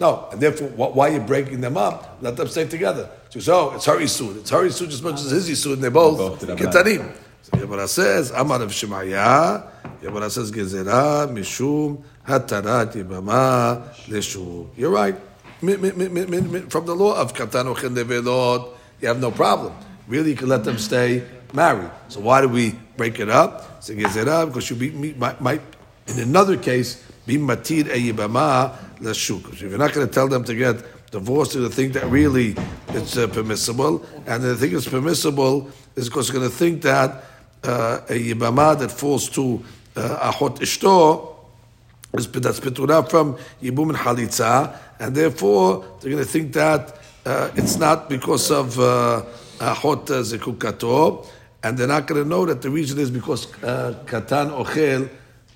No, 0.00 0.28
and 0.30 0.40
therefore, 0.40 0.68
why 0.68 1.08
are 1.08 1.14
you 1.14 1.20
breaking 1.20 1.60
them 1.60 1.76
up? 1.76 2.18
Let 2.20 2.36
them 2.36 2.46
stay 2.48 2.66
together. 2.66 3.10
So, 3.30 3.40
so 3.40 3.70
oh, 3.70 3.74
it's 3.74 3.84
her 3.86 3.96
isud. 3.96 4.36
It's 4.38 4.50
her 4.50 4.62
isud 4.62 4.86
just 4.86 4.92
as 4.92 5.02
much 5.02 5.14
as 5.14 5.30
his 5.30 5.50
isud, 5.50 5.74
and 5.74 5.82
they're 5.82 5.90
both 5.90 6.40
ketanim. 6.40 7.12
So 7.42 7.58
Yabara 7.58 7.88
says, 7.88 8.30
Amar 8.30 8.62
of 8.62 8.70
Shemaya, 8.70 9.68
Yabara 10.02 10.30
says, 10.30 10.52
Gezerah, 10.52 11.28
Mishum, 11.28 12.02
Hatarat, 12.26 12.92
Yibama, 12.92 13.88
Leshu. 14.06 14.68
You're 14.76 14.90
right. 14.90 15.16
From 15.60 16.86
the 16.86 16.94
law 16.94 17.20
of 17.20 17.34
Katan 17.34 17.74
Ochen 17.74 17.94
Develot, 17.96 18.76
you 19.00 19.08
have 19.08 19.20
no 19.20 19.30
problem. 19.30 19.74
Really, 20.06 20.30
you 20.30 20.36
can 20.36 20.48
let 20.48 20.62
them 20.62 20.78
stay 20.78 21.24
married. 21.52 21.90
So 22.08 22.20
why 22.20 22.40
do 22.40 22.48
we 22.48 22.78
break 22.96 23.18
it 23.18 23.28
up? 23.28 23.82
So 23.82 23.94
Gezerah, 23.94 24.46
because 24.46 24.70
you 24.70 24.76
be, 24.76 25.14
might, 25.14 25.40
might, 25.40 25.62
in 26.06 26.20
another 26.20 26.56
case, 26.56 27.02
matir 27.36 27.88
a 27.88 29.02
lashuk. 29.02 29.52
If 29.52 29.60
you're 29.60 29.78
not 29.78 29.92
going 29.92 30.06
to 30.06 30.12
tell 30.12 30.28
them 30.28 30.44
to 30.44 30.54
get 30.54 31.10
divorced, 31.10 31.52
to 31.52 31.68
think 31.68 31.94
that 31.94 32.06
really 32.06 32.54
it's 32.88 33.16
uh, 33.16 33.26
permissible, 33.26 34.04
and 34.26 34.42
they 34.42 34.54
think 34.54 34.72
it's 34.72 34.88
permissible 34.88 35.70
is 35.96 36.08
because 36.08 36.28
you're 36.28 36.38
going 36.38 36.50
to 36.50 36.56
think 36.56 36.82
that 36.82 37.24
uh, 37.64 38.00
a 38.08 38.32
yibama 38.32 38.78
that 38.78 38.90
falls 38.90 39.28
to 39.30 39.62
uh, 39.96 40.30
ahot 40.32 40.58
ishto 40.58 41.34
is 42.14 42.26
that's 42.28 42.60
petura 42.60 43.08
from 43.08 43.36
yibum 43.62 43.90
and 43.90 43.98
halitza, 43.98 44.76
and 45.00 45.14
therefore 45.14 45.84
they're 46.00 46.10
going 46.10 46.22
to 46.22 46.30
think 46.30 46.52
that 46.52 46.98
uh, 47.26 47.50
it's 47.56 47.76
not 47.76 48.08
because 48.08 48.50
of 48.50 48.78
uh, 48.78 49.22
ahot 49.58 50.06
zekukato, 50.06 51.26
and 51.62 51.76
they're 51.76 51.88
not 51.88 52.06
going 52.06 52.22
to 52.22 52.28
know 52.28 52.46
that 52.46 52.62
the 52.62 52.70
reason 52.70 52.98
is 52.98 53.10
because 53.10 53.52
uh, 53.62 53.94
katan 54.06 54.50
ochel 54.50 55.08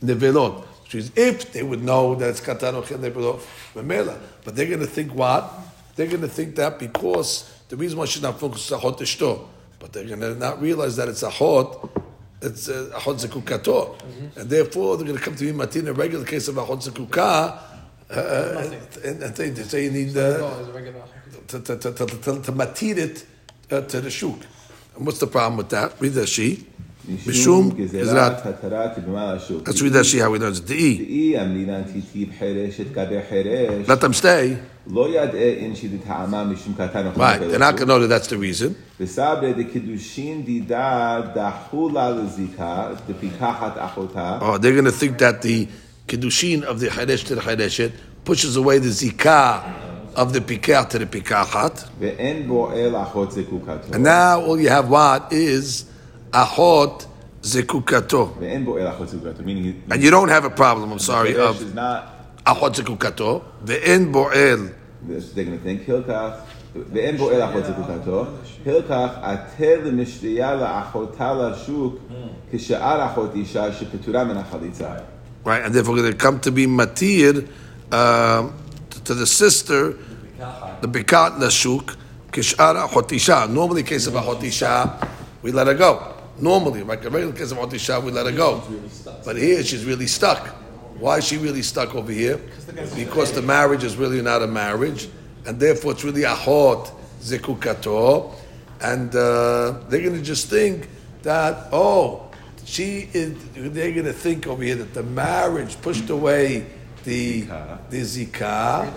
nevelot 0.02 0.64
is 0.94 1.12
if 1.16 1.52
they 1.52 1.62
would 1.62 1.82
know 1.82 2.14
that 2.14 2.30
it's 2.30 2.40
katan 2.40 2.74
or 2.74 2.84
chel 2.84 2.98
memela. 2.98 4.18
But 4.44 4.56
they're 4.56 4.66
going 4.66 4.80
to 4.80 4.86
think 4.86 5.14
what? 5.14 5.52
They're 5.96 6.06
going 6.06 6.22
to 6.22 6.28
think 6.28 6.56
that 6.56 6.78
because 6.78 7.50
the 7.68 7.76
reason 7.76 7.98
why 7.98 8.06
she's 8.06 8.22
not 8.22 8.38
focused 8.38 8.72
on 8.72 8.80
hot 8.80 8.98
ishto, 8.98 9.46
but 9.78 9.92
they're 9.92 10.06
going 10.06 10.20
to 10.20 10.34
not 10.34 10.60
realize 10.60 10.96
that 10.96 11.08
it's 11.08 11.22
a 11.22 11.30
hot. 11.30 11.90
It's 12.40 12.68
a 12.68 12.98
hot 12.98 13.18
zekukato, 13.18 13.94
mm-hmm. 13.96 14.40
and 14.40 14.50
therefore 14.50 14.96
they're 14.96 15.06
going 15.06 15.16
to 15.16 15.24
come 15.24 15.36
to 15.36 15.44
be 15.44 15.52
matin 15.52 15.86
a 15.86 15.92
regular 15.92 16.24
case 16.24 16.48
of 16.48 16.56
a 16.56 16.64
hot 16.64 16.80
zekuka, 16.80 17.56
uh, 18.10 18.70
and, 19.04 19.22
and 19.22 19.36
they, 19.36 19.54
say 19.62 19.84
you 19.84 19.92
need 19.92 20.16
uh, 20.16 20.50
to, 21.46 21.60
to, 21.60 21.76
to, 21.76 21.92
to, 21.92 22.06
to, 22.06 22.42
to 22.42 22.52
matir 22.52 22.96
it 22.96 23.24
uh, 23.70 23.82
to 23.82 24.00
the 24.00 24.10
shuk. 24.10 24.40
And 24.96 25.06
what's 25.06 25.20
the 25.20 25.28
problem 25.28 25.56
with 25.56 25.70
that? 25.70 26.00
Read 26.00 26.14
the 26.14 26.26
sheet. 26.26 26.68
Mishum 27.06 27.72
Gezrat 27.72 28.42
Let's 29.66 29.82
read 29.82 29.92
that 29.92 30.04
see 30.04 30.18
how 30.18 30.30
we 30.30 30.38
learn 30.38 30.52
it. 30.52 30.62
De'i. 30.62 30.98
Let 33.88 34.00
them 34.00 34.14
stay. 34.14 34.58
Right, 34.86 35.12
they're 37.40 37.58
not 37.58 37.76
going 37.76 37.76
to 37.76 37.86
know 37.86 37.98
that 38.00 38.08
that's 38.08 38.28
the 38.28 38.38
reason. 38.38 38.76
Oh, 44.40 44.58
they're 44.58 44.72
going 44.72 44.84
to 44.84 44.92
think 44.92 45.18
that 45.18 45.42
the 45.42 45.68
kiddushin 46.06 46.62
of 46.62 46.78
the 46.80 46.88
Haresh 46.88 47.24
to 47.26 47.34
the 47.34 47.40
Hareshet 47.40 47.92
pushes 48.24 48.56
away 48.56 48.78
the 48.78 48.90
zikah 48.90 49.62
of 50.14 50.32
the 50.32 50.40
pikah 50.40 50.88
to 50.90 50.98
the 50.98 51.06
pikachat. 51.06 51.88
And 53.94 54.04
now 54.04 54.40
all 54.40 54.60
you 54.60 54.68
have 54.68 54.88
what 54.88 55.32
is 55.32 55.86
ahot 56.31 57.05
zekukato. 57.41 58.35
And 59.91 60.03
you 60.03 60.11
don't 60.11 60.29
have 60.29 60.45
a 60.45 60.49
problem, 60.49 60.91
I'm 60.91 60.99
sorry, 60.99 61.35
of 61.37 61.57
ahot 62.45 62.75
zekukato. 62.75 63.43
Ve'en 63.63 64.11
bo'el. 64.11 64.73
They're 65.01 65.45
going 65.45 65.57
to 65.57 65.63
think 65.63 65.85
hilkach. 65.85 66.41
ואין 66.93 67.17
בועל 67.17 67.43
אחות 67.43 67.65
זקוקתו, 67.65 68.25
הלקח 68.65 69.09
עתר 69.21 69.79
למשתייה 69.85 70.55
לאחותה 70.55 71.33
לשוק 71.33 71.95
כשאר 72.51 73.05
אחות 73.05 73.35
אישה 73.35 73.73
שפטורה 73.73 74.23
מן 74.23 74.37
החליצה. 74.37 74.89
Right, 75.45 75.63
and 75.63 75.73
therefore 75.73 76.01
they 76.01 76.13
come 76.13 76.39
to 76.41 76.51
be 76.51 76.67
matir 76.67 77.47
uh, 77.91 78.49
to 79.05 79.13
the 79.13 79.25
sister, 79.25 79.95
the 80.81 80.87
bikat 80.87 81.39
lashuk, 81.39 81.95
kishar 82.31 82.75
achot 82.75 83.11
isha. 83.13 83.47
Normally, 83.49 83.81
in 83.81 83.87
case 83.87 84.07
of 84.07 84.13
achot 84.13 84.43
isha, 84.43 84.99
we 85.41 85.51
let 85.51 85.67
her 85.67 85.73
go. 85.73 86.13
Normally, 86.42 86.82
like 86.82 87.04
a 87.04 87.10
regular 87.10 87.32
case 87.32 87.52
of 87.52 87.58
Otisha, 87.58 88.02
we 88.02 88.10
let 88.10 88.26
her 88.26 88.32
go. 88.32 88.64
But 89.24 89.36
here 89.36 89.62
she's 89.62 89.84
really 89.84 90.08
stuck. 90.08 90.48
Why 90.98 91.18
is 91.18 91.24
she 91.24 91.36
really 91.38 91.62
stuck 91.62 91.94
over 91.94 92.10
here? 92.10 92.40
Because 92.96 93.30
the 93.30 93.42
marriage 93.42 93.84
is 93.84 93.94
really 93.94 94.20
not 94.20 94.42
a 94.42 94.48
marriage, 94.48 95.08
and 95.46 95.60
therefore 95.60 95.92
it's 95.92 96.02
really 96.02 96.24
a 96.24 96.34
hot 96.34 96.90
zekukato. 97.20 98.34
And 98.80 99.14
uh, 99.14 99.84
they're 99.88 100.02
going 100.02 100.16
to 100.16 100.22
just 100.22 100.50
think 100.50 100.88
that, 101.22 101.68
oh, 101.70 102.28
she 102.64 103.08
is, 103.12 103.36
they're 103.54 103.92
going 103.92 104.06
to 104.06 104.12
think 104.12 104.48
over 104.48 104.64
here 104.64 104.74
that 104.74 104.94
the 104.94 105.04
marriage 105.04 105.80
pushed 105.80 106.10
away 106.10 106.66
the, 107.04 107.42
the 107.88 108.00
zikah 108.00 108.92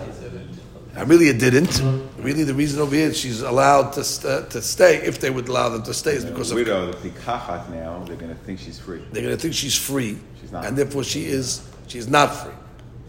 and 0.96 1.08
really, 1.08 1.28
it 1.28 1.38
didn't. 1.38 1.80
Really, 2.18 2.42
the 2.44 2.54
reason 2.54 2.80
over 2.80 2.94
here 2.94 3.12
she's 3.12 3.42
allowed 3.42 3.92
to, 3.92 4.02
st- 4.02 4.32
uh, 4.32 4.46
to 4.48 4.62
stay, 4.62 4.96
if 4.96 5.20
they 5.20 5.30
would 5.30 5.48
allow 5.48 5.68
them 5.68 5.82
to 5.82 5.94
stay, 5.94 6.12
is 6.12 6.24
because 6.24 6.50
of. 6.50 6.56
Widow, 6.56 6.90
the 6.92 7.10
pikachat 7.10 7.70
now, 7.70 8.02
they're 8.04 8.16
going 8.16 8.34
to 8.34 8.42
think 8.44 8.58
she's 8.58 8.78
free. 8.78 9.02
They're 9.12 9.22
going 9.22 9.36
to 9.36 9.40
think 9.40 9.54
she's 9.54 9.76
free. 9.76 10.18
She's 10.40 10.52
not. 10.52 10.64
And 10.64 10.76
therefore, 10.76 11.04
she 11.04 11.26
is 11.26 11.68
she's 11.86 12.08
not 12.08 12.34
free. 12.34 12.54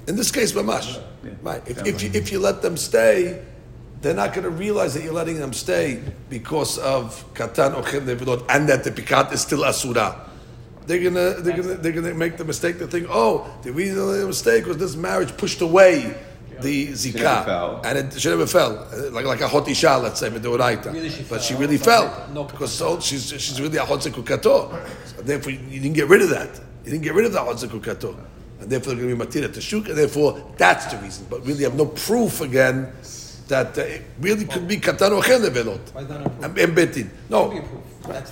In 0.08 0.16
this 0.16 0.32
case, 0.32 0.52
mamash. 0.52 1.02
Yeah, 1.24 1.32
right. 1.42 1.62
If, 1.66 1.86
if, 1.86 2.04
you, 2.04 2.12
if 2.14 2.32
you 2.32 2.40
let 2.40 2.62
them 2.62 2.78
stay, 2.78 3.44
they're 4.02 4.14
not 4.14 4.34
going 4.34 4.44
to 4.44 4.50
realize 4.50 4.94
that 4.94 5.04
you're 5.04 5.14
letting 5.14 5.40
them 5.40 5.54
stay 5.54 6.02
because 6.30 6.78
of 6.78 7.26
katan 7.34 7.74
or 7.74 8.52
and 8.52 8.70
that 8.70 8.84
the 8.84 8.92
pikat 8.92 9.32
is 9.32 9.42
still 9.42 9.64
asura. 9.64 10.24
They're 10.86 11.04
gonna, 11.04 11.42
they're 11.42 11.58
gonna, 11.58 11.74
they're 11.76 11.92
gonna 11.92 12.14
make 12.14 12.38
the 12.38 12.46
mistake 12.46 12.80
to 12.80 12.88
think, 12.88 13.08
oh, 13.10 13.54
the 13.64 13.74
reason 13.74 13.96
they 14.14 14.26
mistake 14.26 14.66
was 14.66 14.78
this 14.78 14.96
marriage 14.96 15.36
pushed 15.36 15.62
away 15.62 16.16
the 16.62 16.88
zikah, 16.90 17.86
and 17.86 17.98
it, 17.98 18.20
she 18.20 18.30
never 18.30 18.48
fell, 18.48 18.88
like 19.12 19.26
like 19.26 19.42
a 19.42 19.48
hot 19.48 19.68
isha, 19.68 19.98
let's 19.98 20.20
say, 20.20 20.30
medoraita. 20.30 20.94
Really 20.94 21.12
but 21.30 21.42
she 21.42 21.56
really 21.56 21.78
fell 21.78 22.28
no, 22.34 22.44
because 22.44 22.72
so 22.74 23.00
she's 23.00 23.30
she's 23.30 23.62
really 23.62 23.78
a 23.78 23.86
hot 23.86 24.00
zekukato. 24.00 24.72
So 25.06 25.22
therefore, 25.22 25.52
you 25.52 25.80
didn't 25.80 25.94
get 25.96 26.08
rid 26.08 26.22
of 26.22 26.30
that. 26.30 26.60
You 26.86 26.92
didn't 26.92 27.04
get 27.04 27.14
rid 27.14 27.26
of 27.26 27.34
the 27.34 27.42
hot 27.42 27.56
zekukato, 27.56 28.16
and 28.60 28.70
therefore 28.70 28.94
they're 28.94 29.06
going 29.06 29.18
to 29.18 29.26
be 29.26 29.40
matira 29.40 29.54
to 29.54 29.62
shuk, 29.62 29.88
and 29.90 29.98
therefore 29.98 30.54
that's 30.58 30.86
the 30.88 30.98
reason. 30.98 31.28
But 31.30 31.46
really, 31.46 31.60
you 31.60 31.66
have 31.66 31.78
no 31.78 31.86
proof 31.86 32.42
again 32.42 32.92
that 33.48 33.78
uh, 33.78 33.82
it 33.82 34.04
really 34.20 34.46
could 34.46 34.68
be 34.68 34.78
katan 34.78 35.16
or 35.16 35.24
chen 35.24 35.42
levelot. 35.42 35.80
And 35.96 36.76
betin. 36.76 37.10
No, 37.30 37.52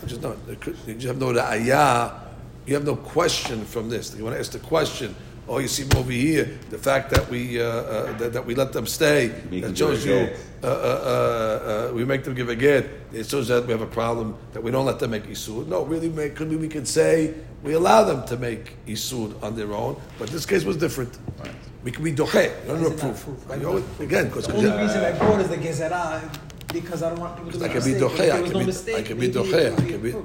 just 0.06 0.22
not. 0.22 0.38
You 0.48 0.94
just 0.94 1.08
have 1.08 1.20
no 1.20 1.34
ra'ayah. 1.34 2.22
You 2.66 2.74
have 2.74 2.86
no 2.86 2.96
question 2.96 3.64
from 3.66 3.90
this. 3.90 4.16
You 4.16 4.24
want 4.24 4.36
to 4.36 4.40
ask 4.40 4.52
the 4.52 4.60
question 4.60 5.16
Oh, 5.48 5.60
you 5.60 5.68
see 5.68 5.86
over 5.96 6.12
here 6.12 6.58
the 6.72 6.78
fact 6.78 7.12
that 7.12 7.30
we 7.30 7.62
uh, 7.62 7.66
uh, 7.66 8.18
that, 8.18 8.34
that, 8.34 8.46
we 8.46 8.56
let 8.56 8.74
them 8.74 8.88
stay 8.88 9.28
that 9.28 9.78
shows 9.78 10.04
you 10.04 10.30
uh, 10.64 10.68
uh, 10.68 11.90
uh, 11.90 11.94
we 11.94 12.04
make 12.04 12.24
them 12.24 12.34
give 12.34 12.50
a 12.50 12.56
get. 12.56 12.90
It 13.14 13.28
shows 13.28 13.48
that 13.50 13.68
we 13.68 13.72
have 13.72 13.82
a 13.82 13.88
problem 13.88 14.36
that 14.54 14.64
we 14.64 14.72
don't 14.72 14.86
let 14.86 14.98
them 14.98 15.12
make 15.12 15.26
isur. 15.28 15.68
No, 15.68 15.84
really, 15.84 16.10
make, 16.10 16.36
could 16.36 16.50
be 16.50 16.56
we 16.56 16.68
could 16.68 16.88
say 16.88 17.36
we 17.62 17.74
allow 17.74 18.04
them 18.04 18.26
to 18.26 18.38
make 18.38 18.84
isur 18.88 19.42
on 19.44 19.56
their 19.56 19.72
own, 19.74 20.02
but 20.18 20.30
this 20.30 20.48
case 20.48 20.64
was 20.64 20.78
different. 20.78 21.16
Right. 21.38 21.52
We 21.84 21.92
can 21.92 22.04
be 22.04 22.12
doche. 22.12 22.52
don't 22.66 22.82
know 22.82 22.90
proof. 22.90 23.24
proof 23.24 23.48
right? 23.50 23.64
always, 23.64 23.84
again, 24.00 24.26
because 24.28 24.48
the 24.48 24.56
only 24.56 24.72
reason 24.72 25.06
I 25.06 25.12
brought 25.12 25.42
is 25.42 25.50
the 25.50 25.58
gezerah 25.58 26.40
because 26.74 27.04
I 27.04 27.10
don't 27.10 27.20
want 27.20 27.36
people 27.38 27.52
to 27.52 27.60
make 27.60 27.70
I 27.70 27.74
can 27.74 27.84
be 27.84 28.00
doche. 28.00 28.32
I 28.32 28.42
can 28.42 28.66
be, 28.66 28.96
I 28.96 29.02
can 29.04 29.20
be 29.20 29.28
doche. 29.30 29.74
I 29.74 29.88
can 29.92 30.02
be. 30.02 30.16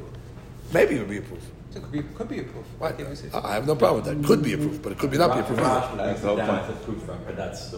Maybe 0.73 0.95
it 0.95 0.99
would 1.01 1.11
be 1.11 1.19
a 1.19 1.23
proof. 1.23 1.50
It 1.75 1.83
could 1.83 1.93
be, 1.93 2.03
could 2.03 2.29
be 2.29 2.41
a 2.41 2.43
proof. 2.43 2.67
Right. 2.81 2.95
I 3.33 3.55
have 3.55 3.67
no 3.67 3.77
problem 3.77 4.03
with 4.03 4.23
that. 4.23 4.27
Could 4.27 4.43
be 4.43 4.55
a 4.55 4.59
proof, 4.59 4.83
but 4.83 4.93
it 4.93 4.99
could 4.99 5.11
be 5.11 5.19
not 5.19 5.35
be 5.35 5.41
a 5.41 5.43
proof. 5.45 5.59
That's 5.59 6.21
the 6.21 6.29
whole 6.29 6.37
point. 6.37 6.85
proof 6.85 7.03
from 7.05 7.19
that's 7.37 7.75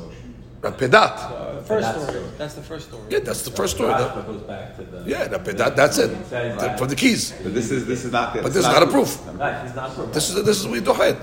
Rapedat. 0.62 1.18
Uh, 1.18 1.61
first 1.62 1.90
story. 1.90 2.22
That's 2.38 2.55
the 2.55 2.62
first 2.62 2.86
story. 2.88 3.03
Yeah, 3.11 3.18
that's 3.18 3.43
the 3.43 3.51
first 3.51 3.74
story. 3.74 3.93
Rashba 3.93 4.24
goes 4.24 4.43
back 4.43 4.76
to 4.76 4.82
the. 4.84 5.03
Yeah, 5.05 5.26
Rapedat, 5.26 5.74
that's 5.74 5.99
it. 5.99 6.09
The- 6.30 6.74
For 6.78 6.86
the 6.86 6.95
keys. 6.95 7.34
But 7.43 7.53
this 7.53 7.72
is 7.72 7.84
this 7.84 8.05
is 8.05 8.12
not. 8.12 8.32
The 8.32 8.43
But 8.43 8.53
this 8.53 8.64
is 8.64 8.72
not 8.72 8.82
a 8.82 8.86
proof. 8.86 9.18
Right, 9.36 9.74
not. 9.74 10.12
This 10.12 10.30
is 10.30 10.45
this 10.45 10.61
is 10.61 10.68
we 10.68 10.78
do 10.80 10.93
it. 11.03 11.18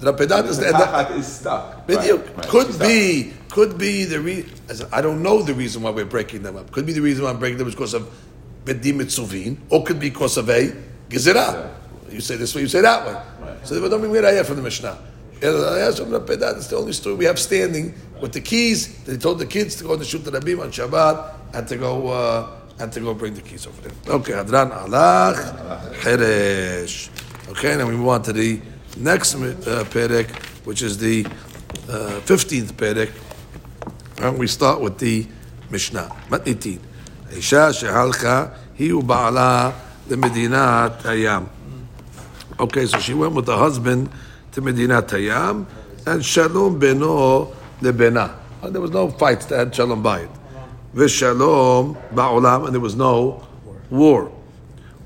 Rapedat 0.00 0.44
is 0.46 0.58
The 0.58 0.70
the 0.70 1.08
end. 1.10 1.18
is 1.18 1.26
stuck. 1.26 1.74
Right, 1.76 1.98
Bidiyuk. 1.98 2.36
right. 2.36 2.46
Could 2.46 2.66
She's 2.68 2.78
be, 2.78 3.32
could 3.50 3.76
be 3.78 4.04
the 4.04 4.20
reason. 4.20 4.86
I 4.92 5.00
don't 5.00 5.22
know 5.24 5.42
the 5.42 5.54
reason 5.54 5.82
why 5.82 5.90
we're 5.90 6.04
breaking 6.04 6.42
them 6.44 6.56
up. 6.56 6.70
Could 6.70 6.86
be 6.86 6.92
the 6.92 7.02
reason 7.02 7.24
why 7.24 7.30
I'm 7.30 7.40
breaking 7.40 7.58
them 7.58 7.66
is 7.66 7.74
because 7.74 7.94
of 7.94 8.08
bedim 8.64 9.00
mitzuvin, 9.02 9.58
or 9.70 9.82
could 9.82 9.98
be 9.98 10.08
because 10.10 10.36
of 10.36 10.48
a 10.48 10.70
gezerah 11.10 11.82
you 12.14 12.20
say 12.20 12.36
this 12.36 12.54
way, 12.54 12.62
you 12.62 12.68
say 12.68 12.80
that 12.80 13.06
way. 13.06 13.12
Right. 13.12 13.66
So 13.66 13.82
we 13.82 13.88
don't 13.88 14.00
bring 14.00 14.12
Mirayah 14.12 14.46
from 14.46 14.56
the 14.56 14.62
Mishnah. 14.62 14.96
It's 15.42 16.68
the 16.68 16.76
only 16.76 16.92
story 16.92 17.16
we 17.16 17.24
have 17.26 17.38
standing 17.38 17.92
with 18.20 18.32
the 18.32 18.40
keys. 18.40 19.04
They 19.04 19.16
told 19.18 19.40
the 19.40 19.46
kids 19.46 19.74
to 19.76 19.84
go 19.84 19.96
to 19.98 20.04
shoot 20.04 20.24
the 20.24 20.30
rabbi 20.30 20.52
on 20.52 20.70
Shabbat 20.70 21.34
and 21.52 21.68
to 21.68 21.76
go 21.76 22.08
uh, 22.08 22.48
and 22.78 22.92
to 22.92 23.00
go 23.00 23.14
bring 23.14 23.34
the 23.34 23.42
keys 23.42 23.66
over 23.66 23.80
there. 23.82 24.14
Okay, 24.14 24.32
Adran 24.32 24.70
Alach 24.70 25.36
Heresh. 25.96 27.10
Okay, 27.50 27.76
now 27.76 27.86
we 27.86 27.96
move 27.96 28.08
on 28.08 28.22
to 28.22 28.32
the 28.32 28.60
next 28.96 29.34
uh, 29.34 29.84
perek, 29.90 30.30
which 30.64 30.82
is 30.82 30.96
the 30.98 31.26
uh, 31.90 32.20
fifteenth 32.20 32.70
uh, 32.70 32.74
perek, 32.74 33.10
and 34.22 34.38
we 34.38 34.46
start 34.46 34.80
with 34.80 34.98
the 34.98 35.26
Mishnah. 35.68 36.08
Matitin, 36.30 36.78
Isha 37.32 37.70
shehalcha 37.74 38.56
hiu 38.78 39.02
baala 39.02 39.74
the 40.08 40.16
Medinat 40.16 41.02
Hayam. 41.02 41.48
Okay, 42.58 42.86
so 42.86 42.98
she 43.00 43.14
went 43.14 43.34
with 43.34 43.46
the 43.46 43.56
husband 43.56 44.08
to 44.52 44.60
Medina 44.60 45.02
Hayam, 45.02 45.66
and 46.06 46.24
Shalom 46.24 46.80
beno 46.80 47.52
lebena. 47.80 48.36
There 48.62 48.80
was 48.80 48.92
no 48.92 49.10
fights 49.10 49.46
that 49.46 49.58
had 49.58 49.74
Shalom 49.74 50.02
by 50.02 50.20
it. 50.20 50.30
V'shalom 50.94 51.96
ba'olam, 52.12 52.66
and 52.66 52.74
there 52.74 52.80
was 52.80 52.94
no 52.94 53.44
war. 53.90 54.30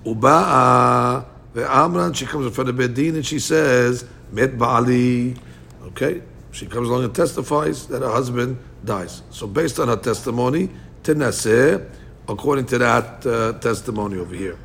Uba'a 0.05 1.25
ve'amran, 1.55 2.15
she 2.15 2.27
comes 2.27 2.47
in 2.47 2.53
front 2.53 2.69
of 2.69 2.77
Bedin 2.77 3.15
and 3.15 3.27
she 3.27 3.39
says, 3.39 4.05
Met 4.31 4.59
ba'ali. 4.59 5.39
Okay, 5.87 6.21
she 6.53 6.67
comes 6.67 6.89
along 6.89 7.05
and 7.05 7.15
testifies 7.15 7.87
that 7.87 8.03
her 8.03 8.11
husband 8.11 8.59
dies. 8.85 9.23
So 9.31 9.47
based 9.47 9.79
on 9.79 9.89
her 9.89 9.97
testimony, 9.97 10.69
tenaseh, 11.03 11.89
according 12.29 12.67
to 12.67 12.79
that 12.79 13.27
uh, 13.27 13.59
testimony 13.59 14.19
over 14.19 14.35
here. 14.35 14.59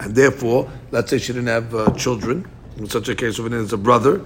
And 0.00 0.14
therefore, 0.14 0.70
let's 0.90 1.10
say 1.10 1.18
she 1.18 1.32
didn't 1.32 1.48
have 1.48 1.74
uh, 1.74 1.90
children. 1.92 2.48
In 2.76 2.88
such 2.88 3.08
a 3.08 3.14
case, 3.14 3.38
when 3.38 3.52
there's 3.52 3.72
a 3.72 3.78
brother, 3.78 4.22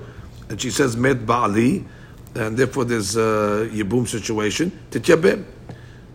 and 0.48 0.60
she 0.60 0.70
says 0.70 0.96
met 0.96 1.18
ba'ali, 1.18 1.86
and 2.34 2.56
therefore 2.56 2.84
there's 2.84 3.16
a 3.16 3.68
yibum 3.72 4.06
situation. 4.06 4.72
Tityabim. 4.90 5.44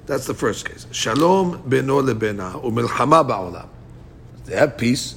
That's 0.06 0.28
the 0.28 0.34
first 0.34 0.70
case. 0.70 0.86
Shalom 0.92 1.64
beno 1.64 2.02
lebena 2.02 2.62
umilchama 2.62 3.28
ba'olam. 3.28 3.68
They 4.46 4.56
have 4.56 4.78
peace, 4.78 5.16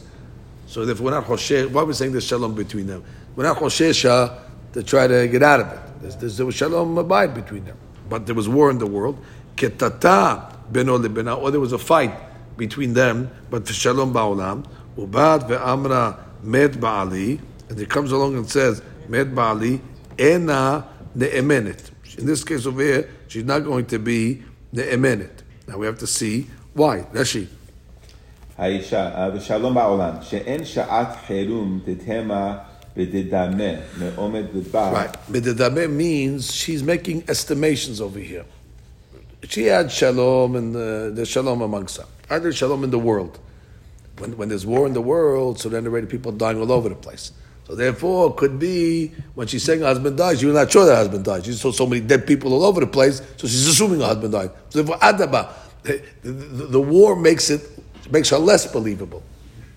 so 0.66 0.84
therefore 0.84 1.06
we're 1.06 1.10
not 1.10 1.26
hoshe. 1.26 1.70
Why 1.70 1.82
are 1.82 1.84
we 1.84 1.92
saying 1.92 2.12
there's 2.12 2.26
shalom 2.26 2.54
between 2.54 2.86
them? 2.86 3.04
We're 3.36 3.44
not 3.44 3.58
hoshesha 3.58 4.38
to 4.72 4.82
try 4.82 5.06
to 5.06 5.28
get 5.28 5.42
out 5.42 5.60
of 5.60 5.72
it. 5.72 5.80
There's, 6.00 6.16
there's, 6.16 6.36
there 6.38 6.46
was 6.46 6.54
shalom 6.54 6.96
abide 6.96 7.34
between 7.34 7.64
them, 7.64 7.76
but 8.08 8.24
there 8.26 8.34
was 8.34 8.48
war 8.48 8.70
in 8.70 8.78
the 8.78 8.86
world. 8.86 9.22
Ketata 9.56 10.56
beno 10.72 10.98
lebena, 10.98 11.36
or 11.36 11.50
there 11.50 11.60
was 11.60 11.72
a 11.72 11.78
fight 11.78 12.12
between 12.57 12.93
them, 12.93 13.29
but 13.49 13.67
for 13.67 13.73
shalom 13.73 14.13
ba'olam. 14.13 14.65
Ubad 14.97 15.47
ve'amra 15.49 16.17
met 16.43 16.71
ba'ali, 16.73 17.39
and 17.69 17.79
it 17.79 17.89
comes 17.89 18.11
along 18.11 18.35
and 18.35 18.49
says 18.49 18.81
met 19.07 19.27
ba'ali 19.33 19.81
ena 20.17 20.87
ne'emenet. 21.15 21.91
In 22.17 22.25
this 22.25 22.43
case 22.43 22.65
over 22.65 22.81
here, 22.81 23.09
she's 23.27 23.45
not 23.45 23.59
going 23.59 23.85
to 23.87 23.99
be 23.99 24.43
ne'emenet. 24.73 25.41
Now 25.67 25.77
we 25.77 25.85
have 25.85 25.97
to 25.99 26.07
see 26.07 26.47
why. 26.73 27.01
Rashi. 27.13 27.47
האישה, 28.57 29.29
ושלום 29.35 29.73
בעולם, 29.73 30.13
שאין 30.21 30.65
שעת 30.65 31.15
חירום 31.27 31.79
תתמה 31.85 32.57
ותדמה 32.97 33.73
מעומד 33.97 34.43
בדבר. 34.53 34.93
Right. 34.93 35.17
Bededame 35.31 35.89
means 35.89 36.53
she's 36.53 36.83
making 36.83 37.23
estimations 37.27 37.99
over 37.99 38.19
here. 38.19 38.45
She 39.49 39.63
had 39.63 39.91
shalom 39.91 40.55
and 40.55 40.75
uh, 40.75 41.09
there's 41.09 41.29
shalom 41.29 41.61
amongst 41.61 41.97
them. 41.97 42.07
There 42.28 42.52
shalom 42.52 42.84
in 42.84 42.90
the 42.90 42.98
world? 42.98 43.38
When, 44.18 44.36
when 44.36 44.48
there's 44.48 44.66
war 44.66 44.86
in 44.86 44.92
the 44.92 45.00
world, 45.00 45.60
so 45.60 45.68
then 45.68 45.86
already 45.86 46.06
people 46.06 46.32
dying 46.32 46.60
all 46.60 46.72
over 46.72 46.88
the 46.88 46.94
place. 46.94 47.32
So 47.66 47.74
therefore, 47.74 48.34
could 48.34 48.58
be 48.58 49.12
when 49.34 49.46
she's 49.46 49.62
saying 49.62 49.80
her 49.80 49.86
husband 49.86 50.16
died, 50.16 50.38
she's 50.38 50.52
not 50.52 50.72
sure 50.72 50.86
that 50.86 50.92
her 50.92 50.96
husband 50.96 51.24
died. 51.24 51.44
She 51.44 51.52
saw 51.52 51.70
so 51.70 51.86
many 51.86 52.00
dead 52.00 52.26
people 52.26 52.52
all 52.54 52.64
over 52.64 52.80
the 52.80 52.86
place, 52.86 53.20
so 53.36 53.46
she's 53.46 53.66
assuming 53.68 54.00
her 54.00 54.06
husband 54.06 54.32
died. 54.32 54.50
So 54.70 54.82
therefore, 54.82 54.98
adaba, 54.98 55.52
the, 55.82 56.02
the, 56.22 56.32
the 56.32 56.80
war 56.80 57.14
makes 57.14 57.50
it 57.50 57.60
makes 58.10 58.30
her 58.30 58.38
less 58.38 58.70
believable, 58.72 59.22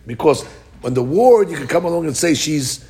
because 0.08 0.44
when 0.82 0.94
the 0.94 1.04
war, 1.04 1.44
you 1.44 1.58
can 1.58 1.68
come 1.68 1.86
along 1.86 2.08
and 2.08 2.16
say 2.16 2.34
she's 2.34 2.86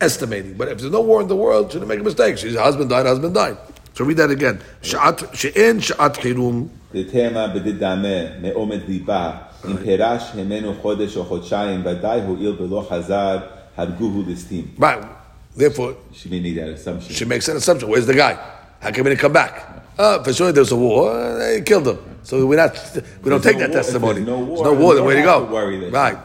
estimating. 0.00 0.54
But 0.54 0.68
if 0.68 0.78
there's 0.78 0.92
no 0.92 1.00
war 1.00 1.20
in 1.20 1.28
the 1.28 1.36
world, 1.36 1.72
she 1.72 1.78
didn't 1.78 1.88
make 1.88 2.00
a 2.00 2.04
mistake. 2.04 2.38
She's 2.38 2.56
husband 2.56 2.90
died, 2.90 3.04
husband 3.06 3.34
died. 3.34 3.58
So 3.95 4.05
read 4.05 4.17
that 4.17 4.31
again. 4.31 4.59
Sha'at 4.83 5.35
she'en 5.35 5.79
sha'at 5.79 6.15
chirum. 6.21 6.67
תתמה 6.93 7.45
ותדמה 7.55 7.97
מעומד 8.41 8.79
ליבה, 8.87 9.31
אם 9.65 9.77
פירש 9.77 10.31
ממנו 10.35 10.73
חודש 10.81 11.17
או 11.17 11.25
חודשיים, 11.25 11.81
ודאי 11.85 12.21
הואיל 12.21 12.55
ולא 12.61 12.87
חזר, 12.89 13.37
הרגוהו 13.77 14.23
ליסטים. 14.27 14.65
Right. 14.79 15.03
Therefore, 15.57 15.93
She 16.13 16.29
may 16.29 16.39
need 16.39 16.55
that 16.57 16.69
assumption. 16.69 17.13
she 17.13 17.25
makes 17.25 17.47
an 17.49 17.57
assumption. 17.57 17.89
Where's 17.89 18.05
the 18.07 18.13
guy? 18.13 18.33
How 18.79 18.89
come 18.91 19.03
he 19.05 19.09
didn't 19.11 19.19
come 19.19 19.33
back? 19.33 19.53
Uh, 19.99 20.23
for 20.23 20.33
sure, 20.33 20.51
there 20.51 20.61
was 20.63 20.71
a 20.71 20.75
war. 20.75 21.11
Uh, 21.11 21.37
they 21.39 21.61
killed 21.61 21.87
him. 21.87 21.97
So 22.23 22.45
we're 22.45 22.55
not. 22.55 22.73
We 23.23 23.29
don't 23.29 23.43
There's 23.43 23.43
take 23.43 23.57
no 23.57 23.59
that 23.59 23.69
war- 23.71 23.79
if 23.79 23.85
testimony. 23.85 24.13
there's 24.21 24.27
no 24.27 24.39
war, 24.39 24.63
There's 24.63 24.73
no 24.73 24.81
war. 24.83 24.93
Then 24.95 25.03
you 25.03 25.07
where 25.07 25.15
do 25.15 25.21
you 25.21 25.25
don't 25.27 25.39
go? 25.39 25.39
have 25.39 25.49
to 25.49 25.53
worry 25.53 25.77
that- 25.79 25.93
right. 26.03 26.17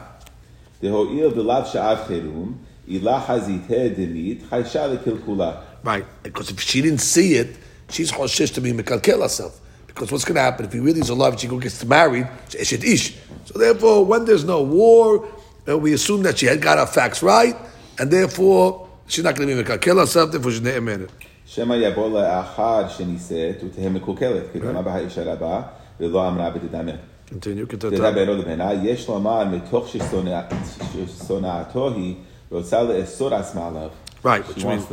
דהואיל 0.83 1.25
ולאו 1.39 1.65
שעת 1.65 1.97
חירום, 2.07 2.53
אילה 2.87 3.21
חזיתה 3.27 3.73
דנית, 3.97 4.43
חיישה 4.49 4.87
לקלקולה. 4.87 5.51
Right. 5.85 6.05
Because 6.23 6.49
if 6.51 6.59
she 6.59 6.81
didn't 6.81 7.01
see 7.01 7.35
it, 7.35 7.47
she's 7.91 8.11
choshesh 8.11 8.53
to 8.55 8.61
be 8.61 8.71
mekalkel 8.73 9.21
herself. 9.21 9.59
Because 9.87 10.11
what's 10.11 10.25
going 10.25 10.35
to 10.35 10.41
happen 10.41 10.65
if 10.65 10.73
he 10.73 10.79
really 10.79 10.99
is 10.99 11.09
alive 11.09 11.33
and 11.33 11.39
she 11.41 11.47
go 11.47 11.57
gets 11.57 11.83
married? 11.85 12.27
Eshet 12.51 12.83
ish. 12.83 13.15
So 13.45 13.57
therefore, 13.57 14.05
when 14.05 14.25
there's 14.25 14.43
no 14.45 14.61
war, 14.61 15.27
uh, 15.67 15.77
we 15.77 15.93
assume 15.93 16.21
that 16.23 16.37
she 16.37 16.45
had 16.45 16.61
got 16.61 16.77
her 16.77 16.85
facts 16.85 17.23
right, 17.23 17.55
and 17.99 18.11
therefore 18.11 18.87
she's 19.07 19.23
not 19.23 19.35
going 19.35 19.47
to 19.49 19.55
be 19.55 19.63
mekalkel 19.63 19.97
herself. 19.99 20.31
Therefore, 20.31 20.51
she's 20.51 20.61
ne'emenet. 20.61 21.09
שמא 21.45 21.73
יבוא 21.73 22.09
לאחר 22.21 22.89
שנישאת 22.89 23.63
ותהא 23.63 23.89
מקולקלת, 23.89 24.43
כדמה 24.53 24.81
באישה 24.81 25.23
רבה, 25.33 25.61
ולא 25.99 26.27
אמרה 26.27 26.49
בתדמה. 26.49 26.91
Continue. 27.29 27.75
תדע 27.79 28.11
בינו 28.11 28.33
לבינה, 28.33 28.73
יש 28.83 29.07
לומר 29.07 29.43
מתוך 29.45 29.87
ששונא- 29.87 30.53
ששונאתו 30.93 31.89
היא, 31.95 32.15
רוצה 32.51 32.81
לאסור 32.83 33.35
עצמה 33.35 33.67
עליו. 33.67 33.89
Right, 34.23 34.45
She 34.45 34.53
which 34.53 34.63
means 34.65 34.65
wants 34.65 34.87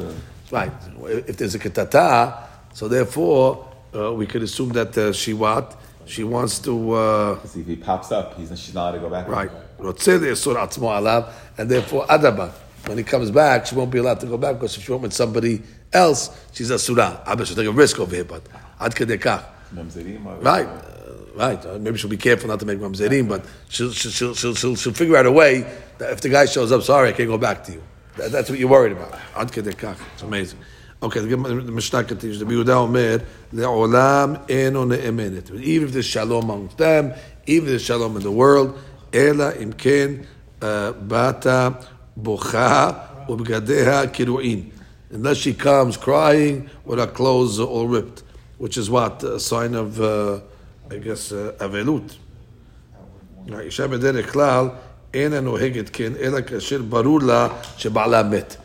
to- 0.51 0.55
right. 0.57 0.73
If 1.29 1.37
there's 1.37 1.55
a 1.55 1.59
ketata, 1.59 2.33
so 2.80 2.88
therefore, 2.88 3.68
uh, 3.94 4.14
we 4.14 4.26
could 4.26 4.42
assume 4.42 4.70
that 4.70 4.98
uh, 4.98 5.12
she 5.12 5.34
what? 5.34 5.76
She 6.06 6.24
wants 6.24 6.60
to. 6.60 6.92
Uh, 6.94 7.40
if 7.44 7.68
he 7.68 7.76
pops 7.76 8.10
up, 8.10 8.38
he's, 8.38 8.58
she's 8.58 8.74
not 8.74 8.84
allowed 8.84 8.92
to 8.94 9.00
go 9.00 9.10
back. 9.10 9.28
Right. 9.28 9.52
And 11.58 11.70
therefore, 11.70 12.08
Adaba, 12.08 12.54
when 12.86 12.98
he 12.98 13.04
comes 13.04 13.32
back, 13.32 13.66
she 13.66 13.76
won't 13.76 13.92
be 13.92 13.98
allowed 13.98 14.22
to 14.22 14.28
go 14.28 14.38
back 14.38 14.56
because 14.56 14.78
if 14.78 14.86
she 14.86 14.92
went 14.92 15.04
with 15.04 15.12
somebody 15.12 15.62
else, 15.92 16.30
she's 16.54 16.70
a 16.70 16.80
surah. 16.80 17.20
I 17.26 17.36
bet 17.36 17.48
she'll 17.48 17.58
take 17.58 17.68
a 17.68 17.72
risk 17.72 18.00
over 18.00 18.16
here, 18.16 18.24
but. 18.24 18.44
Ad 18.80 18.96
Kedekah. 18.96 19.44
Uh, 19.76 20.36
right. 20.38 20.66
Uh, 20.66 21.14
right. 21.36 21.82
Maybe 21.82 21.98
she'll 21.98 22.10
be 22.10 22.16
careful 22.16 22.48
not 22.48 22.62
to 22.62 22.66
make 22.66 22.80
mamzerim, 22.80 23.28
but 23.28 23.44
she'll, 23.68 23.92
she'll, 23.92 24.34
she'll, 24.34 24.56
she'll, 24.56 24.76
she'll 24.78 24.94
figure 24.94 25.18
out 25.18 25.26
a 25.26 25.32
way 25.34 25.66
that 25.98 26.14
if 26.14 26.22
the 26.22 26.30
guy 26.30 26.46
shows 26.46 26.72
up, 26.72 26.84
sorry, 26.84 27.10
I 27.10 27.12
can't 27.12 27.28
go 27.28 27.38
back 27.38 27.66
to 27.66 27.74
you. 27.74 27.84
That, 28.16 28.32
that's 28.32 28.50
what 28.50 28.58
you're 28.58 28.70
worried 28.70 28.94
about. 28.94 29.20
Ad 29.36 29.52
Kedekah. 29.52 29.98
It's 30.14 30.24
amazing. 30.24 30.60
Okay, 31.03 31.21
the 31.21 31.29
Gemara- 31.29 31.61
the 31.63 31.73
Mishnah 31.73 32.05
continues. 32.05 32.39
The 32.39 32.47
Yehuda 32.47 32.77
Omer, 32.77 33.23
le'olam 33.53 34.51
eno 34.51 34.85
ne'emenet. 34.87 35.55
Even 35.61 35.89
if 35.89 35.93
there's 35.93 36.07
shalom 36.07 36.45
amongst 36.45 36.79
them, 36.79 37.13
even 37.47 37.65
if 37.65 37.71
there's 37.71 37.83
shalom 37.83 38.17
in 38.17 38.23
the 38.23 38.31
world, 38.31 38.79
ela 39.13 39.53
imken 39.53 40.25
uh, 40.63 40.93
bata 40.93 41.77
bocha 42.19 43.27
ubgadeha 43.29 44.09
kiru'in. 44.09 44.71
Unless 45.11 45.37
she 45.37 45.53
comes 45.53 45.97
crying 45.97 46.71
with 46.85 46.99
her 46.99 47.07
clothes 47.07 47.61
all 47.61 47.87
ripped, 47.87 48.23
which 48.59 48.77
is 48.79 48.89
what? 48.89 49.23
A 49.23 49.39
sign 49.39 49.75
of, 49.75 50.01
uh, 50.01 50.41
I 50.91 50.97
guess, 50.97 51.33
uh, 51.33 51.53
avelut. 51.61 52.17
האישה 53.53 53.87
בדרך 53.87 54.33
כלל 54.33 54.69
אינה 55.15 55.41
נוהגת 55.41 55.91
כן, 55.93 56.13
אלא 56.21 56.41
כאשר 56.41 56.83
ברור 56.83 57.21
לה 57.21 57.49
שבעלה 57.77 58.23
מת. 58.23 58.57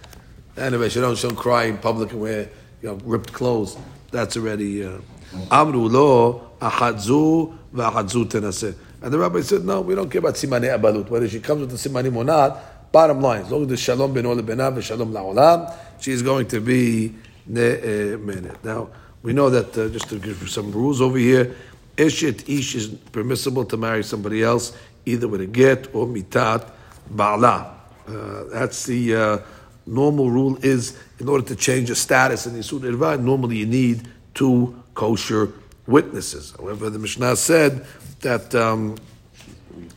Anyway, 0.57 0.89
she 0.89 1.01
you 1.01 1.05
don't, 1.05 1.21
don't 1.21 1.35
cry 1.35 1.65
in 1.65 1.79
public 1.79 2.13
and 2.13 2.21
wear 2.21 2.49
you 2.81 2.89
know, 2.89 2.95
ripped 3.05 3.33
clothes, 3.33 3.77
that's 4.13 4.37
already. 4.37 4.85
Uh, 4.85 4.99
Amru 5.51 5.89
lo 5.89 6.53
ahadzu 6.61 7.57
v'ahadzu. 7.75 8.77
And 9.03 9.13
the 9.13 9.19
rabbi 9.19 9.41
said, 9.41 9.65
no, 9.65 9.81
we 9.81 9.97
don't 9.97 10.09
care 10.09 10.21
about 10.21 10.35
simanei 10.35 10.79
abalut, 10.79 11.09
whether 11.09 11.29
she 11.29 11.41
comes 11.41 11.63
with 11.63 11.71
the 11.71 11.77
simanim 11.77 12.15
or 12.15 12.25
not. 12.25 12.93
Bottom 12.93 13.21
line, 13.21 13.43
as 13.43 13.51
long 13.51 13.63
as 13.63 13.69
the 13.69 13.77
shalom 13.77 14.15
ben 14.15 14.25
olibena 14.25 14.81
shalom 14.81 15.13
la'olam, 15.13 15.75
she 16.01 16.23
going 16.23 16.47
to 16.47 16.61
be 16.61 17.13
ne'emenet. 17.49 18.63
Now, 18.63 18.91
we 19.23 19.33
know 19.33 19.51
that, 19.51 19.77
uh, 19.77 19.89
just 19.89 20.09
to 20.11 20.21
give 20.21 20.49
some 20.49 20.71
rules 20.71 21.01
over 21.01 21.19
here, 21.19 21.57
eshet 21.97 22.49
ish 22.49 22.77
is 22.77 22.87
permissible 22.87 23.65
to 23.65 23.77
marry 23.77 24.05
somebody 24.05 24.45
else, 24.45 24.77
either 25.05 25.27
with 25.27 25.41
a 25.41 25.47
get 25.47 25.93
or 25.93 26.07
mitat 26.07 26.71
ba'ala. 27.13 27.73
Uh, 28.07 28.45
that's 28.53 28.85
the... 28.85 29.17
Uh, 29.17 29.39
normal 29.87 30.31
rule 30.31 30.57
is 30.63 30.99
in 31.19 31.29
order 31.29 31.45
to 31.47 31.57
change 31.57 31.89
the 31.89 31.95
status 31.95 32.47
in 32.47 32.55
Yisud 32.55 32.81
Irva, 32.81 33.21
normally 33.21 33.57
you 33.59 33.67
need 33.67 34.09
two 34.35 34.83
kosher 34.95 35.53
witnesses. 35.87 36.55
However, 36.59 36.91
the 36.91 36.99
Mishnah 36.99 37.37
said 37.37 37.87
that 38.21 38.55
um, 38.55 38.97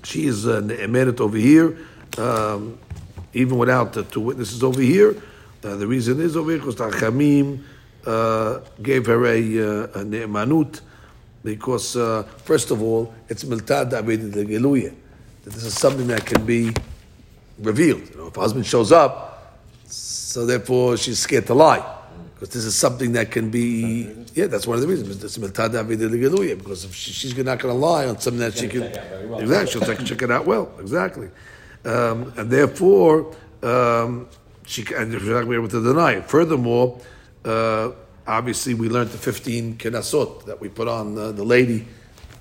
she 0.03 0.25
is 0.25 0.45
a 0.45 0.57
uh, 0.57 1.23
over 1.23 1.37
here, 1.37 1.77
um, 2.17 2.77
even 3.33 3.57
without 3.57 3.93
the 3.93 4.03
two 4.03 4.21
witnesses 4.21 4.63
over 4.63 4.81
here. 4.81 5.21
Uh, 5.63 5.75
the 5.75 5.87
reason 5.87 6.19
is 6.21 6.37
over 6.37 6.51
here 6.51 6.59
because 6.59 6.75
the 6.75 6.89
Achamim 6.89 7.63
uh, 8.05 8.59
gave 8.81 9.05
her 9.07 9.25
a, 9.25 9.37
uh, 9.37 9.99
a 9.99 10.05
ne'emanut 10.05 10.81
because, 11.43 11.95
uh, 11.95 12.23
first 12.43 12.71
of 12.71 12.81
all, 12.81 13.13
it's 13.29 13.43
miltad 13.43 13.93
avid 13.93 14.33
That 14.33 14.95
this 15.43 15.63
is 15.63 15.73
something 15.73 16.07
that 16.07 16.25
can 16.25 16.45
be 16.45 16.71
revealed. 17.59 18.09
You 18.09 18.17
know, 18.17 18.27
if 18.27 18.37
a 18.37 18.39
husband 18.39 18.65
shows 18.65 18.91
up, 18.91 19.26
so 20.37 20.45
therefore 20.45 20.97
she's 20.97 21.17
scared 21.17 21.47
to 21.47 21.55
lie. 21.55 21.83
Because 22.35 22.49
this 22.49 22.63
is 22.63 22.75
something 22.75 23.13
that 23.13 23.31
can 23.31 23.49
be, 23.49 24.07
yeah, 24.35 24.45
that's 24.45 24.67
one 24.67 24.75
of 24.75 24.81
the 24.81 24.87
reasons. 24.87 25.23
It's 25.23 25.35
miltad 25.35 25.73
avid 25.73 26.59
because 26.59 26.85
if 26.85 26.93
she, 26.93 27.11
she's 27.11 27.35
not 27.35 27.57
going 27.57 27.73
to 27.73 27.79
lie 27.79 28.05
on 28.05 28.19
something 28.19 28.41
that 28.41 28.55
she 28.55 28.67
can, 28.67 28.81
well. 29.31 29.39
exactly, 29.39 29.71
she'll 29.71 29.81
check, 29.81 30.05
check 30.05 30.21
it 30.21 30.29
out 30.29 30.45
well, 30.45 30.71
exactly. 30.79 31.31
Um, 31.85 32.31
and 32.37 32.51
therefore, 32.51 33.35
um, 33.63 34.29
she 34.67 34.85
and 34.93 35.11
she's 35.11 35.23
not 35.23 35.43
going 35.43 35.45
to 35.45 35.49
be 35.49 35.55
able 35.55 35.69
to 35.69 35.83
deny 35.83 36.11
it. 36.17 36.25
Furthermore, 36.25 37.01
uh, 37.43 37.89
obviously, 38.27 38.75
we 38.75 38.89
learned 38.89 39.09
the 39.09 39.17
15 39.17 39.79
kenasot 39.79 40.45
that 40.45 40.61
we 40.61 40.69
put 40.69 40.87
on 40.87 41.17
uh, 41.17 41.31
the 41.31 41.43
lady. 41.43 41.87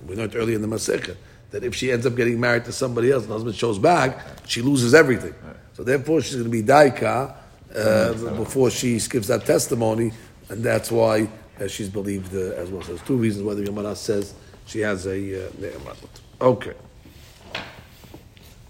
We 0.06 0.16
learned 0.16 0.36
earlier 0.36 0.56
in 0.56 0.60
the 0.60 0.68
Masechet 0.68 1.16
that 1.50 1.64
if 1.64 1.74
she 1.74 1.90
ends 1.90 2.04
up 2.04 2.14
getting 2.14 2.38
married 2.38 2.66
to 2.66 2.72
somebody 2.72 3.10
else 3.10 3.22
and 3.22 3.30
the 3.30 3.36
husband 3.36 3.54
shows 3.54 3.78
back, 3.78 4.20
she 4.46 4.60
loses 4.60 4.92
everything. 4.92 5.34
So 5.72 5.82
therefore, 5.82 6.20
she's 6.20 6.34
going 6.34 6.44
to 6.44 6.50
be 6.50 6.62
daika 6.62 7.34
uh, 7.75 8.13
before 8.35 8.69
she 8.69 8.99
gives 8.99 9.27
that 9.27 9.45
testimony, 9.45 10.11
and 10.49 10.63
that's 10.63 10.91
why 10.91 11.29
uh, 11.59 11.67
she's 11.67 11.89
believed 11.89 12.33
uh, 12.35 12.55
as 12.55 12.69
well. 12.69 12.81
So 12.81 12.89
there's 12.89 13.07
two 13.07 13.17
reasons 13.17 13.45
why 13.45 13.53
the 13.53 13.63
Gemara 13.63 13.95
says 13.95 14.33
she 14.65 14.79
has 14.79 15.05
a 15.05 15.47
uh, 15.47 15.93
Okay. 16.41 16.73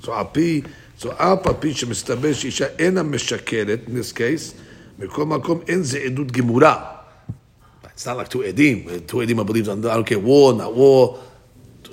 So 0.01 0.13
api, 0.13 0.63
so 0.97 1.15
al 1.17 1.37
papi 1.37 1.71
shemistaber 1.71 2.33
sheisha 2.33 2.79
ena 2.79 3.03
meshakeret 3.03 3.87
in 3.87 3.95
this 3.95 4.11
case, 4.11 4.55
מכל 4.99 5.25
מקום 5.25 5.61
אין 5.67 5.83
זה 5.83 5.99
עדות 5.99 6.31
גמורה. 6.31 6.97
It's 7.95 8.05
not 8.05 8.17
like 8.17 8.29
two 8.29 8.39
edim. 8.39 9.05
Two 9.07 9.17
edim, 9.17 9.39
I 9.39 9.43
believe, 9.43 9.69
I 9.69 9.75
don't 9.75 10.03
care, 10.03 10.17
war, 10.17 10.53
not 10.53 10.73
war. 10.73 11.19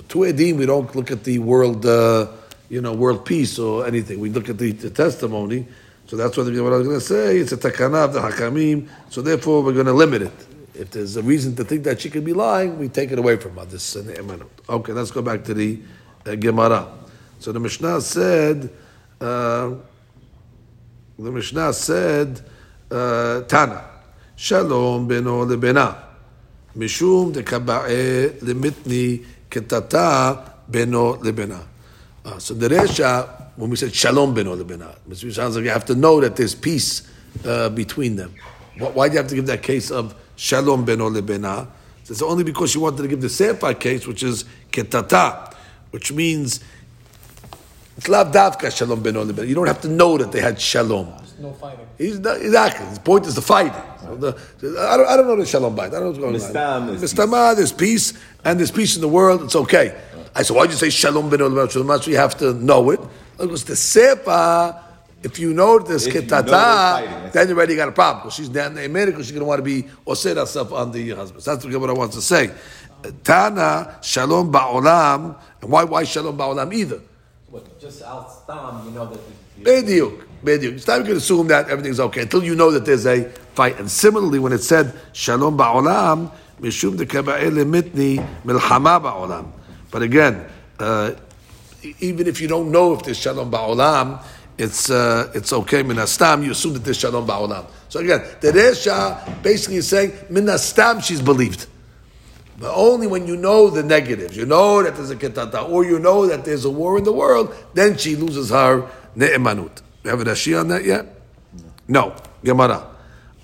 Two 0.07 0.19
edim, 0.19 0.57
we 0.57 0.65
don't 0.65 0.95
look 0.95 1.11
at 1.11 1.23
the 1.23 1.37
world, 1.37 1.85
uh, 1.85 2.27
you 2.67 2.81
know, 2.81 2.93
world 2.93 3.25
peace 3.25 3.59
or 3.59 3.85
anything. 3.85 4.19
We 4.19 4.29
look 4.29 4.49
at 4.49 4.57
the, 4.57 4.71
the 4.71 4.89
testimony. 4.89 5.67
So 6.06 6.16
that's 6.16 6.36
what, 6.36 6.46
what 6.46 6.72
I 6.72 6.76
was 6.76 6.86
going 6.86 7.00
to 7.00 7.04
say. 7.04 7.38
It's 7.38 7.52
a 7.52 7.56
takana 7.56 8.04
of 8.04 8.12
the 8.12 8.20
hakamim. 8.20 8.88
So 9.10 9.22
therefore, 9.22 9.62
we're 9.62 9.72
going 9.72 9.86
to 9.86 9.92
limit 9.92 10.22
it. 10.22 10.46
If 10.74 10.90
there's 10.90 11.16
a 11.16 11.22
reason 11.22 11.54
to 11.56 11.64
think 11.64 11.84
that 11.84 12.00
she 12.00 12.10
could 12.10 12.24
be 12.24 12.32
lying, 12.32 12.78
we 12.78 12.88
take 12.88 13.12
it 13.12 13.18
away 13.18 13.36
from 13.36 13.56
her. 13.56 13.64
This 13.64 13.96
uh, 13.96 14.38
Okay, 14.68 14.92
let's 14.92 15.10
go 15.10 15.22
back 15.22 15.44
to 15.44 15.54
the 15.54 15.80
uh, 16.26 16.34
Gemara. 16.34 16.88
So 17.38 17.52
the 17.52 17.60
Mishnah 17.60 18.00
said, 18.00 18.70
uh, 19.20 19.74
the 21.18 21.30
Mishnah 21.30 21.72
said, 21.72 22.40
uh, 22.90 23.42
Tana, 23.42 23.84
Shalom 24.36 25.08
beno 25.08 25.46
lebena, 25.46 25.96
Mishum 26.76 27.32
dekaba'e 27.32 28.40
lemitni 28.40 29.24
ketata 29.48 30.52
beno 30.68 31.16
lebena. 31.22 31.64
Uh, 32.24 32.38
so 32.38 32.54
the 32.54 32.68
Resha, 32.68 33.43
when 33.56 33.70
we 33.70 33.76
said 33.76 33.94
Shalom 33.94 34.34
beno 34.34 34.56
lebena, 34.60 34.96
it 35.10 35.34
sounds 35.34 35.56
like 35.56 35.64
you 35.64 35.70
have 35.70 35.84
to 35.86 35.94
know 35.94 36.20
that 36.20 36.36
there's 36.36 36.54
peace 36.54 37.08
uh, 37.44 37.68
between 37.70 38.16
them. 38.16 38.34
Why 38.78 39.08
do 39.08 39.14
you 39.14 39.18
have 39.18 39.28
to 39.28 39.34
give 39.34 39.46
that 39.46 39.62
case 39.62 39.90
of 39.90 40.14
Shalom 40.36 40.84
beno 40.84 41.10
lebena? 41.14 41.68
It's 42.06 42.20
only 42.20 42.44
because 42.44 42.70
she 42.70 42.78
wanted 42.78 43.00
to 43.00 43.08
give 43.08 43.22
the 43.22 43.30
Sefer 43.30 43.72
case, 43.72 44.06
which 44.06 44.22
is 44.22 44.44
ketata, 44.72 45.54
which 45.90 46.12
means 46.12 46.60
it's 47.96 48.06
davka 48.08 48.76
shalom 48.76 49.02
beno 49.02 49.24
lebena. 49.24 49.48
You 49.48 49.54
don't 49.54 49.68
have 49.68 49.80
to 49.82 49.88
know 49.88 50.18
that 50.18 50.30
they 50.30 50.40
had 50.40 50.60
shalom 50.60 51.06
There's 51.06 51.38
no 51.38 51.52
fighting. 51.52 51.86
He's 51.96 52.18
not, 52.18 52.42
exactly. 52.42 52.86
His 52.86 52.98
point 52.98 53.26
is 53.26 53.34
the 53.34 53.40
fighting. 53.40 53.80
So 54.02 54.16
the, 54.16 54.36
I, 54.80 54.96
don't, 54.96 55.08
I 55.08 55.16
don't 55.16 55.28
know 55.28 55.36
the 55.36 55.46
shalom 55.46 55.76
bayit. 55.76 55.86
I 55.86 55.90
don't 55.90 56.00
know 56.00 56.06
what's 56.08 56.18
going 56.18 56.56
on. 56.56 57.00
Mister 57.00 57.06
Mistama, 57.06 57.56
there's 57.56 57.72
peace, 57.72 58.12
and 58.44 58.58
there's 58.58 58.70
peace 58.70 58.96
in 58.96 59.00
the 59.00 59.08
world. 59.08 59.42
It's 59.44 59.56
okay. 59.56 59.98
I 60.34 60.42
said, 60.42 60.56
why'd 60.56 60.70
you 60.70 60.76
say 60.76 60.90
shalom 60.90 61.30
ben 61.30 61.38
olam 61.38 61.70
shalom? 61.70 62.02
So 62.02 62.10
you 62.10 62.16
have 62.18 62.36
to 62.38 62.52
know 62.52 62.90
it. 62.90 63.00
Because 63.38 63.64
the 63.64 63.74
sepa, 63.74 64.80
if 65.22 65.38
you 65.38 65.52
know 65.54 65.78
this 65.78 66.06
ketata, 66.06 67.32
then 67.32 67.48
you 67.48 67.56
already 67.56 67.76
got 67.76 67.88
a 67.88 67.92
problem. 67.92 68.22
Because 68.22 68.34
she's 68.34 68.48
down 68.48 68.74
there 68.74 68.84
in 68.84 68.92
because 68.92 69.26
she's 69.26 69.32
going 69.32 69.40
to 69.40 69.46
want 69.46 69.58
to 69.58 69.64
be 69.64 69.88
osir 70.06 70.36
herself 70.36 70.72
on 70.72 70.92
the 70.92 71.10
husband. 71.10 71.42
So 71.42 71.54
that's 71.54 71.64
what 71.64 71.90
I 71.90 71.92
want 71.92 72.12
to 72.12 72.22
say. 72.22 72.50
Tana 73.22 73.98
shalom 74.02 74.52
ba'olam, 74.52 75.36
and 75.60 75.70
why 75.70 75.84
why 75.84 76.04
shalom 76.04 76.38
ba'olam 76.38 76.72
either? 76.72 77.00
What, 77.50 77.78
just 77.80 78.02
al 78.02 78.28
stam, 78.30 78.86
you 78.86 78.92
know 78.92 79.06
that. 79.06 79.20
Bediuk. 79.60 80.24
Bediuk. 80.42 80.72
It's 80.72 80.86
not 80.86 80.98
going 80.98 81.10
to 81.10 81.16
assume 81.16 81.48
that 81.48 81.68
everything's 81.68 82.00
okay 82.00 82.22
until 82.22 82.42
you 82.42 82.54
know 82.54 82.70
that 82.70 82.84
there's 82.84 83.06
a 83.06 83.24
fight. 83.54 83.78
And 83.78 83.90
similarly, 83.90 84.38
when 84.38 84.52
it 84.52 84.62
said 84.62 84.94
Shalom 85.12 85.56
ba'olam, 85.56 86.32
mishum 86.60 86.96
dekaba'ele 86.96 87.64
mitni 87.64 88.26
milchama 88.44 89.00
ba'olam. 89.00 89.50
But 89.90 90.02
again, 90.02 90.46
uh, 90.78 91.12
even 92.00 92.26
if 92.26 92.40
you 92.40 92.48
don't 92.48 92.70
know 92.70 92.94
if 92.94 93.02
there's 93.02 93.18
Shalom 93.18 93.50
ba'olam, 93.50 94.22
it's 94.56 94.90
uh, 94.90 95.32
it's 95.34 95.52
okay 95.52 95.82
minastam. 95.82 96.44
You 96.44 96.52
assume 96.52 96.74
that 96.74 96.84
there's 96.84 96.98
shalom 96.98 97.26
ba'olam. 97.26 97.66
So 97.88 98.00
again, 98.00 98.22
the 98.40 98.52
resha 98.52 99.42
basically 99.42 99.76
is 99.76 99.88
saying 99.88 100.12
minastam 100.30 101.02
she's 101.02 101.20
believed, 101.20 101.66
but 102.58 102.72
only 102.74 103.06
when 103.06 103.26
you 103.26 103.36
know 103.36 103.68
the 103.68 103.82
negatives. 103.82 104.36
You 104.36 104.46
know 104.46 104.82
that 104.82 104.94
there's 104.94 105.10
a 105.10 105.16
ketata, 105.16 105.68
or 105.68 105.84
you 105.84 105.98
know 105.98 106.26
that 106.26 106.44
there's 106.44 106.64
a 106.64 106.70
war 106.70 106.98
in 106.98 107.04
the 107.04 107.12
world, 107.12 107.54
then 107.74 107.96
she 107.96 108.14
loses 108.14 108.50
her 108.50 108.88
ne'emanut. 109.16 109.82
Have 110.04 110.20
a 110.20 110.24
Rashi 110.24 110.58
on 110.58 110.68
that 110.68 110.84
yet? 110.84 111.06
No. 111.88 112.08
no. 112.08 112.16
Gemara. 112.44 112.90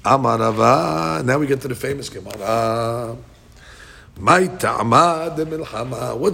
Amarava. 0.05 1.25
Now 1.25 1.39
we 1.39 1.47
get 1.47 1.61
to 1.63 1.69
the 1.69 1.75
famous 1.75 2.09
Gemara. 2.09 3.17
What's 4.21 4.63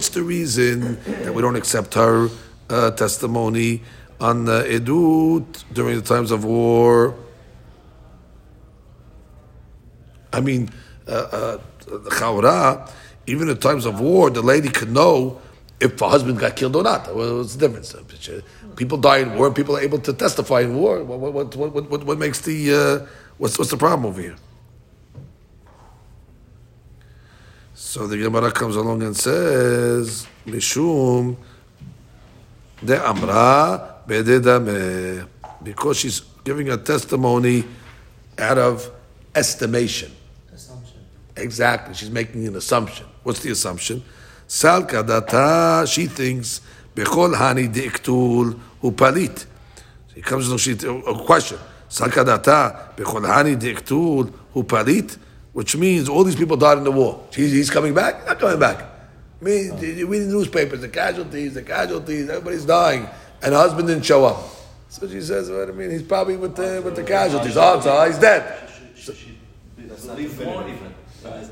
the 0.09 0.23
reason 0.23 0.97
that 1.23 1.33
we 1.33 1.41
don't 1.41 1.55
accept 1.55 1.93
her 1.93 2.29
uh, 2.69 2.91
testimony 2.91 3.81
on 4.19 4.43
the 4.45 4.63
edut 4.63 5.63
during 5.73 5.95
the 5.95 6.01
times 6.01 6.31
of 6.31 6.43
war? 6.43 7.15
I 10.33 10.41
mean, 10.41 10.69
uh, 11.07 11.11
uh, 11.11 11.57
the 11.85 12.09
chawra, 12.09 12.91
even 13.25 13.47
in 13.49 13.57
times 13.57 13.85
of 13.85 14.01
war, 14.01 14.29
the 14.29 14.41
lady 14.41 14.67
could 14.67 14.91
know 14.91 15.39
if 15.79 15.97
her 15.99 16.07
husband 16.07 16.39
got 16.39 16.57
killed 16.57 16.75
or 16.75 16.83
not. 16.83 17.15
What's 17.15 17.55
the 17.55 17.67
difference? 17.67 17.95
People 18.75 18.97
die 18.97 19.19
in 19.19 19.35
war. 19.35 19.51
People 19.51 19.77
are 19.77 19.81
able 19.81 19.99
to 19.99 20.11
testify 20.11 20.61
in 20.61 20.75
war. 20.75 21.03
What, 21.03 21.19
what, 21.19 21.55
what, 21.55 21.89
what, 21.89 22.03
what 22.03 22.17
makes 22.17 22.41
the 22.41 22.73
uh, 22.73 23.07
what's 23.37 23.57
what's 23.57 23.71
the 23.71 23.77
problem 23.77 24.05
over 24.05 24.21
here? 24.21 24.35
So 27.79 28.07
the 28.07 28.17
Gemara 28.17 28.51
comes 28.51 28.75
along 28.75 29.03
and 29.03 29.15
says, 29.15 30.25
"Mishum 30.47 31.37
de 32.83 32.97
amra 32.99 34.01
bededame," 34.07 35.27
because 35.63 35.97
she's 35.97 36.23
giving 36.43 36.69
a 36.71 36.77
testimony 36.77 37.63
out 38.39 38.57
of 38.57 38.89
estimation. 39.35 40.11
Assumption. 40.51 40.97
Exactly, 41.35 41.93
she's 41.93 42.09
making 42.09 42.47
an 42.47 42.55
assumption. 42.55 43.05
What's 43.21 43.41
the 43.41 43.51
assumption? 43.51 44.03
Sal 44.47 44.81
kadata, 44.87 45.85
she 45.87 46.07
thinks 46.07 46.61
bechol 46.95 47.35
hani 47.35 47.71
deiktul 47.71 48.59
upalit. 48.81 49.45
He 50.15 50.21
comes 50.23 50.49
to 50.49 51.03
a 51.05 51.25
question. 51.25 51.59
Sakadata 51.91 52.95
becholhani 52.95 53.55
diktul 53.55 54.33
upalit, 54.55 55.17
which 55.57 55.75
means 55.75 56.07
all 56.07 56.23
these 56.23 56.35
people 56.35 56.55
died 56.55 56.77
in 56.77 56.83
the 56.83 56.91
war. 56.91 57.19
He's, 57.33 57.51
he's 57.51 57.71
coming 57.71 57.95
back? 57.95 58.27
Not 58.27 58.37
coming 58.37 58.59
back. 58.59 58.79
I 58.79 59.43
mean, 59.43 59.71
oh. 59.73 59.81
you 59.81 60.05
read 60.05 60.19
the 60.19 60.27
newspapers, 60.27 60.81
the 60.81 60.87
casualties, 60.87 61.55
the 61.55 61.63
casualties, 61.63 62.29
everybody's 62.29 62.63
dying, 62.63 63.09
and 63.41 63.53
the 63.53 63.57
husband 63.57 63.87
didn't 63.87 64.05
show 64.05 64.23
up. 64.23 64.37
So 64.89 65.09
she 65.09 65.19
says, 65.19 65.49
what 65.49 65.67
I 65.67 65.71
mean, 65.71 65.89
he's 65.89 66.03
probably 66.03 66.37
with 66.37 66.55
the, 66.55 66.83
with 66.85 66.95
the 66.95 67.03
casualties. 67.03 67.57
Oh, 67.57 67.79
so 67.79 68.05
he's 68.05 68.19
dead. 68.19 68.69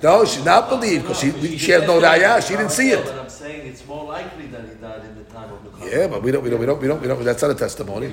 No, 0.04 0.24
she's 0.24 0.46
not 0.46 0.70
believed 0.70 1.06
because 1.06 1.20
she, 1.20 1.58
she 1.58 1.72
has 1.72 1.82
no 1.88 2.00
raya. 2.00 2.48
She 2.48 2.56
didn't 2.56 2.74
see 2.74 2.92
it. 2.92 3.08
I'm 3.08 3.28
saying 3.28 3.66
it's 3.66 3.88
more 3.88 4.06
likely 4.06 4.46
that 4.48 4.70
he 4.70 4.76
died 4.76 5.04
in 5.04 5.16
the 5.16 5.24
time 5.24 5.52
of 5.52 5.80
the 5.80 5.90
Yeah, 5.90 6.06
but 6.10 6.22
we 6.22 6.30
don't, 6.30 6.44
we 6.44 6.52
don't, 6.52 6.60
we 6.60 6.68
don't, 6.68 6.80
we 6.80 6.88
don't, 6.88 7.02
we 7.02 7.08
don't. 7.08 7.24
That's 7.24 7.42
not 7.42 7.50
a 7.50 7.56
testimony. 7.56 8.06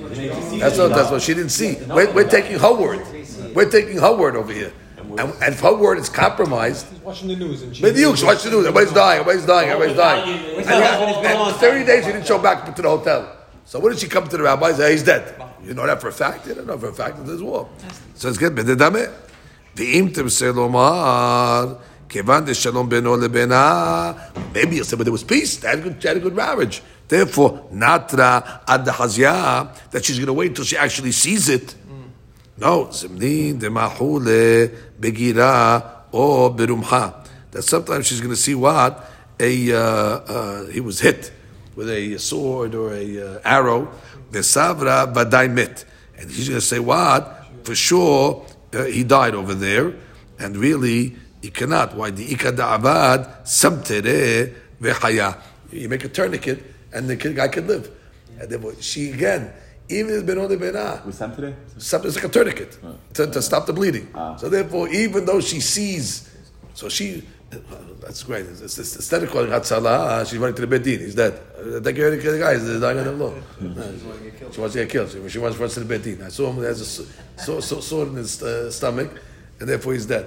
That's 0.57 0.75
not 0.75 0.89
a 0.89 0.95
testimony. 0.95 1.21
She 1.21 1.35
didn't 1.35 1.51
see. 1.51 1.75
We're, 1.85 2.11
we're 2.11 2.27
taking 2.27 2.57
her 2.57 2.73
word. 2.73 3.05
We're 3.53 3.69
taking 3.69 3.99
her 3.99 4.15
word 4.15 4.35
over 4.35 4.51
here. 4.51 4.73
and, 5.12 5.20
and 5.20 5.54
if 5.54 5.60
her 5.60 5.74
word 5.74 5.98
is 5.98 6.08
compromised, 6.08 6.86
He's 6.90 7.00
watching 7.00 7.28
the 7.28 7.36
news 7.36 7.62
and 7.62 7.74
she. 7.74 7.82
Maybe 7.82 8.00
you 8.00 8.10
watch 8.10 8.42
the 8.42 8.50
news. 8.50 8.66
Everybody's 8.66 8.92
dying. 8.92 9.20
Everybody's 9.20 9.46
dying. 9.46 9.68
Everybody's 9.70 9.96
dying. 9.96 10.58
It's 10.58 10.68
And, 10.68 10.80
not 10.80 11.24
and, 11.24 11.38
and 11.50 11.56
30 11.56 11.84
days 11.84 12.06
he 12.06 12.12
didn't 12.12 12.26
show 12.26 12.38
back 12.38 12.74
to 12.74 12.82
the 12.82 12.88
hotel. 12.88 13.36
So 13.64 13.78
what 13.78 13.90
did 13.90 13.98
she 13.98 14.08
come 14.08 14.26
to 14.28 14.36
the 14.36 14.42
rabbi 14.42 14.68
and 14.68 14.76
say? 14.76 14.92
He's 14.92 15.02
dead. 15.02 15.34
You 15.64 15.74
know 15.74 15.86
that 15.86 16.00
for 16.00 16.08
a 16.08 16.12
fact? 16.12 16.46
You 16.46 16.54
don't 16.54 16.66
know 16.66 16.78
for 16.78 16.88
a 16.88 16.92
fact 16.92 17.16
that 17.18 17.24
there's 17.24 17.42
war. 17.42 17.68
So 18.14 18.28
it's 18.28 18.38
good. 18.38 18.54
בדדמה. 18.54 18.98
ואם 19.76 20.08
תרצה 20.14 20.52
לומר, 20.52 21.74
כיוון 22.08 22.44
דשלום 22.44 22.88
בינו 22.88 23.16
לבינה, 23.16 24.12
maybe 24.54 24.74
you'll 24.76 24.84
say, 24.84 24.96
but 24.96 25.04
there 25.04 25.12
was 25.12 25.22
peace. 25.22 25.56
They 25.58 25.68
had 25.68 25.78
a 25.78 25.82
good, 25.82 26.00
they 26.00 26.08
had 26.08 26.16
a 26.16 26.20
good 26.20 26.34
marriage. 26.34 26.82
Therefore, 27.06 27.60
natra 27.72 28.60
ad 28.66 28.84
dahazya, 28.84 29.90
that 29.92 30.04
she's 30.04 30.16
going 30.18 30.26
to 30.26 30.32
wait 30.32 30.48
until 30.48 30.64
she 30.64 30.76
actually 30.76 31.12
sees 31.12 31.48
it. 31.48 31.74
No, 32.63 32.87
zimni 32.93 33.53
demahule 33.59 34.73
begira 34.97 35.83
or 36.13 36.49
berumha. 36.55 37.13
That 37.51 37.63
sometimes 37.63 38.07
she's 38.07 38.21
going 38.21 38.31
to 38.31 38.37
see 38.37 38.55
what 38.55 39.05
a 39.37 39.73
uh, 39.73 39.77
uh, 39.77 40.65
he 40.67 40.79
was 40.79 41.01
hit 41.01 41.29
with 41.75 41.89
a 41.89 42.17
sword 42.19 42.73
or 42.73 42.93
a 42.93 43.19
uh, 43.19 43.39
arrow. 43.43 43.91
Besavra 44.31 45.13
baday 45.13 45.51
mit, 45.51 45.83
and 46.17 46.31
he's 46.31 46.47
going 46.47 46.61
to 46.61 46.65
say 46.65 46.79
what 46.79 47.45
for 47.65 47.75
sure 47.75 48.45
uh, 48.73 48.85
he 48.85 49.03
died 49.03 49.35
over 49.35 49.53
there, 49.53 49.93
and 50.39 50.55
really 50.55 51.17
he 51.41 51.49
cannot. 51.49 51.97
Why 51.97 52.11
the 52.11 52.25
ikada 52.25 52.79
avad 52.79 53.45
samtere 53.45 54.53
vehaya? 54.79 55.37
You 55.69 55.89
make 55.89 56.05
a 56.05 56.07
tourniquet, 56.07 56.63
and 56.93 57.09
the 57.09 57.17
kid 57.17 57.35
guy 57.35 57.49
can 57.49 57.67
live. 57.67 57.91
And 58.39 58.49
then 58.49 58.79
she 58.79 59.11
again 59.11 59.51
even 59.99 60.15
if 60.15 60.25
beno 60.25 60.47
bena, 60.59 61.01
Was 61.05 61.15
Sam 61.17 61.35
today? 61.35 61.55
something 61.77 62.07
it's 62.09 62.15
like 62.17 62.25
a 62.25 62.29
tourniquet 62.29 62.77
to, 63.13 63.27
to 63.27 63.41
stop 63.41 63.65
the 63.65 63.73
bleeding. 63.73 64.07
So 64.37 64.49
therefore, 64.49 64.89
even 64.89 65.25
though 65.25 65.39
she 65.41 65.59
sees, 65.59 66.29
so 66.73 66.89
she, 66.89 67.23
that's 68.01 68.23
great. 68.23 68.45
It's, 68.47 68.61
it's, 68.61 68.77
it's, 68.79 68.95
instead 68.95 69.23
of 69.23 69.29
calling 69.31 69.49
Hatzalah, 69.51 70.27
she's 70.27 70.39
running 70.39 70.55
to 70.55 70.65
the 70.65 70.79
Bedin. 70.79 70.99
He's 70.99 71.15
dead. 71.15 71.33
Uh, 71.57 71.79
Take 71.79 71.95
care 71.95 72.11
of 72.13 72.21
the 72.23 72.39
guy. 72.39 72.53
He's 72.57 72.79
dying 72.81 72.97
on 72.97 73.05
the 73.05 73.11
law. 73.13 73.33
She 74.51 74.59
wants 74.59 74.73
to 74.73 74.79
get 74.81 74.89
killed. 74.89 75.09
She, 75.11 75.29
she 75.29 75.37
wants 75.39 75.57
runs 75.57 75.73
to 75.75 75.81
the 75.81 75.93
Bedin. 75.99 76.23
I 76.23 76.29
saw 76.29 76.49
him. 76.49 76.57
He 76.57 76.63
has 76.63 76.81
a 76.81 76.83
s- 76.83 77.45
so, 77.45 77.59
so, 77.59 77.79
sword 77.79 78.09
in 78.09 78.15
his 78.15 78.41
uh, 78.41 78.71
stomach, 78.71 79.09
and 79.59 79.69
therefore 79.69 79.93
he's 79.93 80.05
dead. 80.05 80.25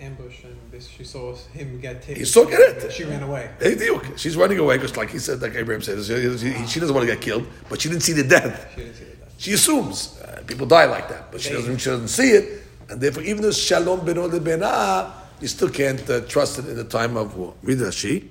Ambush 0.00 0.44
and 0.44 0.56
this, 0.72 0.88
she 0.88 1.04
saw 1.04 1.34
him 1.52 1.80
get 1.80 2.02
taken. 2.02 2.16
He 2.16 2.24
saw 2.24 2.44
get 2.44 2.60
it. 2.60 2.92
She 2.92 3.04
ran 3.04 3.22
away. 3.22 3.48
Hey, 3.60 3.74
Diuk, 3.76 4.18
She's 4.18 4.36
running 4.36 4.58
away 4.58 4.76
because, 4.76 4.96
like 4.96 5.10
he 5.10 5.18
said, 5.18 5.40
like 5.40 5.54
Abraham 5.54 5.82
said, 5.82 6.02
she, 6.04 6.36
she- 6.38 6.66
she 6.66 6.80
doesn't 6.80 6.94
want 6.94 7.06
to 7.08 7.12
get 7.14 7.22
killed, 7.22 7.46
but 7.70 7.80
she 7.80 7.88
didn't 7.88 8.02
see 8.02 8.12
the 8.12 8.24
death. 8.24 8.56
She 8.74 8.80
didn't 8.82 8.96
see 8.96 9.04
that. 9.04 9.28
She 9.38 9.52
assumes 9.52 10.20
uh, 10.20 10.42
people 10.46 10.66
die 10.66 10.86
like 10.86 11.08
that, 11.08 11.30
but 11.32 11.40
she 11.40 11.50
doesn't, 11.52 11.78
she 11.78 11.90
doesn't 11.90 12.08
see 12.08 12.30
it, 12.30 12.62
and 12.90 13.00
therefore, 13.00 13.22
even 13.22 13.40
though 13.42 13.50
shalom 13.52 14.00
beno 14.00 14.28
lebena, 14.30 15.10
you 15.40 15.48
still 15.48 15.70
can't 15.70 16.08
uh, 16.10 16.20
trust 16.22 16.58
it 16.60 16.66
in 16.66 16.76
the 16.76 16.84
time 16.84 17.16
of 17.16 17.36
war. 17.36 17.54
Read 17.62 17.78
Rashi. 17.78 18.24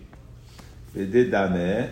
ודדמה 0.95 1.47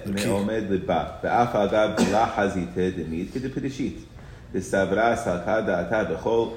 מעומד 0.06 0.64
לבה, 0.70 1.04
ואף 1.24 1.56
אגב 1.56 1.90
בלה 1.98 2.34
חזיתה 2.36 2.90
דמית 2.98 3.34
כדפרישית. 3.34 3.98
וסברה 4.54 5.16
סלקה 5.16 5.62
דעתה 5.62 6.04
בכל 6.04 6.48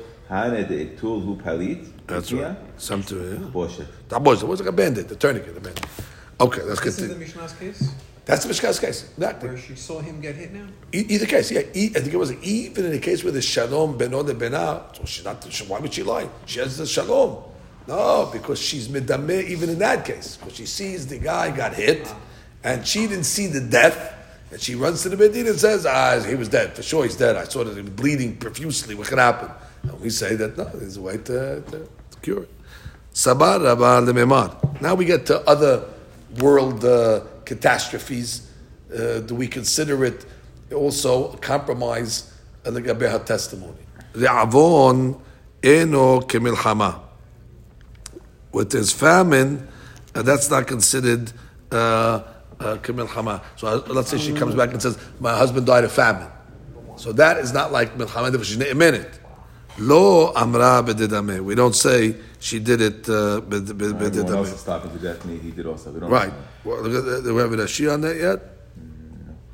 that's 2.08 2.32
right. 2.32 2.58
Some 2.78 3.04
to 3.04 3.16
yeah. 3.16 3.50
Boshet. 3.50 3.88
Taboshet. 4.08 4.44
was 4.44 4.60
like 4.60 4.70
a 4.70 4.72
bandit, 4.72 5.08
the 5.08 5.16
tourniquet, 5.16 5.56
the 5.56 5.62
bandit. 5.62 5.86
Okay, 6.40 6.62
let's 6.62 6.80
this 6.82 6.96
continue. 6.96 7.16
This 7.20 7.30
is 7.30 7.34
the 7.34 7.40
Mishnah's 7.42 7.54
case. 7.54 7.92
That's 8.26 8.46
the 8.46 8.54
Mishkan's 8.54 8.80
case. 8.80 9.12
That 9.18 9.42
where 9.42 9.58
she 9.58 9.76
saw 9.76 10.00
him 10.02 10.22
get 10.22 10.36
hit 10.36 10.54
now. 10.54 10.68
E- 10.94 11.06
either 11.10 11.26
case, 11.26 11.50
yeah. 11.52 11.62
E- 11.74 11.92
I 11.96 12.00
think 12.00 12.14
it 12.14 12.18
was 12.18 12.32
even 12.44 12.86
in 12.86 12.92
the 12.92 13.00
case 13.00 13.24
where 13.24 13.34
the 13.34 13.42
shalom 13.42 13.98
benod 13.98 14.38
Bena, 14.38 14.86
So 14.94 15.04
she 15.06 15.24
not. 15.24 15.52
She, 15.52 15.64
why 15.66 15.80
would 15.80 15.92
she 15.92 16.04
lie? 16.04 16.30
She 16.46 16.60
has 16.60 16.78
the 16.78 16.86
shalom. 16.86 17.44
No, 17.88 18.30
because 18.32 18.60
she's 18.60 18.88
midame 18.88 19.44
even 19.50 19.68
in 19.70 19.80
that 19.80 20.06
case, 20.06 20.38
because 20.38 20.56
she 20.56 20.68
sees 20.68 21.08
the 21.08 21.18
guy 21.18 21.50
got 21.50 21.74
hit, 21.74 22.08
and 22.64 22.86
she 22.86 23.08
didn't 23.08 23.24
see 23.24 23.48
the 23.48 23.62
death, 23.62 24.14
and 24.52 24.62
she 24.62 24.76
runs 24.76 25.02
to 25.02 25.10
the 25.10 25.18
bedin 25.18 25.50
and 25.50 25.60
says, 25.60 25.88
"Ah, 25.88 26.20
he 26.22 26.36
was 26.36 26.50
dead 26.50 26.76
for 26.76 26.84
sure. 26.84 27.06
He's 27.06 27.16
dead. 27.16 27.36
I 27.36 27.46
saw 27.46 27.64
that 27.64 27.76
he 27.76 27.82
was 27.82 27.90
bleeding 27.90 28.38
profusely. 28.38 28.94
What 28.94 29.08
can 29.08 29.18
happen?" 29.18 29.50
And 29.84 30.00
we 30.02 30.10
say 30.10 30.36
that 30.36 30.58
no, 30.58 30.66
there's 30.66 30.98
a 30.98 31.02
way 31.02 31.18
to, 31.18 31.62
to, 31.62 31.90
to 32.12 32.20
cure 32.22 32.44
it. 32.44 32.50
Sabar 33.14 33.60
Rabba 33.64 34.56
Now 34.82 34.96
we 34.96 35.06
get 35.06 35.26
to 35.28 35.42
other 35.50 35.86
world 36.40 36.86
uh, 36.86 37.22
catastrophes. 37.46 38.50
Uh, 38.94 39.20
do 39.20 39.36
we 39.36 39.48
consider 39.48 40.06
it 40.06 40.26
also 40.74 41.32
a 41.34 41.38
compromise 41.38 42.34
and 42.66 42.76
the 42.76 42.82
gabeha 42.82 43.26
testimony? 43.26 43.78
Re'avon 44.14 45.20
eno 45.64 46.22
kemilchama. 46.22 47.02
With 48.52 48.72
his 48.72 48.92
famine, 48.92 49.68
and 50.16 50.26
that's 50.26 50.50
not 50.50 50.66
considered 50.66 51.32
uh, 51.72 52.24
uh, 52.60 52.78
So 53.58 53.68
uh, 53.68 53.84
let's 53.88 54.10
say 54.10 54.18
she 54.18 54.34
comes 54.34 54.56
back 54.56 54.72
and 54.72 54.82
says, 54.82 54.98
"My 55.20 55.36
husband 55.38 55.68
died 55.68 55.84
of 55.84 55.92
famine." 55.92 56.30
So 56.96 57.12
that 57.14 57.38
is 57.38 57.54
not 57.54 57.72
like 57.72 57.98
milchama. 57.98 59.19
Lo 59.79 60.33
amra 60.35 60.83
bedidame. 60.87 61.41
We 61.43 61.55
don't 61.57 61.75
say 61.75 62.15
she 62.39 62.61
did 62.61 62.81
it 62.81 63.09
uh, 63.09 63.41
bed- 63.41 63.77
bed- 63.77 63.93
Everyone 64.01 64.03
else 64.37 64.51
bedidame. 64.51 64.55
is 64.55 64.61
stopping 64.61 64.91
to 64.93 64.99
death, 64.99 65.25
and 65.25 65.41
he 65.43 65.51
did 65.51 65.67
also. 65.67 65.91
We 65.91 66.01
don't 66.01 66.11
Right. 66.11 66.33
Well, 66.65 66.81
look 66.83 66.95
at 66.95 67.05
the- 67.05 67.23
do 67.23 67.35
we 67.35 67.41
have 67.43 67.53
a 67.53 67.57
Rashi 67.57 67.93
on 67.93 68.01
that 68.03 68.17
yet? 68.17 68.41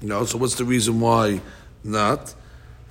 No. 0.03 0.25
So 0.27 0.37
what's 0.39 0.55
the 0.57 0.65
reason 0.65 1.01
why 1.01 1.41
not? 1.85 2.35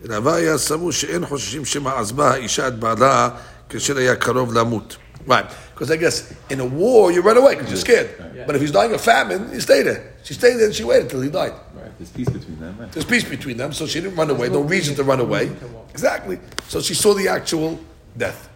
רביה 0.06 0.58
סבור 0.58 0.92
שאין 0.92 1.26
חוששים 1.26 1.66
שמא 1.66 1.90
עזבה 2.00 2.32
האישה 2.32 2.68
את 2.68 2.80
בעלה 2.80 3.30
כאשר 3.70 3.98
היה 3.98 4.16
קרוב 4.16 4.54
למות. 4.54 4.98
Right. 5.28 5.46
Because 5.76 5.92
I 5.92 5.98
guess 5.98 6.34
in 6.50 6.60
a 6.62 6.66
war 6.66 7.12
you 7.12 7.22
run 7.22 7.38
away 7.38 7.56
because 7.56 7.70
you're 7.70 7.78
scared. 7.78 8.10
But 8.48 8.56
if 8.56 8.62
he's 8.62 8.72
dying 8.72 8.94
of 8.94 9.02
famine, 9.02 9.50
you 9.54 9.60
stay 9.60 9.82
there. 9.84 10.02
She 10.24 10.34
stayed 10.34 10.56
there 10.58 10.66
and 10.68 10.74
she 10.74 10.84
waited 10.86 11.10
till 11.10 11.22
he 11.22 11.30
died. 11.30 11.54
Right. 11.76 11.92
There's 12.00 12.10
peace 12.10 12.30
between 12.30 12.60
them, 12.60 12.74
right? 12.80 12.92
There's 12.94 13.06
peace 13.06 13.26
between 13.36 13.58
them, 13.58 13.74
so 13.74 13.86
she 13.86 14.00
didn't 14.02 14.16
run 14.16 14.30
away. 14.30 14.48
No 14.50 14.62
reason 14.62 14.96
to 14.96 15.04
run 15.04 15.20
away. 15.20 15.52
Exactly. 15.95 16.41
So 16.67 16.81
she 16.81 16.93
saw 16.93 17.15
the 17.15 17.29
actual 17.29 17.79
death. 18.17 18.51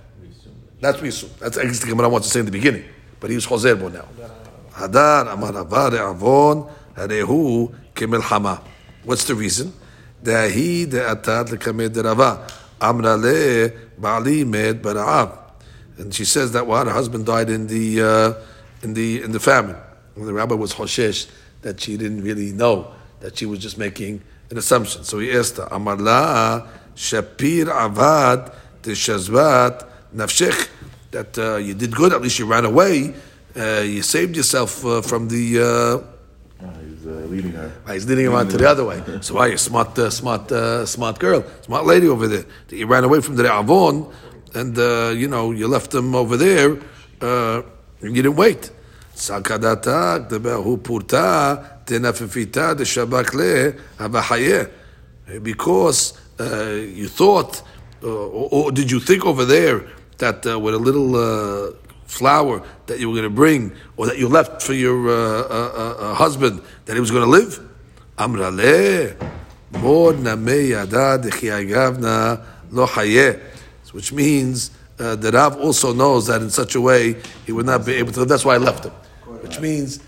That's 0.80 0.96
what 0.96 1.02
we 1.02 1.08
assume. 1.08 1.30
That's 1.38 1.56
I 1.56 1.62
guess 1.62 1.78
the 1.78 1.86
Gemara 1.86 2.08
wants 2.08 2.26
to 2.26 2.32
say 2.32 2.40
in 2.40 2.46
the 2.46 2.52
beginning. 2.52 2.84
But 3.20 3.30
he 3.30 3.36
was 3.36 3.46
Choser 3.46 3.78
Bo 3.78 3.88
now. 3.88 4.06
Hadar 4.72 5.32
Amar 5.32 5.52
Re'avon 5.52 6.68
Harehu 6.96 7.72
Kemelchama. 7.94 8.60
What's 9.04 9.24
the 9.24 9.36
reason? 9.36 9.72
Dahi 10.22 10.86
de'atad 10.86 11.48
lekamed 11.48 11.90
derava. 11.90 12.50
Amra 12.80 13.16
le 13.16 13.70
ba'ali 14.00 14.44
med 14.44 14.82
bara'av. 14.82 15.38
And 15.98 16.12
she 16.12 16.24
says 16.24 16.52
that 16.52 16.66
what 16.66 16.88
her 16.88 16.92
husband 16.92 17.26
died 17.26 17.50
in 17.50 17.68
the 17.68 18.02
uh, 18.02 18.34
in 18.82 18.94
the 18.94 19.22
in 19.22 19.30
the 19.30 19.40
famine. 19.40 19.76
And 20.16 20.26
the 20.26 20.32
rabbi 20.32 20.56
was 20.56 20.74
Hoshesh 20.74 21.28
that 21.62 21.80
she 21.80 21.96
didn't 21.96 22.22
really 22.22 22.50
know 22.52 22.92
that 23.20 23.38
she 23.38 23.46
was 23.46 23.60
just 23.60 23.78
making 23.78 24.22
an 24.50 24.58
assumption. 24.58 25.04
So 25.04 25.18
he 25.18 25.32
asked 25.32 25.56
her, 25.56 25.68
Amar 25.70 25.96
la 25.96 26.66
Shapir 26.98 27.66
avad 27.66 28.52
teshazvat 28.82 29.86
nafshech. 30.14 30.68
That 31.12 31.38
uh, 31.38 31.56
you 31.56 31.74
did 31.74 31.94
good. 31.94 32.12
At 32.12 32.20
least 32.20 32.38
you 32.40 32.46
ran 32.46 32.64
away. 32.64 33.14
Uh, 33.56 33.80
you 33.80 34.02
saved 34.02 34.36
yourself 34.36 34.84
uh, 34.84 35.00
from 35.02 35.28
the. 35.28 35.44
Uh, 35.60 36.14
Oh, 36.60 36.66
he's 36.84 37.06
uh, 37.06 37.10
leading 37.30 37.52
her. 37.52 37.70
He's 37.92 38.04
leading 38.04 38.26
him 38.26 38.34
on 38.34 38.48
to 38.48 38.56
the 38.56 38.68
other 38.68 38.84
way. 38.84 39.00
So 39.20 39.34
why 39.36 39.46
you 39.46 39.56
smart, 39.58 39.96
uh, 39.96 40.10
smart, 40.10 40.50
uh, 40.50 40.84
smart 40.86 41.20
girl, 41.20 41.44
smart 41.60 41.86
lady 41.86 42.08
over 42.08 42.26
there? 42.26 42.44
That 42.66 42.76
you 42.76 42.84
ran 42.88 43.04
away 43.04 43.20
from 43.20 43.36
the 43.36 43.44
Avon, 43.46 44.12
and 44.54 44.76
uh, 44.76 45.12
you 45.14 45.28
know 45.28 45.52
you 45.52 45.68
left 45.68 45.94
him 45.94 46.16
over 46.16 46.36
there, 46.36 46.76
uh, 47.20 47.62
and 48.00 48.16
you 48.16 48.22
didn't 48.22 48.34
wait. 48.34 48.72
Sakadata 49.14 50.28
debehu 50.28 50.78
purta 50.78 51.84
tenafifita 51.86 52.76
de 52.76 52.82
shabak 52.82 53.34
le. 53.34 53.76
Because 55.40 56.18
uh, 56.40 56.70
you 56.70 57.08
thought, 57.08 57.62
uh, 58.02 58.06
or, 58.06 58.48
or 58.50 58.72
did 58.72 58.90
you 58.90 59.00
think 59.00 59.24
over 59.24 59.44
there 59.44 59.84
that 60.18 60.46
uh, 60.46 60.58
with 60.58 60.74
a 60.74 60.78
little 60.78 61.16
uh, 61.16 61.72
flour 62.06 62.62
that 62.86 62.98
you 62.98 63.08
were 63.08 63.14
going 63.14 63.24
to 63.24 63.30
bring, 63.34 63.72
or 63.96 64.06
that 64.06 64.18
you 64.18 64.28
left 64.28 64.62
for 64.62 64.72
your 64.72 65.08
uh, 65.08 65.42
uh, 65.42 66.14
husband, 66.14 66.62
that 66.86 66.94
he 66.94 67.00
was 67.00 67.10
going 67.10 67.24
to 67.24 67.30
live? 67.30 67.60
Amra 68.18 68.50
le, 68.50 69.14
mod 69.80 70.18
name 70.20 70.70
yada 70.70 71.20
lo. 72.70 72.86
Which 73.92 74.12
means 74.12 74.70
uh, 74.98 75.16
the 75.16 75.30
Rav 75.30 75.56
also 75.56 75.94
knows 75.94 76.26
that 76.26 76.42
in 76.42 76.50
such 76.50 76.74
a 76.74 76.80
way 76.80 77.16
he 77.46 77.52
would 77.52 77.66
not 77.66 77.86
be 77.86 77.94
able 77.94 78.12
to. 78.12 78.24
That's 78.24 78.44
why 78.44 78.54
I 78.54 78.58
left 78.58 78.84
him. 78.84 78.92
Which 79.42 79.60
means 79.60 80.00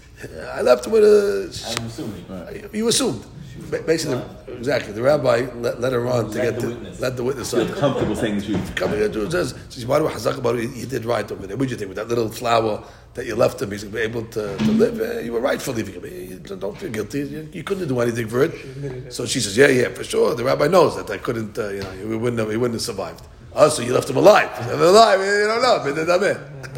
I 0.53 0.61
left 0.63 0.87
him 0.87 0.93
with 0.93 1.05
a. 1.05 1.77
I'm 1.79 1.87
assuming. 1.87 2.71
You 2.73 2.89
assumed. 2.89 3.25
Ba- 3.71 3.83
Basically, 3.83 4.21
exactly. 4.49 4.93
The 4.93 5.03
rabbi 5.03 5.47
let, 5.57 5.81
let 5.81 5.93
her 5.93 6.07
on 6.09 6.31
to 6.31 6.39
Let 6.39 6.45
get 6.45 6.55
the 6.57 6.61
the, 6.61 6.69
witness. 6.75 7.01
let 7.01 7.17
the 7.17 7.25
witness 7.25 7.55
on. 7.55 7.69
comfortable 7.75 8.17
saying 8.17 8.39
the 8.39 8.45
truth. 8.47 8.75
Coming 8.75 9.01
into 9.03 9.25
it 9.25 9.31
says, 9.33 9.55
says, 9.69 9.87
why 9.87 9.99
do 9.99 10.07
I 10.09 10.13
hazak 10.13 10.39
about 10.39 10.57
it? 10.57 10.71
You 10.71 10.87
did 10.87 11.05
right 11.05 11.31
over 11.31 11.47
there. 11.47 11.57
What 11.57 11.65
did 11.69 11.73
you 11.73 11.77
think 11.77 11.89
with 11.89 11.97
that 11.97 12.09
little 12.09 12.29
flower 12.29 12.83
that 13.15 13.27
you 13.27 13.35
left 13.37 13.61
him? 13.63 13.71
He's 13.71 13.85
to 13.85 13.99
able 13.99 14.25
to, 14.27 14.57
to 14.57 14.71
live. 14.73 15.25
You 15.25 15.33
were 15.33 15.41
right 15.41 15.61
for 15.61 15.73
leaving 15.73 15.95
him. 16.03 16.43
Don't 16.59 16.77
feel 16.77 16.91
guilty. 16.91 17.21
You, 17.21 17.49
you 17.53 17.63
couldn't 17.65 17.89
do 17.89 18.01
anything 18.01 18.29
for 18.29 18.43
it. 18.45 19.13
So 19.13 19.27
she 19.27 19.41
says, 19.41 19.57
yeah, 19.57 19.69
yeah, 19.69 19.89
for 19.89 20.05
sure. 20.05 20.35
The 20.35 20.45
rabbi 20.45 20.67
knows 20.69 20.97
that 20.97 21.11
I 21.11 21.19
couldn't. 21.19 21.59
Uh, 21.59 21.69
you 21.69 21.81
know, 21.83 21.91
he 21.93 22.05
wouldn't 22.05 22.39
have. 22.39 22.51
He 22.51 22.57
wouldn't 22.57 22.75
have 22.75 22.83
survived. 22.83 23.25
Oh, 23.53 23.69
so 23.69 23.83
you 23.83 23.93
left 23.93 24.09
him 24.09 24.17
alive. 24.17 24.49
alive, 24.81 25.19
you 25.21 25.47
don't 25.47 25.63
know. 25.63 25.83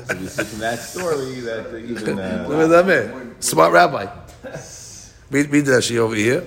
So 0.07 0.15
you 0.15 0.27
see 0.29 0.45
from 0.45 0.59
that 0.61 0.79
story 0.79 1.41
that 1.41 1.75
even 1.77 2.19
uh, 2.19 3.35
Smart 3.41 3.73
rabbi. 3.73 4.07
Read, 5.31 5.51
read 5.51 5.65
Rashi 5.65 5.97
over 5.97 6.15
here. 6.15 6.45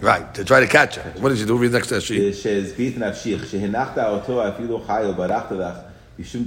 Right, 0.00 0.34
to 0.34 0.44
try 0.44 0.60
to 0.60 0.66
catch 0.66 0.96
her. 0.96 1.12
What 1.20 1.28
did 1.30 1.38
you 1.38 1.46
do? 1.46 1.56
Read 1.58 1.72
next 1.72 1.88
to 1.88 2.00
she. 2.00 2.32
שהזבית 2.32 2.98
נפשיך, 2.98 3.46
שהנחת 3.46 3.98
אותו 3.98 4.48
אפילו 4.48 4.80
חי 4.86 5.02
וברכת 5.08 5.52
לך, 5.52 5.74
משום 6.18 6.44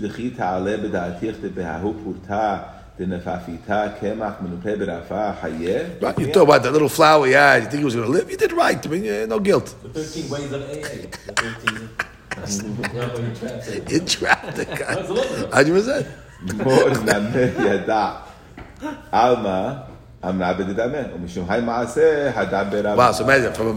Right, 6.02 6.20
you 6.20 6.28
thought 6.34 6.44
about 6.44 6.64
that 6.64 6.74
little 6.74 6.90
flower, 6.90 7.28
yeah, 7.28 7.56
you 7.56 7.66
think 7.66 7.80
he 7.80 7.86
was 7.86 7.96
going 7.96 8.08
to 8.08 8.12
live? 8.12 8.30
You 8.30 8.36
did 8.36 8.52
right, 8.52 8.86
I 8.86 8.90
mean, 8.90 9.06
yeah, 9.06 9.26
no 9.26 9.40
guilt. 9.40 9.74
The 9.84 10.04
13 10.04 10.30
ways 10.30 10.52
of 10.52 10.62
AA. 10.64 11.08
you 13.90 14.00
trapped 14.02 14.56
the 14.58 14.66
guy. 14.66 14.96
100%. 15.64 16.29
בוא 16.42 16.90
נמה 16.90 17.40
ידע. 17.66 18.12
עלמא 19.12 19.74
אמנה 20.26 20.54
בדדמה, 20.54 20.98
ומשום 21.16 21.46
היי 21.50 21.62
מעשה, 21.62 22.32
הדם 22.36 22.68
ברמה. 22.72 23.10
Wow, 23.10 23.12
so 23.12 23.24
imagine, 23.24 23.54
from 23.54 23.68
a 23.68 23.74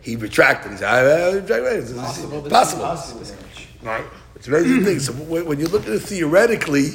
he 0.00 0.16
retracted. 0.16 0.72
He 0.72 0.78
said, 0.78 1.44
it's 1.48 1.92
possible. 1.92 2.42
possible. 2.48 3.24
Right? 3.82 4.04
It's 4.36 4.48
an 4.48 4.54
amazing 4.54 4.84
thing. 4.84 4.98
So 5.00 5.12
when 5.12 5.58
you 5.58 5.66
look 5.66 5.86
at 5.86 5.92
it 5.94 6.00
theoretically, 6.00 6.88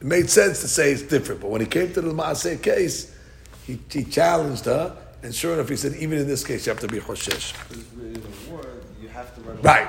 it 0.00 0.06
made 0.06 0.30
sense 0.30 0.60
to 0.62 0.68
say 0.68 0.92
it's 0.92 1.02
different. 1.02 1.40
But 1.40 1.50
when 1.50 1.60
he 1.60 1.66
came 1.66 1.92
to 1.92 2.00
the 2.00 2.12
Maaseh 2.12 2.62
case, 2.62 3.14
he, 3.66 3.78
he 3.90 4.04
challenged 4.04 4.64
her, 4.64 4.96
and 5.22 5.34
sure 5.34 5.54
enough, 5.54 5.68
he 5.68 5.76
said, 5.76 5.94
even 5.94 6.18
in 6.18 6.26
this 6.26 6.44
case, 6.44 6.66
you 6.66 6.72
have 6.72 6.80
to 6.80 6.88
be 6.88 6.98
Hoshesh. 6.98 7.54
Right. 9.62 9.88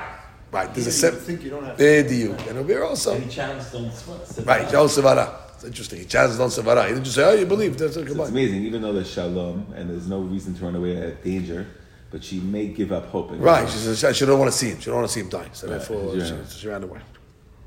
Right. 0.51 0.73
There's 0.73 0.87
a 0.87 0.89
You 0.89 0.95
set. 0.95 1.13
think 1.15 1.43
you 1.43 1.49
don't 1.49 1.63
have 1.63 1.77
to. 1.77 1.83
There 1.83 2.03
do 2.07 2.15
you. 2.15 2.33
And 2.49 2.57
over 2.57 2.67
here 2.71 2.83
also. 2.83 3.15
And 3.15 3.23
he 3.23 3.29
challenged 3.29 3.71
them. 3.71 3.89
to- 4.35 4.41
Right. 4.43 4.69
John 4.69 4.87
Sevara. 4.87 5.33
It's 5.55 5.63
interesting. 5.63 5.99
He 5.99 6.05
challenged 6.05 6.37
Don 6.39 6.49
Sevara. 6.49 6.83
He 6.87 6.93
didn't 6.93 7.03
just 7.03 7.15
say, 7.15 7.23
oh, 7.23 7.33
you 7.33 7.45
believe. 7.45 7.77
That's 7.77 7.95
a 7.95 8.01
It's 8.01 8.11
amazing, 8.29 8.65
even 8.65 8.81
though 8.81 8.93
there's 8.93 9.09
shalom 9.09 9.67
and 9.75 9.89
there's 9.89 10.07
no 10.07 10.19
reason 10.21 10.55
to 10.55 10.65
run 10.65 10.75
away 10.75 10.97
at 10.97 11.23
danger, 11.23 11.67
but 12.09 12.23
she 12.23 12.39
may 12.39 12.67
give 12.67 12.91
up 12.91 13.05
hope. 13.09 13.29
Right. 13.33 13.69
She 13.69 13.77
says 13.77 14.17
she 14.17 14.25
don't 14.25 14.39
want 14.39 14.51
to 14.51 14.57
see 14.57 14.69
him. 14.71 14.79
She 14.79 14.87
don't 14.87 14.95
want 14.95 15.07
to 15.07 15.13
see 15.13 15.19
him 15.21 15.29
die. 15.29 15.49
So 15.53 15.67
therefore, 15.67 16.15
Yeah. 16.15 16.25
she, 16.49 16.59
she 16.59 16.67
ran 16.67 16.83
away. 16.83 16.99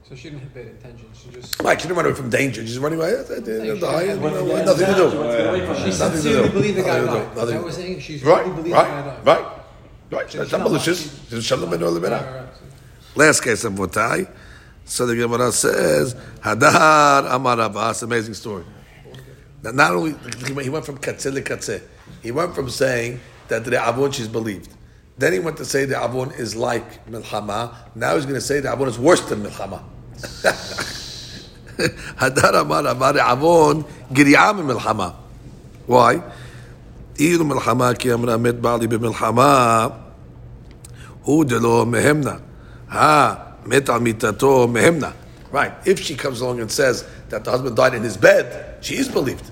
So 0.08 0.14
she 0.16 0.24
didn't 0.28 0.40
have 0.40 0.52
bad 0.54 0.66
intentions. 0.66 1.16
She 1.24 1.30
just. 1.40 1.62
Right. 1.62 1.80
She 1.80 1.86
didn't 1.86 1.96
run 1.96 2.06
away 2.06 2.14
from 2.16 2.28
danger. 2.30 2.60
She 2.62 2.66
just 2.66 2.80
running 2.80 2.98
away. 2.98 3.14
They 3.28 3.40
didn't 3.40 3.80
die. 3.80 4.02
and, 4.02 4.22
you 4.22 4.28
know, 4.30 4.46
Yeah. 4.46 4.64
Nothing 4.64 4.86
to 4.86 4.92
She 4.92 4.98
do. 4.98 5.04
wants 5.04 5.36
to 5.36 5.38
get 5.42 5.46
away 5.48 5.66
from 5.66 5.76
She 5.76 5.82
it. 5.82 5.86
Nothing 5.86 5.96
to 5.96 6.16
sincerely 6.16 6.48
do. 6.48 6.52
believed 6.52 6.78
the 6.78 6.82
guy 6.82 6.88
Nothing 6.88 7.06
to 7.06 7.12
do. 7.12 7.18
died. 7.24 7.36
Nothing 7.36 7.46
That 7.54 7.60
to 7.60 7.64
was 7.64 7.76
do. 7.76 7.82
saying 7.82 8.00
she 8.00 8.18
Right. 8.18 8.38
really 8.42 8.50
believed 8.50 8.66
the 8.66 8.70
guy 8.70 8.90
Right. 8.90 9.04
died. 9.04 9.26
Right. 9.26 9.44
Right. 10.10 10.30
She 10.30 10.38
That's 10.38 10.50
don't 10.50 10.60
not 10.60 10.64
know. 10.66 10.72
malicious. 10.72 11.20
She's 11.30 11.44
shalom 11.44 11.70
ben 11.70 11.80
olam 11.80 11.92
Right, 11.94 12.02
ben 12.02 12.12
right, 12.12 12.34
right. 12.34 12.43
Last 13.15 13.41
case 13.41 13.63
of 13.63 13.73
Votai. 13.73 14.29
So 14.85 15.05
the 15.05 15.15
Gemara 15.15 15.51
says, 15.51 16.15
Hadar 16.41 17.33
Amar 17.33 17.57
Rabba. 17.57 17.89
It's 17.91 18.01
an 18.01 18.09
amazing 18.09 18.33
story. 18.33 18.63
Now, 19.61 19.71
not 19.71 19.91
only 19.91 20.15
he 20.63 20.69
went 20.69 20.85
from 20.85 20.97
katzeh 20.97 21.33
to 21.33 21.41
katzeh, 21.41 21.81
he 22.23 22.31
went 22.31 22.55
from 22.55 22.69
saying 22.69 23.19
that 23.49 23.65
the 23.65 23.77
avon 23.81 24.11
she's 24.11 24.27
believed. 24.27 24.73
Then 25.17 25.33
he 25.33 25.39
went 25.39 25.57
to 25.57 25.65
say 25.65 25.85
the 25.85 26.01
avon 26.01 26.31
is 26.31 26.55
like 26.55 27.05
milchama. 27.07 27.75
Now 27.95 28.15
he's 28.15 28.25
going 28.25 28.35
to 28.35 28.41
say 28.41 28.61
the 28.61 28.71
avon 28.71 28.87
is 28.87 28.97
worse 28.97 29.21
than 29.21 29.43
milchama. 29.43 29.83
Hadar 32.17 32.61
Amar 32.61 32.83
Rabba 32.83 33.13
the 33.13 33.21
avon 33.21 33.83
giriya 34.11 34.53
milchama. 34.55 35.15
Why? 35.85 36.21
אילו 37.19 37.45
מלחמה 37.45 37.93
כי 37.93 38.13
אמרה 38.13 38.37
מת 38.37 38.55
בעלי 38.55 38.87
במלחמה 38.87 39.87
הוא 41.21 41.45
דלא 41.45 41.85
מהמנה. 41.85 42.35
Right. 45.50 45.72
If 45.84 46.00
she 46.00 46.14
comes 46.16 46.40
along 46.40 46.60
and 46.60 46.70
says 46.70 47.08
that 47.28 47.44
the 47.44 47.50
husband 47.50 47.76
died 47.76 47.94
in 47.94 48.02
his 48.02 48.16
bed, 48.16 48.84
she 48.84 48.96
is 48.96 49.08
believed. 49.08 49.50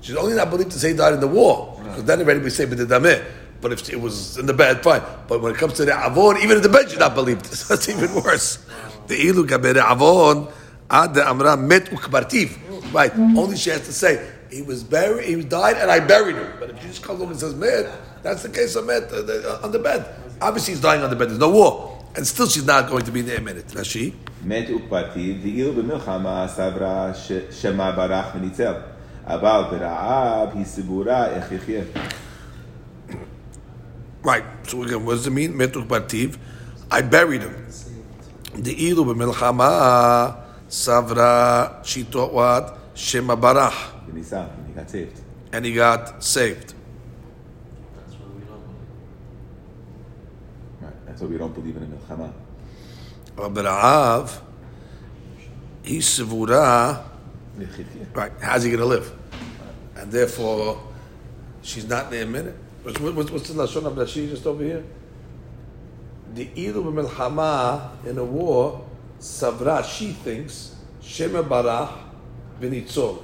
She's 0.00 0.16
only 0.16 0.34
not 0.34 0.50
believed 0.50 0.72
to 0.72 0.78
say 0.78 0.90
he 0.90 0.96
died 0.96 1.14
in 1.14 1.20
the 1.20 1.26
war. 1.26 1.80
Because 1.82 2.04
then 2.04 2.20
already 2.20 2.40
we 2.40 2.50
say 2.50 2.66
b'dedameh. 2.66 3.24
But 3.60 3.72
if 3.72 3.88
it 3.88 4.00
was 4.00 4.36
in 4.36 4.46
the 4.46 4.52
bed, 4.52 4.82
fine. 4.82 5.02
But 5.26 5.40
when 5.40 5.54
it 5.54 5.58
comes 5.58 5.72
to 5.74 5.84
the 5.84 5.92
avon, 5.92 6.36
even 6.38 6.58
in 6.58 6.62
the 6.62 6.68
bed, 6.68 6.90
she's 6.90 6.98
not 6.98 7.14
believed. 7.14 7.46
So 7.46 7.74
that's 7.74 7.88
even 7.88 8.14
worse. 8.14 8.64
The 9.06 9.16
ilu 9.16 9.44
avon 9.46 10.48
ad 10.90 11.16
amra 11.16 11.56
met 11.56 11.86
ukbartiv. 11.86 12.92
Right. 12.92 13.12
Only 13.14 13.56
she 13.56 13.70
has 13.70 13.86
to 13.86 13.92
say 13.92 14.30
he 14.50 14.62
was 14.62 14.84
buried, 14.84 15.26
he 15.26 15.42
died, 15.42 15.78
and 15.78 15.90
I 15.90 16.00
buried 16.00 16.36
him. 16.36 16.52
But 16.60 16.70
if 16.70 16.80
she 16.82 16.88
just 16.88 17.02
comes 17.02 17.20
along 17.20 17.32
and 17.32 17.40
says 17.40 17.54
met, 17.54 17.90
that's 18.22 18.42
the 18.42 18.50
case 18.50 18.76
of 18.76 18.86
met 18.86 19.10
uh, 19.12 19.16
uh, 19.16 19.60
on 19.64 19.72
the 19.72 19.78
bed. 19.78 20.14
Obviously, 20.40 20.74
he's 20.74 20.82
dying 20.82 21.02
on 21.02 21.10
the 21.10 21.16
bed. 21.16 21.28
There's 21.30 21.38
no 21.38 21.50
war 21.50 21.93
and 22.15 22.25
still 22.27 22.47
she's 22.47 22.65
not 22.65 22.89
going 22.89 23.05
to 23.05 23.11
be 23.11 23.19
in 23.21 23.25
the 23.27 23.39
minute. 23.41 23.67
Rashi. 23.73 24.13
מת 24.45 24.65
וקפרטיב, 24.75 25.37
ואילו 25.43 25.73
במלחמה 25.73 26.45
סברה 26.47 27.13
ש- 27.13 27.31
שמה 27.61 27.91
ברח 27.91 28.25
וניצל. 28.35 28.73
אבל 29.27 29.61
ברעב 29.71 30.49
היא 30.53 30.65
סבורה 30.65 31.25
איך 31.35 31.51
יחיה. 31.51 31.81
Right. 34.23 34.43
So 34.67 34.83
again, 34.83 35.05
what 35.05 35.15
does 35.15 35.27
it 35.27 35.31
mean? 35.33 35.53
Metuk 35.57 35.87
bativ. 35.87 36.37
I 36.91 37.01
buried 37.01 37.41
him. 37.41 37.55
The 38.55 38.73
ilu 38.87 39.05
b'milchama 39.05 40.35
savra. 40.69 41.85
She 41.85 42.03
thought 42.03 42.33
what? 42.33 42.77
Shema 42.95 43.35
barach, 43.35 43.77
וניסה, 44.11 44.45
he 44.67 44.73
got 44.73 44.89
saved. 44.89 45.19
and 45.53 45.65
he 45.65 45.73
got 45.73 46.21
saved. 46.23 46.72
So 51.16 51.26
we 51.26 51.38
don't 51.38 51.54
believe 51.54 51.76
in 51.76 51.82
a 51.84 51.86
milchama. 51.86 52.32
But 53.36 53.52
Ra'av, 53.52 54.40
he's 55.82 56.06
sevura. 56.06 57.04
Right, 58.12 58.32
how's 58.40 58.64
he 58.64 58.70
going 58.70 58.80
to 58.80 58.86
live? 58.86 59.12
And 59.96 60.10
therefore, 60.10 60.82
she's 61.62 61.88
not 61.88 62.10
near 62.10 62.26
minute. 62.26 62.56
What's, 62.82 63.00
what's, 63.00 63.30
what's 63.30 63.48
the 63.48 63.54
lashon 63.54 63.86
of 63.86 63.94
Rashi 63.94 64.28
just 64.28 64.46
over 64.46 64.62
here? 64.62 64.84
The 66.34 66.48
ilu 66.56 66.92
milchama 66.92 68.04
in 68.04 68.18
a 68.18 68.24
war, 68.24 68.84
savra 69.20 69.84
she 69.84 70.12
thinks 70.12 70.74
shema 71.00 71.42
barach 71.42 71.92
v'nitzol. 72.60 73.22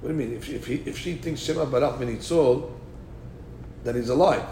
What 0.00 0.08
do 0.08 0.08
you 0.08 0.14
mean? 0.14 0.36
If, 0.36 0.48
if, 0.48 0.66
he, 0.66 0.74
if 0.86 0.98
she 0.98 1.14
thinks 1.14 1.40
shema 1.40 1.66
barach 1.66 1.98
v'nitzol, 1.98 2.70
then 3.82 3.96
he's 3.96 4.08
alive. 4.10 4.46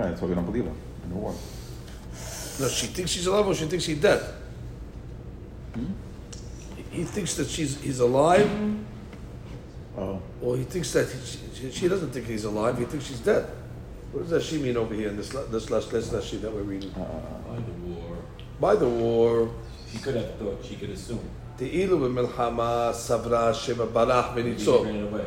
Right, 0.00 0.08
that's 0.08 0.22
why 0.22 0.28
we 0.28 0.34
don't 0.34 0.46
believe 0.46 0.64
him 0.64 0.76
in 1.04 1.10
the 1.10 1.16
war. 1.16 1.34
No, 2.60 2.68
she 2.68 2.86
thinks 2.86 3.10
she's 3.10 3.26
alive 3.26 3.46
or 3.46 3.54
she 3.54 3.66
thinks 3.66 3.84
he's 3.84 4.00
dead. 4.00 4.22
He- 5.74 6.98
He 6.98 7.04
thinks 7.04 7.34
that 7.36 7.48
she's 7.48 7.78
he's 7.80 8.00
alive, 8.00 8.50
Oh. 9.98 10.20
or 10.42 10.56
he 10.56 10.64
thinks 10.64 10.90
that 10.94 11.06
he, 11.08 11.18
she, 11.54 11.70
she 11.70 11.88
doesn't 11.88 12.10
think 12.10 12.26
he's 12.26 12.44
alive. 12.44 12.78
He 12.78 12.84
thinks 12.86 13.06
she's 13.06 13.20
dead. 13.20 13.44
What 14.12 14.22
does 14.22 14.30
that 14.30 14.42
she 14.42 14.58
mean 14.58 14.76
over 14.76 14.94
here 14.94 15.08
in 15.10 15.16
this 15.16 15.28
this 15.28 15.70
last 15.70 15.90
this 15.92 16.10
last 16.12 16.26
sheet 16.28 16.42
that 16.42 16.52
we're 16.52 16.62
reading? 16.62 16.90
Uh, 16.96 17.02
uh, 17.02 17.04
uh. 17.04 17.54
By 17.54 17.60
the 17.60 17.72
war. 17.92 18.16
By 18.60 18.74
the 18.76 18.88
war, 18.88 19.50
She 19.92 19.98
could 19.98 20.16
have 20.16 20.34
thought, 20.36 20.64
she 20.64 20.76
could 20.76 20.90
assume. 20.90 21.20
the 21.58 21.68
ilu 21.82 21.96
b'milchama 22.08 22.92
sabra 22.94 23.54
shema 23.54 23.86
barach 23.86 24.34
Maybe 24.34 24.56
she 24.58 24.64
v'nitzol. 24.64 24.84
ran 24.86 25.02
away. 25.04 25.26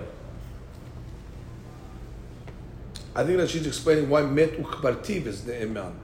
I 3.14 3.24
think 3.24 3.38
that 3.38 3.50
she's 3.50 3.66
explaining 3.66 4.08
why 4.08 4.22
met 4.22 4.52
ukbartiv 4.58 5.26
is 5.26 5.44
the 5.44 5.62
iman. 5.62 5.98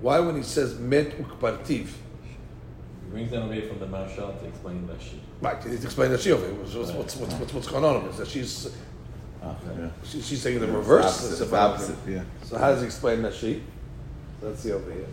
Why 0.00 0.20
when 0.20 0.36
he 0.36 0.42
says 0.42 0.78
met 0.78 1.10
ukbartiv? 1.18 1.88
He 1.88 3.10
brings 3.10 3.30
them 3.30 3.44
away 3.44 3.66
from 3.68 3.78
the 3.78 3.86
Marshal 3.86 4.32
to 4.32 4.46
explain 4.46 4.86
that 4.86 5.00
shit. 5.00 5.20
Right, 5.40 5.62
he's 5.62 5.84
explaining 5.84 6.12
that 6.12 6.20
she 6.20 6.32
over 6.32 6.46
here. 6.46 6.54
What's, 6.54 6.74
what's, 6.74 7.16
what's, 7.16 7.34
what's, 7.34 7.54
what's 7.54 7.68
going 7.68 7.84
on? 7.84 8.04
Is 8.06 8.18
that 8.18 8.28
she's 8.28 8.68
Ah, 9.42 9.54
yeah. 9.78 9.88
she, 10.04 10.20
she's 10.22 10.42
saying 10.42 10.58
the 10.60 10.66
reverse? 10.66 11.04
Opposite, 11.04 11.44
it's 11.44 11.52
opposite, 11.52 11.98
yeah. 12.08 12.24
So 12.42 12.58
how 12.58 12.70
does 12.70 12.80
he 12.80 12.86
explain 12.86 13.22
that 13.22 13.34
sheet? 13.34 13.62
Let's 14.42 14.60
see 14.60 14.72
over 14.72 14.90
here. 14.90 15.06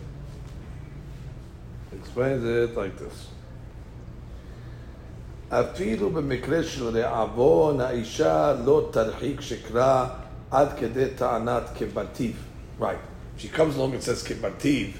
He 1.90 1.96
explains 1.98 2.44
it 2.44 2.76
like 2.76 2.98
this. 2.98 3.28
אפילו 5.50 6.10
במקרה 6.10 6.62
של 6.62 6.98
רעבון 6.98 7.80
האישה 7.80 8.54
לא 8.64 8.88
תרחיק 8.92 9.40
שקרה 9.40 10.08
עד 10.50 10.68
כדי 10.78 11.06
טענת 11.16 11.62
כברטיב. 11.74 12.36
Right. 12.80 12.98
She 13.38 13.48
comes 13.48 13.76
along 13.76 13.94
and 13.94 14.02
says 14.02 14.22
כברטיב, 14.22 14.92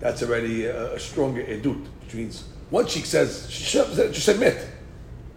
that's 0.00 0.22
already 0.22 0.66
a, 0.66 0.94
a 0.94 0.98
stronger 0.98 1.42
edut, 1.42 1.86
which 2.02 2.14
means 2.14 2.44
once 2.70 2.90
she 2.90 3.00
says, 3.00 3.46
she 3.50 3.64
said, 3.64 4.14
she 4.14 4.20
said 4.20 4.40
met. 4.40 4.58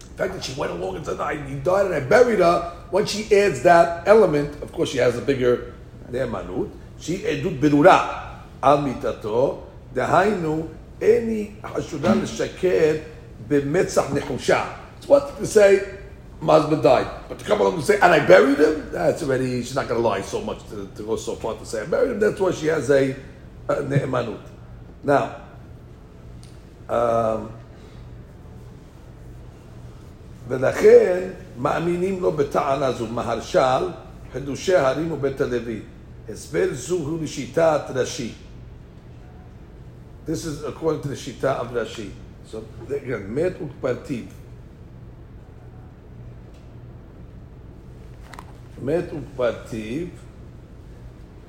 The 0.00 0.24
fact 0.24 0.34
that 0.34 0.44
she 0.44 0.54
went 0.58 0.72
along 0.72 0.96
and 0.96 1.06
said, 1.06 1.20
I, 1.20 1.36
he 1.46 1.54
died 1.56 1.86
and 1.86 1.94
I 1.94 2.00
buried 2.00 2.40
her, 2.40 2.72
once 2.90 3.10
she 3.10 3.22
adds 3.34 3.62
that 3.62 4.08
element, 4.08 4.60
of 4.62 4.72
course 4.72 4.90
she 4.90 4.98
has 4.98 5.16
a 5.16 5.22
bigger 5.22 5.72
נאמנות, 6.10 6.68
שהיא 6.98 7.26
עדות 7.26 7.52
ברורה 7.60 8.24
על 8.62 8.80
מיתתו, 8.80 9.62
דהיינו, 9.92 10.66
אין 11.00 11.28
היא 11.28 11.50
חשודה 11.74 12.14
לשקר 12.14 12.94
במצח 13.48 14.14
נחושה. 14.14 14.64
It's 15.00 15.08
what 15.08 15.38
to 15.40 15.46
say, 15.46 15.80
Mazba 16.42 16.82
died. 16.82 17.28
But 17.28 17.40
to 17.40 17.44
come 17.44 17.60
along 17.60 17.74
and 17.74 17.84
say, 17.84 17.94
and 17.94 18.12
I 18.12 18.24
buried 18.26 18.58
him, 18.58 18.90
that's 18.92 19.22
already, 19.22 19.62
she's 19.62 19.74
not 19.74 19.88
going 19.88 20.00
to 20.00 20.08
lie 20.08 20.20
so 20.20 20.40
much 20.40 20.62
to, 20.68 20.88
to 20.96 21.02
go 21.02 21.16
so 21.16 21.34
far 21.34 21.54
to 21.56 21.66
say, 21.66 21.82
I 21.82 21.86
buried 21.86 22.12
him. 22.12 22.20
That's 22.20 22.40
why 22.40 22.52
she 22.52 22.66
has 22.66 22.90
a, 22.90 23.16
a 23.68 23.74
ne'emanut. 23.76 24.40
Now, 25.02 25.36
um, 26.88 27.50
ולכן 30.48 31.30
מאמינים 31.58 32.20
לו 32.20 32.32
בטענה 32.32 32.92
זו 32.92 33.06
מהרש"ל, 33.06 33.88
חידושי 34.32 34.74
הרים 34.74 35.12
ובית 35.12 35.40
הלוי. 35.40 35.80
הסבר 36.28 36.68
זו 36.72 36.96
הוא 36.96 37.18
לשיטת 37.22 37.80
רש"י. 37.94 38.32
This 40.26 40.44
is 40.44 40.62
according 40.62 41.00
to 41.00 41.08
the 41.08 41.16
Shita 41.16 41.58
of 41.58 41.68
Rashi. 41.72 42.10
So 42.44 42.62
again, 42.90 43.34
met 43.34 43.58
ukpartiv. 43.58 44.26
מת 48.82 49.04
ופרטיב, 49.12 50.08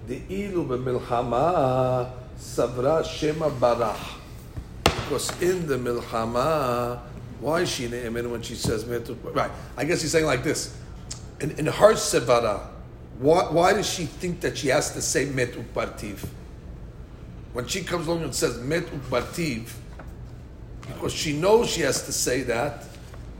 דאילו 0.08 0.66
במלחמה 0.66 2.04
סברה 2.40 3.04
שמא 3.04 3.48
ברח. 3.48 4.16
Because 4.86 5.32
in 5.42 5.68
the 5.68 5.78
milchama, 5.78 7.00
why 7.40 7.62
is 7.62 7.70
she 7.70 7.88
ne'emen 7.88 8.30
when 8.30 8.42
she 8.44 8.56
says 8.56 8.86
met 8.86 9.10
Right, 9.34 9.50
I 9.76 9.86
guess 9.86 10.02
he's 10.02 10.12
saying 10.12 10.26
like 10.26 10.44
this. 10.44 10.76
In, 11.40 11.52
in 11.58 11.66
her 11.66 11.94
sevara, 11.94 12.68
why, 13.18 13.44
why 13.52 13.74
does 13.74 13.90
she 13.90 14.06
think 14.06 14.42
that 14.42 14.58
she 14.58 14.68
has 14.68 14.94
to 14.94 15.02
say 15.02 15.26
met 15.26 15.54
upartiv? 15.54 16.28
When 17.54 17.66
she 17.66 17.84
comes 17.84 18.06
along 18.08 18.24
and 18.24 18.36
says 18.36 18.60
met 18.60 18.86
upartiv, 18.86 19.72
because 20.88 21.14
she 21.14 21.34
knows 21.34 21.70
she 21.70 21.82
has 21.82 22.06
to 22.06 22.14
say 22.14 22.44
that, 22.44 22.86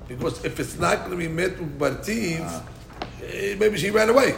because 0.08 0.44
if 0.44 0.60
it's 0.60 0.80
not 0.80 1.06
going 1.06 1.12
to 1.12 1.18
be 1.18 1.28
met 1.28 1.52
upartiv, 1.58 2.42
ah 2.42 2.64
Eh, 2.64 2.73
Eh, 3.33 3.57
maybe 3.59 3.79
she 3.79 3.91
ran 3.91 4.09
away. 4.09 4.37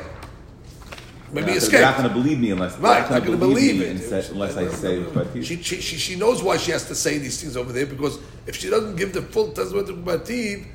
Maybe 1.32 1.50
yeah, 1.50 1.56
escaped. 1.56 1.72
They're 1.72 1.82
not 1.82 1.96
going 1.96 2.08
to 2.08 2.14
believe 2.14 2.38
me 2.38 2.50
unless 2.52 2.78
right. 2.78 3.10
Not 3.10 3.24
going 3.24 3.32
to 3.32 3.36
believe, 3.36 3.80
believe 3.80 4.12
it 4.12 4.30
unless 4.30 4.56
I 4.56 4.68
say. 4.68 5.42
She, 5.42 5.62
she, 5.62 5.80
she, 5.80 5.96
she 5.96 6.16
knows 6.16 6.42
why 6.42 6.56
she 6.56 6.70
has 6.70 6.86
to 6.86 6.94
say 6.94 7.18
these 7.18 7.40
things 7.40 7.56
over 7.56 7.72
there 7.72 7.86
because 7.86 8.18
if 8.46 8.56
she 8.56 8.70
doesn't 8.70 8.96
give 8.96 9.12
the 9.12 9.22
full 9.22 9.52
testimony 9.52 9.90
of 9.90 9.98
Bativ, 9.98 10.66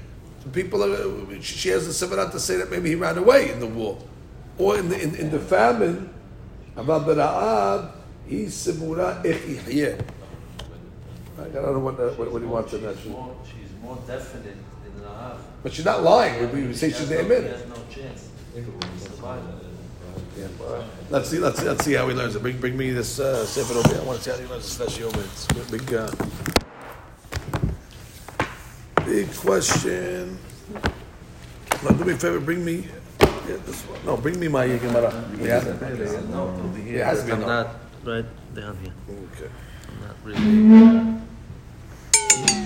people 0.51 0.83
are, 0.83 1.41
she 1.41 1.69
has 1.69 1.87
the 1.87 2.05
sevenat 2.05 2.31
to 2.31 2.39
say 2.39 2.57
that 2.57 2.69
maybe 2.69 2.89
he 2.89 2.95
ran 2.95 3.17
away 3.17 3.51
in 3.51 3.59
the 3.59 3.67
war 3.67 3.97
or 4.57 4.77
in 4.77 4.89
the 4.89 5.01
in, 5.01 5.15
in 5.15 5.31
the 5.31 5.39
famine. 5.39 6.09
About 6.75 7.05
Bara'ab, 7.05 7.91
he's 8.27 8.53
simura 8.53 9.23
ech 9.25 9.99
I 11.37 11.43
don't 11.49 11.73
know 11.73 11.79
what, 11.79 11.97
what, 12.17 12.31
what 12.31 12.41
he 12.41 12.47
wants 12.47 12.73
in 12.73 12.83
that. 12.83 12.97
She's 12.97 13.07
more, 13.07 13.35
she's 13.45 13.71
more 13.81 13.97
definite 14.05 14.43
than 14.43 14.55
Rahab. 14.55 14.80
But 15.62 15.72
she's 15.72 15.84
not 15.84 16.02
lying. 16.02 16.52
We, 16.52 16.66
we 16.68 16.74
say 16.74 16.90
she's 16.90 17.08
the 17.08 17.20
Amen. 17.20 17.50
Let's 21.10 21.28
see. 21.28 21.38
Let's 21.38 21.58
see. 21.58 21.66
Let's 21.66 21.84
see 21.84 21.94
how 21.94 22.08
he 22.08 22.14
learns 22.14 22.36
it. 22.36 22.42
Bring, 22.42 22.58
bring 22.58 22.76
me 22.76 22.90
this 22.90 23.18
uh, 23.18 23.44
sefer 23.44 23.74
over. 23.74 23.88
Here. 23.88 24.00
I 24.00 24.04
want 24.04 24.18
to 24.20 24.24
see 24.24 24.30
how 24.30 24.36
he 24.36 24.46
learns 24.46 24.78
this 24.78 24.86
Rashi 24.86 25.02
over. 25.02 25.20
It's 25.20 25.46
a 25.50 25.54
big, 25.72 25.94
uh, 25.94 26.10
big 29.04 29.34
question. 29.34 30.38
Now, 31.82 31.90
do 31.90 32.04
me 32.04 32.12
a 32.12 32.16
favor. 32.16 32.40
Bring 32.40 32.64
me. 32.64 32.86
Yeah, 33.20 33.56
this 33.66 33.82
one. 33.82 34.04
No, 34.04 34.16
bring 34.16 34.38
me 34.38 34.48
my 34.48 34.66
Gemara. 34.66 35.12
Yeah, 35.40 35.62
it 35.62 37.04
has 37.04 37.20
to 37.20 37.26
be. 37.26 37.32
I'm 37.32 37.40
not 37.40 37.76
right 38.04 38.26
down 38.54 38.76
here. 38.82 38.92
Okay. 39.08 39.50
I'm 39.88 39.98
not 40.06 40.16
really. 40.24 41.16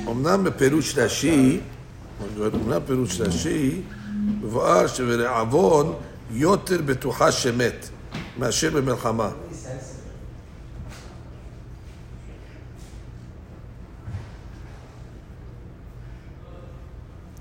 אמנם 0.08 0.44
בפירוש 0.44 0.98
רש"י 0.98 1.60
התמונה 2.21 2.79
פירוש 2.79 3.21
רש"י, 3.21 3.81
מבואר 4.41 4.87
שברעבון 4.87 5.95
יותר 6.31 6.81
בטוחה 6.85 7.31
שמת 7.31 7.89
מאשר 8.37 8.69
במלחמה. 8.69 9.29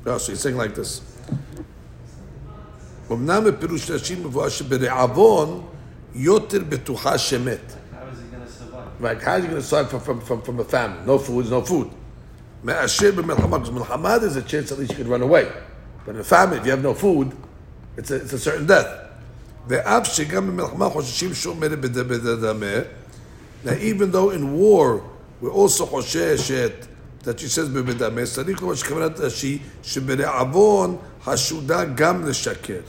No, 0.06 0.18
so 0.18 0.32
he's 0.32 0.40
saying 0.40 0.56
like 0.56 0.74
this. 0.74 1.00
אמנם 3.12 3.44
בפירוש 3.44 3.90
רש"י 3.90 4.14
מבואר 4.14 4.48
שברעבון 4.48 5.66
יותר 6.14 6.58
בטוחה 6.68 7.18
שמת. 7.18 7.74
Like, 9.00 9.22
how 9.22 9.36
is 9.36 9.44
he 9.44 9.48
going 9.48 9.60
to 9.60 9.62
survive 9.62 10.02
from, 10.02 10.20
from, 10.20 10.40
from 10.42 10.60
a 10.60 10.64
famine? 10.64 11.04
No 11.04 11.18
food, 11.18 11.50
no 11.50 11.60
food. 11.62 11.88
Me'asher 12.63 13.11
b'melchama, 13.11 13.59
because 13.59 13.69
melchama 13.69 14.19
there's 14.19 14.35
a 14.35 14.41
chance 14.41 14.71
at 14.71 14.79
least 14.79 14.91
you 14.91 14.97
could 14.97 15.07
run 15.07 15.21
away. 15.21 15.51
But 16.05 16.15
in 16.15 16.21
a 16.21 16.23
famine, 16.23 16.59
if 16.59 16.65
you 16.65 16.71
have 16.71 16.83
no 16.83 16.93
food, 16.93 17.31
it's 17.95 18.11
a, 18.11 18.15
it's 18.15 18.33
a 18.33 18.39
certain 18.39 18.65
death. 18.65 19.05
ואף 19.67 20.07
שגם 20.07 20.47
במלחמה 20.47 20.89
חוששים 20.89 21.33
שאומרת 21.33 21.79
בדמה, 21.79 22.83
now 23.65 23.71
even 23.73 24.11
though 24.11 24.29
in 24.31 24.57
war 24.57 25.01
we 25.41 25.47
also 25.47 25.85
חוששת 25.85 26.85
that 27.23 27.39
she 27.39 27.47
says 27.47 27.69
בבדמה, 27.69 28.25
צריך 28.25 28.61
לומר 28.61 28.75
שכוונת 28.75 29.19
רש"י 29.19 29.59
שברעבון 29.83 30.97
חשודה 31.23 31.83
גם 31.85 32.25
לשקר. 32.25 32.79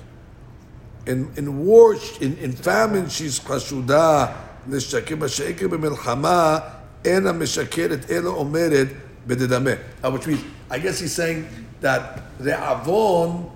In, 1.07 1.11
in 1.37 1.67
war, 1.67 1.95
in, 2.21 2.37
in 2.43 2.53
famine 2.65 3.09
she's 3.09 3.49
חשודה 3.49 4.27
לשקר, 4.71 5.17
מה 5.17 5.29
שעקר 5.29 5.69
במלחמה 5.69 6.59
אין 7.05 7.27
המשקרת 7.27 8.11
אלא 8.11 8.31
אומרת 8.31 8.87
b'dedameh. 8.89 9.04
uh, 9.28 10.12
which 10.12 10.28
means, 10.28 10.44
I 10.70 10.80
guess 10.80 11.00
he's 11.00 11.14
saying 11.14 11.48
that 11.82 12.24
the 12.40 12.56
avon 12.56 13.52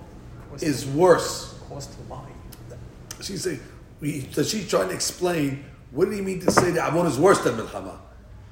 is 0.60 0.86
worse. 0.86 1.54
Cost 1.68 1.92
to 1.94 2.12
lie. 2.12 2.26
She's 3.20 3.42
saying, 3.42 3.60
so 4.32 4.42
she's 4.42 4.68
trying 4.68 4.88
to 4.88 4.94
explain 4.94 5.64
what 5.90 6.08
do 6.08 6.16
you 6.16 6.22
mean 6.22 6.40
to 6.40 6.50
say 6.50 6.70
the 6.70 6.84
avon 6.84 7.06
is 7.06 7.18
worse 7.18 7.40
than 7.40 7.54
milchama? 7.54 7.98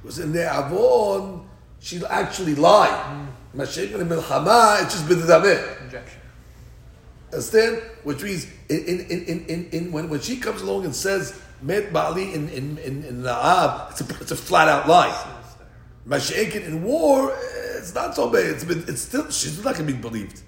Because 0.02 0.18
in 0.18 0.32
the 0.32 0.44
avon, 0.44 1.48
she'll 1.80 2.06
actually 2.06 2.54
lied. 2.54 3.28
Mashiach 3.54 3.88
mm. 3.88 4.00
in 4.00 4.08
milchama, 4.08 4.82
it's 4.82 4.94
just 4.94 5.06
b'dedameh. 5.06 5.82
Injection. 5.84 6.20
Understand? 7.32 7.82
Which 8.04 8.22
means 8.22 8.46
in, 8.68 8.84
in, 8.84 9.00
in, 9.00 9.44
in, 9.46 9.68
in, 9.70 9.92
when, 9.92 10.08
when 10.08 10.20
she 10.20 10.38
comes 10.38 10.62
along 10.62 10.84
and 10.84 10.94
says 10.94 11.40
met 11.60 11.92
bali 11.92 12.32
in 12.32 12.48
in 12.50 12.78
in, 12.78 13.04
in 13.04 13.22
Naab, 13.22 13.90
it's 13.90 14.00
a, 14.00 14.20
it's 14.20 14.30
a 14.30 14.36
flat 14.36 14.68
out 14.68 14.88
lie. 14.88 15.37
Masha'ekin 16.08 16.64
in 16.64 16.82
war, 16.82 17.32
it's 17.76 17.94
not 17.94 18.14
so 18.16 18.30
bad. 18.30 18.46
It's 18.46 18.64
been, 18.64 18.84
it's 18.88 19.02
still, 19.02 19.30
she's 19.30 19.62
not 19.62 19.74
going 19.74 19.86
to 19.86 19.92
be 19.92 19.98
believed. 19.98 20.42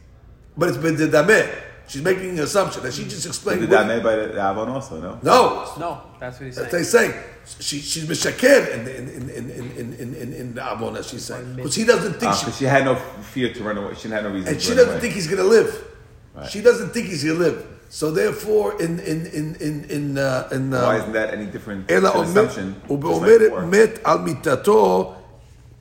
But 0.56 0.70
it's 0.70 0.78
been 0.78 0.96
the 0.96 1.50
She's 1.90 2.02
making 2.02 2.38
an 2.38 2.44
assumption 2.44 2.84
that 2.84 2.94
she 2.94 3.02
just 3.02 3.26
explained. 3.26 3.62
The 3.62 3.66
dameh 3.66 4.00
by 4.00 4.14
the 4.14 4.30
Avon 4.34 4.68
also, 4.68 5.00
no? 5.00 5.18
No. 5.24 5.72
No, 5.76 6.02
that's 6.20 6.38
what 6.38 6.46
he's 6.46 6.54
saying. 6.54 6.70
That's 6.70 6.72
what 6.72 6.78
he's 6.78 6.90
saying. 6.90 7.14
She, 7.58 7.80
she's 7.80 8.04
mishakir 8.04 8.72
in, 8.74 8.80
in, 8.86 9.08
in, 9.08 9.30
in, 9.30 9.50
in, 9.50 9.94
in, 9.94 10.14
in, 10.14 10.32
in 10.32 10.54
the 10.54 10.72
Avon, 10.72 10.96
as 10.96 11.10
she's 11.10 11.24
saying. 11.24 11.56
Because 11.56 11.74
he 11.74 11.84
doesn't 11.84 12.12
think 12.20 12.30
uh, 12.30 12.36
she, 12.36 12.50
she 12.52 12.64
had 12.64 12.84
no 12.84 12.94
fear 12.94 13.52
to 13.52 13.64
run 13.64 13.76
away. 13.76 13.94
She 13.96 14.08
had 14.08 14.22
no 14.22 14.30
reason 14.30 14.52
And 14.52 14.62
she 14.62 14.74
doesn't 14.74 14.88
away. 14.92 15.00
think 15.00 15.14
he's 15.14 15.26
going 15.26 15.42
to 15.42 15.48
live. 15.48 15.84
Right. 16.32 16.48
She 16.48 16.60
doesn't 16.60 16.90
think 16.90 17.08
he's 17.08 17.24
going 17.24 17.38
to 17.38 17.44
live. 17.44 17.66
So 17.88 18.12
therefore, 18.12 18.80
in 18.80 19.00
in 19.00 19.26
in 19.26 19.56
in 19.56 19.84
in, 19.90 20.16
uh, 20.18 20.48
in 20.52 20.72
uh, 20.72 20.80
why 20.84 20.98
isn't 20.98 21.12
that 21.12 21.34
any 21.34 21.46
different? 21.46 21.90
assumption. 21.90 22.80
met 22.88 24.00
al 24.04 24.20
mitato 24.20 25.19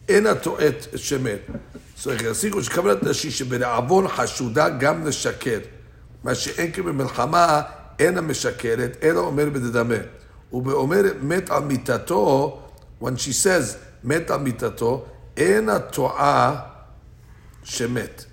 אינה 0.09 0.35
טועית 0.35 0.87
שמת. 0.95 1.39
צריך 1.95 2.23
להסיק 2.23 2.53
שכוונת 2.61 3.03
נשי 3.03 3.31
שבלעוון 3.31 4.07
חשודה 4.07 4.69
גם 4.69 5.07
לשקר. 5.07 5.59
מה 6.23 6.35
שאין 6.35 6.71
כי 6.71 6.81
במלחמה 6.81 7.61
אינה 7.99 8.21
משקרת, 8.21 8.97
אלא 9.03 9.19
אומרת 9.19 9.53
בדדמה. 9.53 9.95
ובאומרת 10.53 11.15
מת 11.21 11.49
על 11.49 11.63
מיתתו, 11.63 12.59
when 13.01 13.05
she 13.05 13.33
says 13.43 13.75
מת 14.03 14.29
על 14.29 14.39
מיתתו, 14.39 15.05
אינה 15.37 15.79
טועה 15.79 16.61
שמת. 17.63 18.25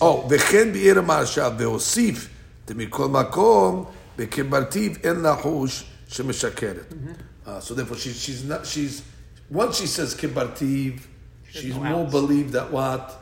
או, 0.00 0.28
וכן 0.30 0.72
ביער 0.72 0.98
המרשע, 0.98 1.48
והוסיף, 1.58 2.28
מכל 2.74 3.08
מקום, 3.08 3.84
וכברתיו 4.18 4.92
אין 5.02 5.22
לחוש 5.22 5.84
שמשקרת. 6.08 6.92
Mm-hmm. 6.92 7.46
Uh, 7.46 7.60
so 7.60 7.74
therefore 7.74 7.96
she's, 7.96 8.20
she's 8.22 8.44
not, 8.44 8.66
she's 8.66 9.02
once 9.50 9.78
she 9.78 9.86
says 9.86 10.14
kibartiv, 10.14 11.02
she's 11.48 11.74
no 11.74 11.82
more 11.82 12.06
believed 12.08 12.52
that 12.52 12.70
what? 12.70 13.16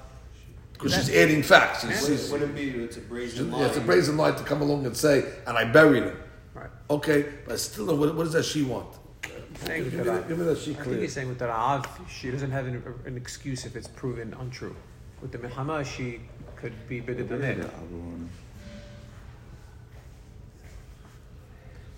Because 0.72 0.94
she's 0.94 1.10
adding 1.10 1.42
facts. 1.42 1.82
She's, 1.82 2.06
she's, 2.06 2.30
Wouldn't 2.30 2.54
be 2.54 2.70
it's 2.70 2.98
a 2.98 3.00
brazen 3.00 3.50
lie. 3.50 3.64
It's 3.64 3.76
a 3.76 3.80
brazen 3.80 4.16
lie 4.16 4.30
to 4.30 4.44
come 4.44 4.62
along 4.62 4.86
and 4.86 4.96
say, 4.96 5.24
and 5.46 5.58
I 5.58 5.64
buried 5.64 6.04
him. 6.04 6.16
Right. 6.54 6.70
Okay, 6.88 7.26
but 7.46 7.58
still, 7.58 7.96
what, 7.96 8.14
what 8.14 8.24
does 8.24 8.34
that 8.34 8.44
she 8.44 8.62
want? 8.62 8.86
Give, 9.22 9.66
give, 9.66 9.92
me 9.92 10.02
that, 10.04 10.28
give 10.28 10.38
me 10.38 10.44
that 10.44 10.58
she 10.58 10.74
clear. 10.74 10.82
I 10.82 10.84
think 10.84 11.00
he's 11.00 11.12
saying 11.12 11.28
with 11.28 11.38
the 11.40 11.46
Ra'av, 11.46 11.86
she 12.08 12.30
doesn't 12.30 12.52
have 12.52 12.66
an, 12.66 12.82
an, 13.06 13.16
excuse 13.16 13.66
if 13.66 13.74
it's 13.74 13.88
proven 13.88 14.34
untrue. 14.38 14.76
With 15.20 15.32
the 15.32 15.38
Milchama, 15.38 15.84
she 15.84 16.20
could 16.54 16.74
be 16.88 17.00
bidder 17.00 17.24
than 17.24 17.42
it. 17.42 17.70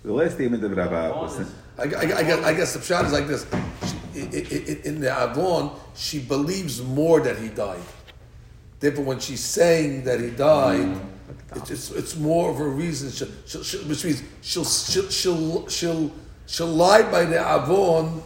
The 0.03 0.11
last 0.11 0.35
statement 0.35 0.63
of 0.63 0.75
Rabbi 0.75 1.09
was. 1.09 1.51
I, 1.77 1.83
I, 1.83 1.85
I, 1.85 2.23
guess, 2.23 2.43
I 2.45 2.53
guess 2.53 2.73
the 2.73 2.81
shot 2.81 3.05
is 3.05 3.13
like 3.13 3.27
this. 3.27 3.45
She, 3.87 4.87
in 4.87 5.01
the 5.01 5.11
Avon, 5.11 5.71
she 5.95 6.19
believes 6.19 6.81
more 6.81 7.21
that 7.21 7.37
he 7.37 7.49
died. 7.49 7.81
Therefore, 8.79 9.05
when 9.05 9.19
she's 9.19 9.43
saying 9.43 10.03
that 10.05 10.19
he 10.19 10.31
died, 10.31 10.99
it's, 11.55 11.69
it's, 11.69 11.91
it's 11.91 12.15
more 12.15 12.49
of 12.49 12.59
a 12.59 12.67
reason, 12.67 13.11
she'll, 13.11 13.27
she'll, 13.45 13.63
she'll, 13.63 13.81
which 13.81 14.03
means 14.03 14.23
she'll, 14.41 14.65
she'll, 14.65 15.09
she'll, 15.09 15.67
she'll, 15.67 16.11
she'll 16.47 16.67
lie 16.67 17.03
by 17.03 17.25
the 17.25 17.39
avon 17.39 18.23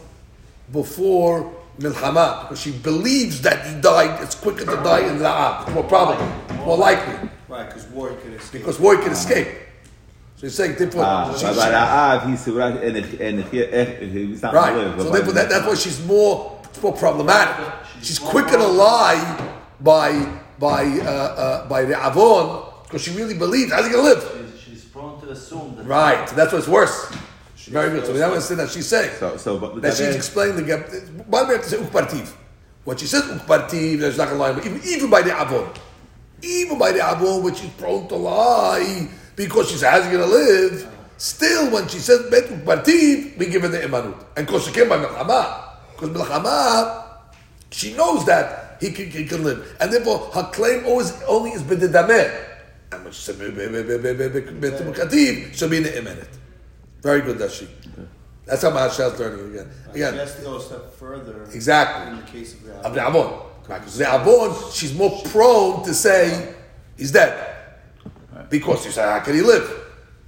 before 0.72 1.52
milchama 1.78 2.42
because 2.42 2.60
she 2.60 2.72
believes 2.72 3.42
that 3.42 3.66
he 3.66 3.80
died. 3.80 4.22
It's 4.22 4.34
quicker 4.34 4.64
to 4.64 4.76
die 4.82 5.08
in 5.08 5.18
the 5.18 5.62
It's 5.62 5.74
more 5.74 5.84
probable, 5.84 6.26
more 6.64 6.76
likely. 6.76 7.28
Right, 7.48 7.66
because 7.66 7.86
war 7.88 8.14
could 8.14 8.34
escape. 8.34 8.62
Because 8.62 8.80
war 8.80 8.96
can 8.96 9.12
escape. 9.12 9.48
So 10.36 10.46
he's 10.46 10.54
saying 10.54 10.76
therefore. 10.78 11.02
Ah, 11.04 11.34
she- 11.34 11.44
but 11.44 11.52
she- 11.54 11.58
by 11.60 11.70
Ra'av, 11.72 12.28
he's 12.30 12.44
surah- 12.44 12.66
and 12.66 12.96
if- 12.96 13.20
and 13.20 13.40
if 13.40 13.50
he- 13.50 13.60
if 13.60 14.12
he's 14.12 14.42
not 14.42 14.52
Right. 14.54 14.76
live, 14.76 14.92
So 14.98 15.04
but 15.04 15.12
therefore, 15.12 15.32
that, 15.32 15.48
that's 15.48 15.66
why 15.66 15.74
she's 15.74 16.04
more, 16.04 16.58
it's 16.64 16.82
more 16.82 16.92
problematic. 16.92 17.56
She's 18.02 18.18
quicker 18.18 18.56
to 18.58 18.66
lie 18.66 19.38
by 19.80 20.28
by 20.58 20.84
uh, 20.84 21.10
uh, 21.10 21.68
by 21.68 21.84
the 21.84 21.96
avon 21.98 22.62
because 22.84 23.02
she 23.02 23.10
really 23.12 23.34
believes 23.34 23.72
how's 23.72 23.86
he 23.86 23.92
gonna 23.92 24.04
live. 24.04 24.22
She's, 24.64 24.74
she's 24.80 24.84
prone 24.84 25.20
to 25.22 25.30
assume 25.30 25.74
that. 25.76 25.86
Right. 25.86 26.28
So 26.28 26.34
that's 26.36 26.52
what's 26.52 26.68
worse. 26.68 27.06
Very 27.68 27.90
good. 27.90 28.06
So 28.06 28.12
we 28.12 28.22
understand 28.22 28.60
that 28.60 28.70
she's 28.70 28.86
saying 28.86 29.10
So, 29.18 29.36
so, 29.36 29.58
but 29.58 29.82
that 29.82 29.96
she's 29.96 30.14
explaining 30.14 30.56
the 30.56 30.62
gap. 30.62 30.88
Why 31.26 31.40
do 31.42 31.48
we 31.48 31.54
have 31.54 31.64
to 31.64 31.68
say 31.70 31.76
ukpartiv? 31.78 32.28
When 32.84 32.96
she 32.96 33.06
says 33.06 33.22
ukpartiv, 33.24 33.98
there's 34.00 34.16
not 34.18 34.28
gonna 34.28 34.38
lie. 34.40 34.50
Even, 34.52 34.80
even 34.86 35.10
by 35.10 35.22
the 35.22 35.32
avon, 35.32 35.66
even 36.42 36.78
by 36.78 36.92
the 36.92 37.02
avon, 37.04 37.42
which 37.42 37.56
she's 37.56 37.70
prone 37.70 38.06
to 38.08 38.14
lie 38.16 39.08
because 39.36 39.66
she 39.66 39.74
she's 39.74 39.82
how's 39.82 40.04
he 40.04 40.10
gonna 40.10 40.26
live. 40.26 40.88
Still, 41.18 41.70
when 41.70 41.88
she 41.88 41.98
says 41.98 42.28
bet 42.30 42.44
ukpartiv, 42.44 43.38
we 43.38 43.46
give 43.46 43.62
her 43.62 43.68
the 43.68 43.78
imanut. 43.78 44.24
And 44.36 44.46
because 44.46 44.66
she 44.66 44.72
came 44.72 44.88
by 44.88 44.98
milchama, 44.98 45.76
because 45.92 46.10
milchama, 46.10 47.04
she 47.70 47.94
knows 47.94 48.26
that 48.26 48.76
he 48.80 48.90
can, 48.90 49.10
he 49.10 49.24
can 49.24 49.44
live, 49.44 49.76
and 49.80 49.92
therefore 49.92 50.30
her 50.34 50.50
claim 50.52 50.84
always 50.84 51.12
only 51.22 51.50
is 51.50 51.62
b'dedameh. 51.62 52.44
And 52.92 53.04
when 53.04 53.12
she 53.12 53.22
said 53.22 53.38
bet 53.38 53.54
ukpartiv, 53.54 55.54
she'll 55.54 55.68
be 55.68 55.78
in 55.78 55.82
the 55.84 55.90
imanut. 55.90 56.28
Very 57.02 57.22
good, 57.22 57.38
that's 57.38 57.54
she. 57.54 57.68
That's 58.46 58.62
how 58.62 58.70
Maharshal's 58.70 59.18
learning 59.18 59.54
again. 59.54 59.70
She 59.92 60.02
Again, 60.02 60.14
has 60.14 60.36
to 60.36 60.42
go 60.42 60.56
a 60.56 60.60
step 60.60 60.94
further. 60.94 61.42
Exactly. 61.52 62.12
In 62.12 62.24
the 62.24 62.30
case 62.30 62.54
of 62.84 62.94
the 62.94 63.06
Avon. 63.06 63.42
Because 63.66 63.98
the 63.98 64.06
Avon, 64.06 64.54
she's 64.72 64.94
more 64.94 65.20
prone 65.24 65.84
to 65.84 65.92
say 65.92 66.54
he's 66.96 67.10
dead. 67.10 67.55
Because 68.50 68.84
you 68.84 68.90
say, 68.92 69.02
how 69.02 69.20
can 69.20 69.34
he 69.34 69.40
live? 69.42 69.84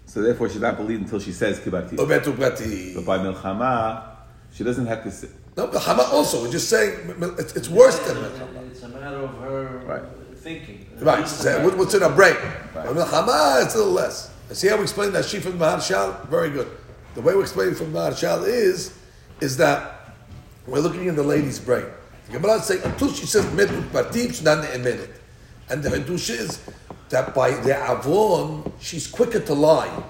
So 0.06 0.22
therefore, 0.22 0.48
she's 0.48 0.60
not 0.60 0.76
believed 0.76 1.02
until 1.02 1.20
she 1.20 1.32
says 1.32 1.60
kibbati. 1.60 1.96
Ubetu 1.96 2.34
prati. 2.36 2.94
But 2.94 3.04
by 3.04 3.18
milchama, 3.18 4.16
she 4.52 4.64
doesn't 4.64 4.86
have 4.86 5.02
to 5.04 5.10
say. 5.10 5.28
No, 5.56 5.66
Milchama 5.68 6.10
also, 6.12 6.42
we're 6.42 6.52
just 6.52 6.68
saying, 6.70 7.14
it's, 7.38 7.54
it's 7.56 7.68
worse 7.68 7.98
than 8.00 8.16
Milchama. 8.16 8.70
It's 8.70 8.82
a 8.82 8.88
matter 8.88 9.16
of 9.16 9.34
her 9.40 9.82
Right. 9.86 10.02
thinking. 10.36 10.86
Right, 11.00 11.26
so 11.28 11.64
what- 11.64 11.76
what's 11.76 11.94
in 11.94 12.02
her 12.02 12.08
brain? 12.14 12.36
Right. 12.74 12.86
But 12.86 12.96
Milchama, 12.96 13.64
it's 13.64 13.74
a 13.74 13.78
little 13.78 13.92
less. 13.92 14.30
And 14.48 14.56
see 14.56 14.68
how 14.68 14.76
we 14.76 14.82
explain 14.84 15.12
that 15.12 15.24
she 15.24 15.40
from 15.40 15.58
Maharshal? 15.58 16.28
Very 16.28 16.50
good. 16.50 16.68
The 17.14 17.20
way 17.20 17.34
we 17.34 17.42
explain 17.42 17.68
it 17.70 17.76
from 17.76 17.92
Maharshal 17.92 18.46
is, 18.46 18.92
is 19.40 19.56
that 19.58 20.14
we're 20.66 20.80
looking 20.80 21.06
in 21.06 21.16
the 21.16 21.22
lady's 21.22 21.58
brain. 21.58 21.84
The 22.26 22.32
Gemara 22.38 22.54
is 22.58 22.64
saying, 22.64 22.82
until 22.84 23.12
she 23.12 23.26
says 23.26 23.44
metu 23.46 23.82
partim, 23.90 24.28
she's 24.28 24.42
not 24.42 24.64
in 24.64 24.80
a 24.80 24.84
minute. 24.84 25.17
And 25.70 25.82
the 25.82 25.90
Hiddush 25.90 26.30
is 26.30 26.60
that 27.10 27.34
by 27.34 27.50
the 27.50 27.76
Avon, 27.76 28.72
she's 28.80 29.06
quicker 29.06 29.40
to 29.40 29.54
lie. 29.54 30.02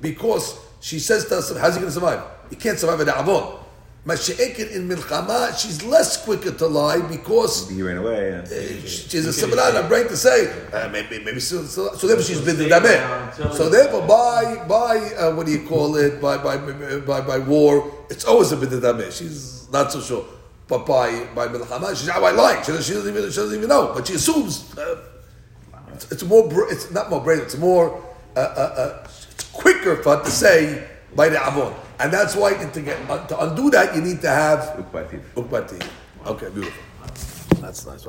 Because 0.00 0.58
she 0.80 0.98
says 0.98 1.26
to 1.26 1.38
us, 1.38 1.56
how's 1.56 1.74
he 1.74 1.80
going 1.80 1.92
to 1.92 1.94
survive? 1.94 2.22
He 2.50 2.56
can't 2.56 2.78
survive 2.78 3.00
at 3.00 3.06
the 3.06 3.18
Avon. 3.18 3.58
Mashi'ekin 4.04 4.72
in 4.72 4.88
Milchama, 4.88 5.56
she's 5.56 5.84
less 5.84 6.24
quicker 6.24 6.50
to 6.50 6.66
lie 6.66 7.00
because 7.02 7.70
He 7.70 7.82
ran 7.82 7.98
away. 7.98 8.32
And, 8.32 8.48
she's 8.48 9.26
a 9.26 9.32
similar 9.32 9.68
in 9.68 9.76
her 9.76 9.86
brain 9.86 10.08
to 10.08 10.16
say 10.16 10.50
uh, 10.72 10.88
maybe 10.88 11.22
maybe 11.22 11.38
so, 11.38 11.62
so, 11.62 11.94
so 11.94 12.08
therefore 12.08 12.24
she's 12.24 12.40
been 12.40 12.56
dameh. 12.56 13.54
So 13.54 13.68
therefore 13.68 14.04
by 14.08 14.64
by 14.66 14.96
uh, 15.14 15.36
what 15.36 15.46
do 15.46 15.52
you 15.52 15.68
call 15.68 15.94
it 15.94 16.20
by 16.20 16.36
by 16.36 16.56
by, 16.56 17.20
by 17.20 17.38
war 17.38 17.94
it's 18.10 18.24
always 18.24 18.50
a 18.50 18.56
bit 18.56 18.72
of 18.72 18.82
dameh. 18.82 19.12
She's 19.16 19.70
not 19.70 19.92
so 19.92 20.00
sure. 20.00 20.24
But 20.72 20.86
by 20.86 21.24
by 21.34 21.48
milchama 21.48 21.92
she's 21.94 22.08
out 22.08 22.22
by 22.22 22.30
lying. 22.30 22.62
She, 22.64 22.72
doesn't- 22.72 22.84
she 22.88 22.94
doesn't 22.94 23.10
even 23.14 23.28
she 23.30 23.36
doesn't 23.36 23.56
even 23.58 23.68
know. 23.68 23.92
But 23.92 24.06
she 24.08 24.14
assumes 24.14 24.72
uh, 24.78 25.04
it's, 25.92 26.10
it's 26.10 26.24
more 26.24 26.48
it's 26.72 26.90
not 26.90 27.10
more 27.10 27.20
brain. 27.20 27.40
It's 27.40 27.58
more 27.58 27.92
uh, 28.34 28.40
uh, 28.40 28.74
uh, 29.04 29.06
it's 29.36 29.44
quicker 29.52 30.02
for 30.02 30.16
her 30.16 30.24
to 30.24 30.30
say 30.30 30.88
by 31.14 31.28
the 31.28 31.36
avon. 31.36 31.74
And 32.00 32.10
that's 32.10 32.34
why 32.34 32.54
to 32.54 32.80
get 32.80 32.96
to 33.28 33.34
undo 33.44 33.68
that 33.68 33.94
you 33.94 34.00
need 34.00 34.22
to 34.22 34.30
have 34.30 34.60
ukbativ. 34.80 35.20
ukbati. 35.36 35.76
Okay, 36.24 36.48
beautiful. 36.48 36.82
That's 37.60 37.84
nice. 37.84 38.04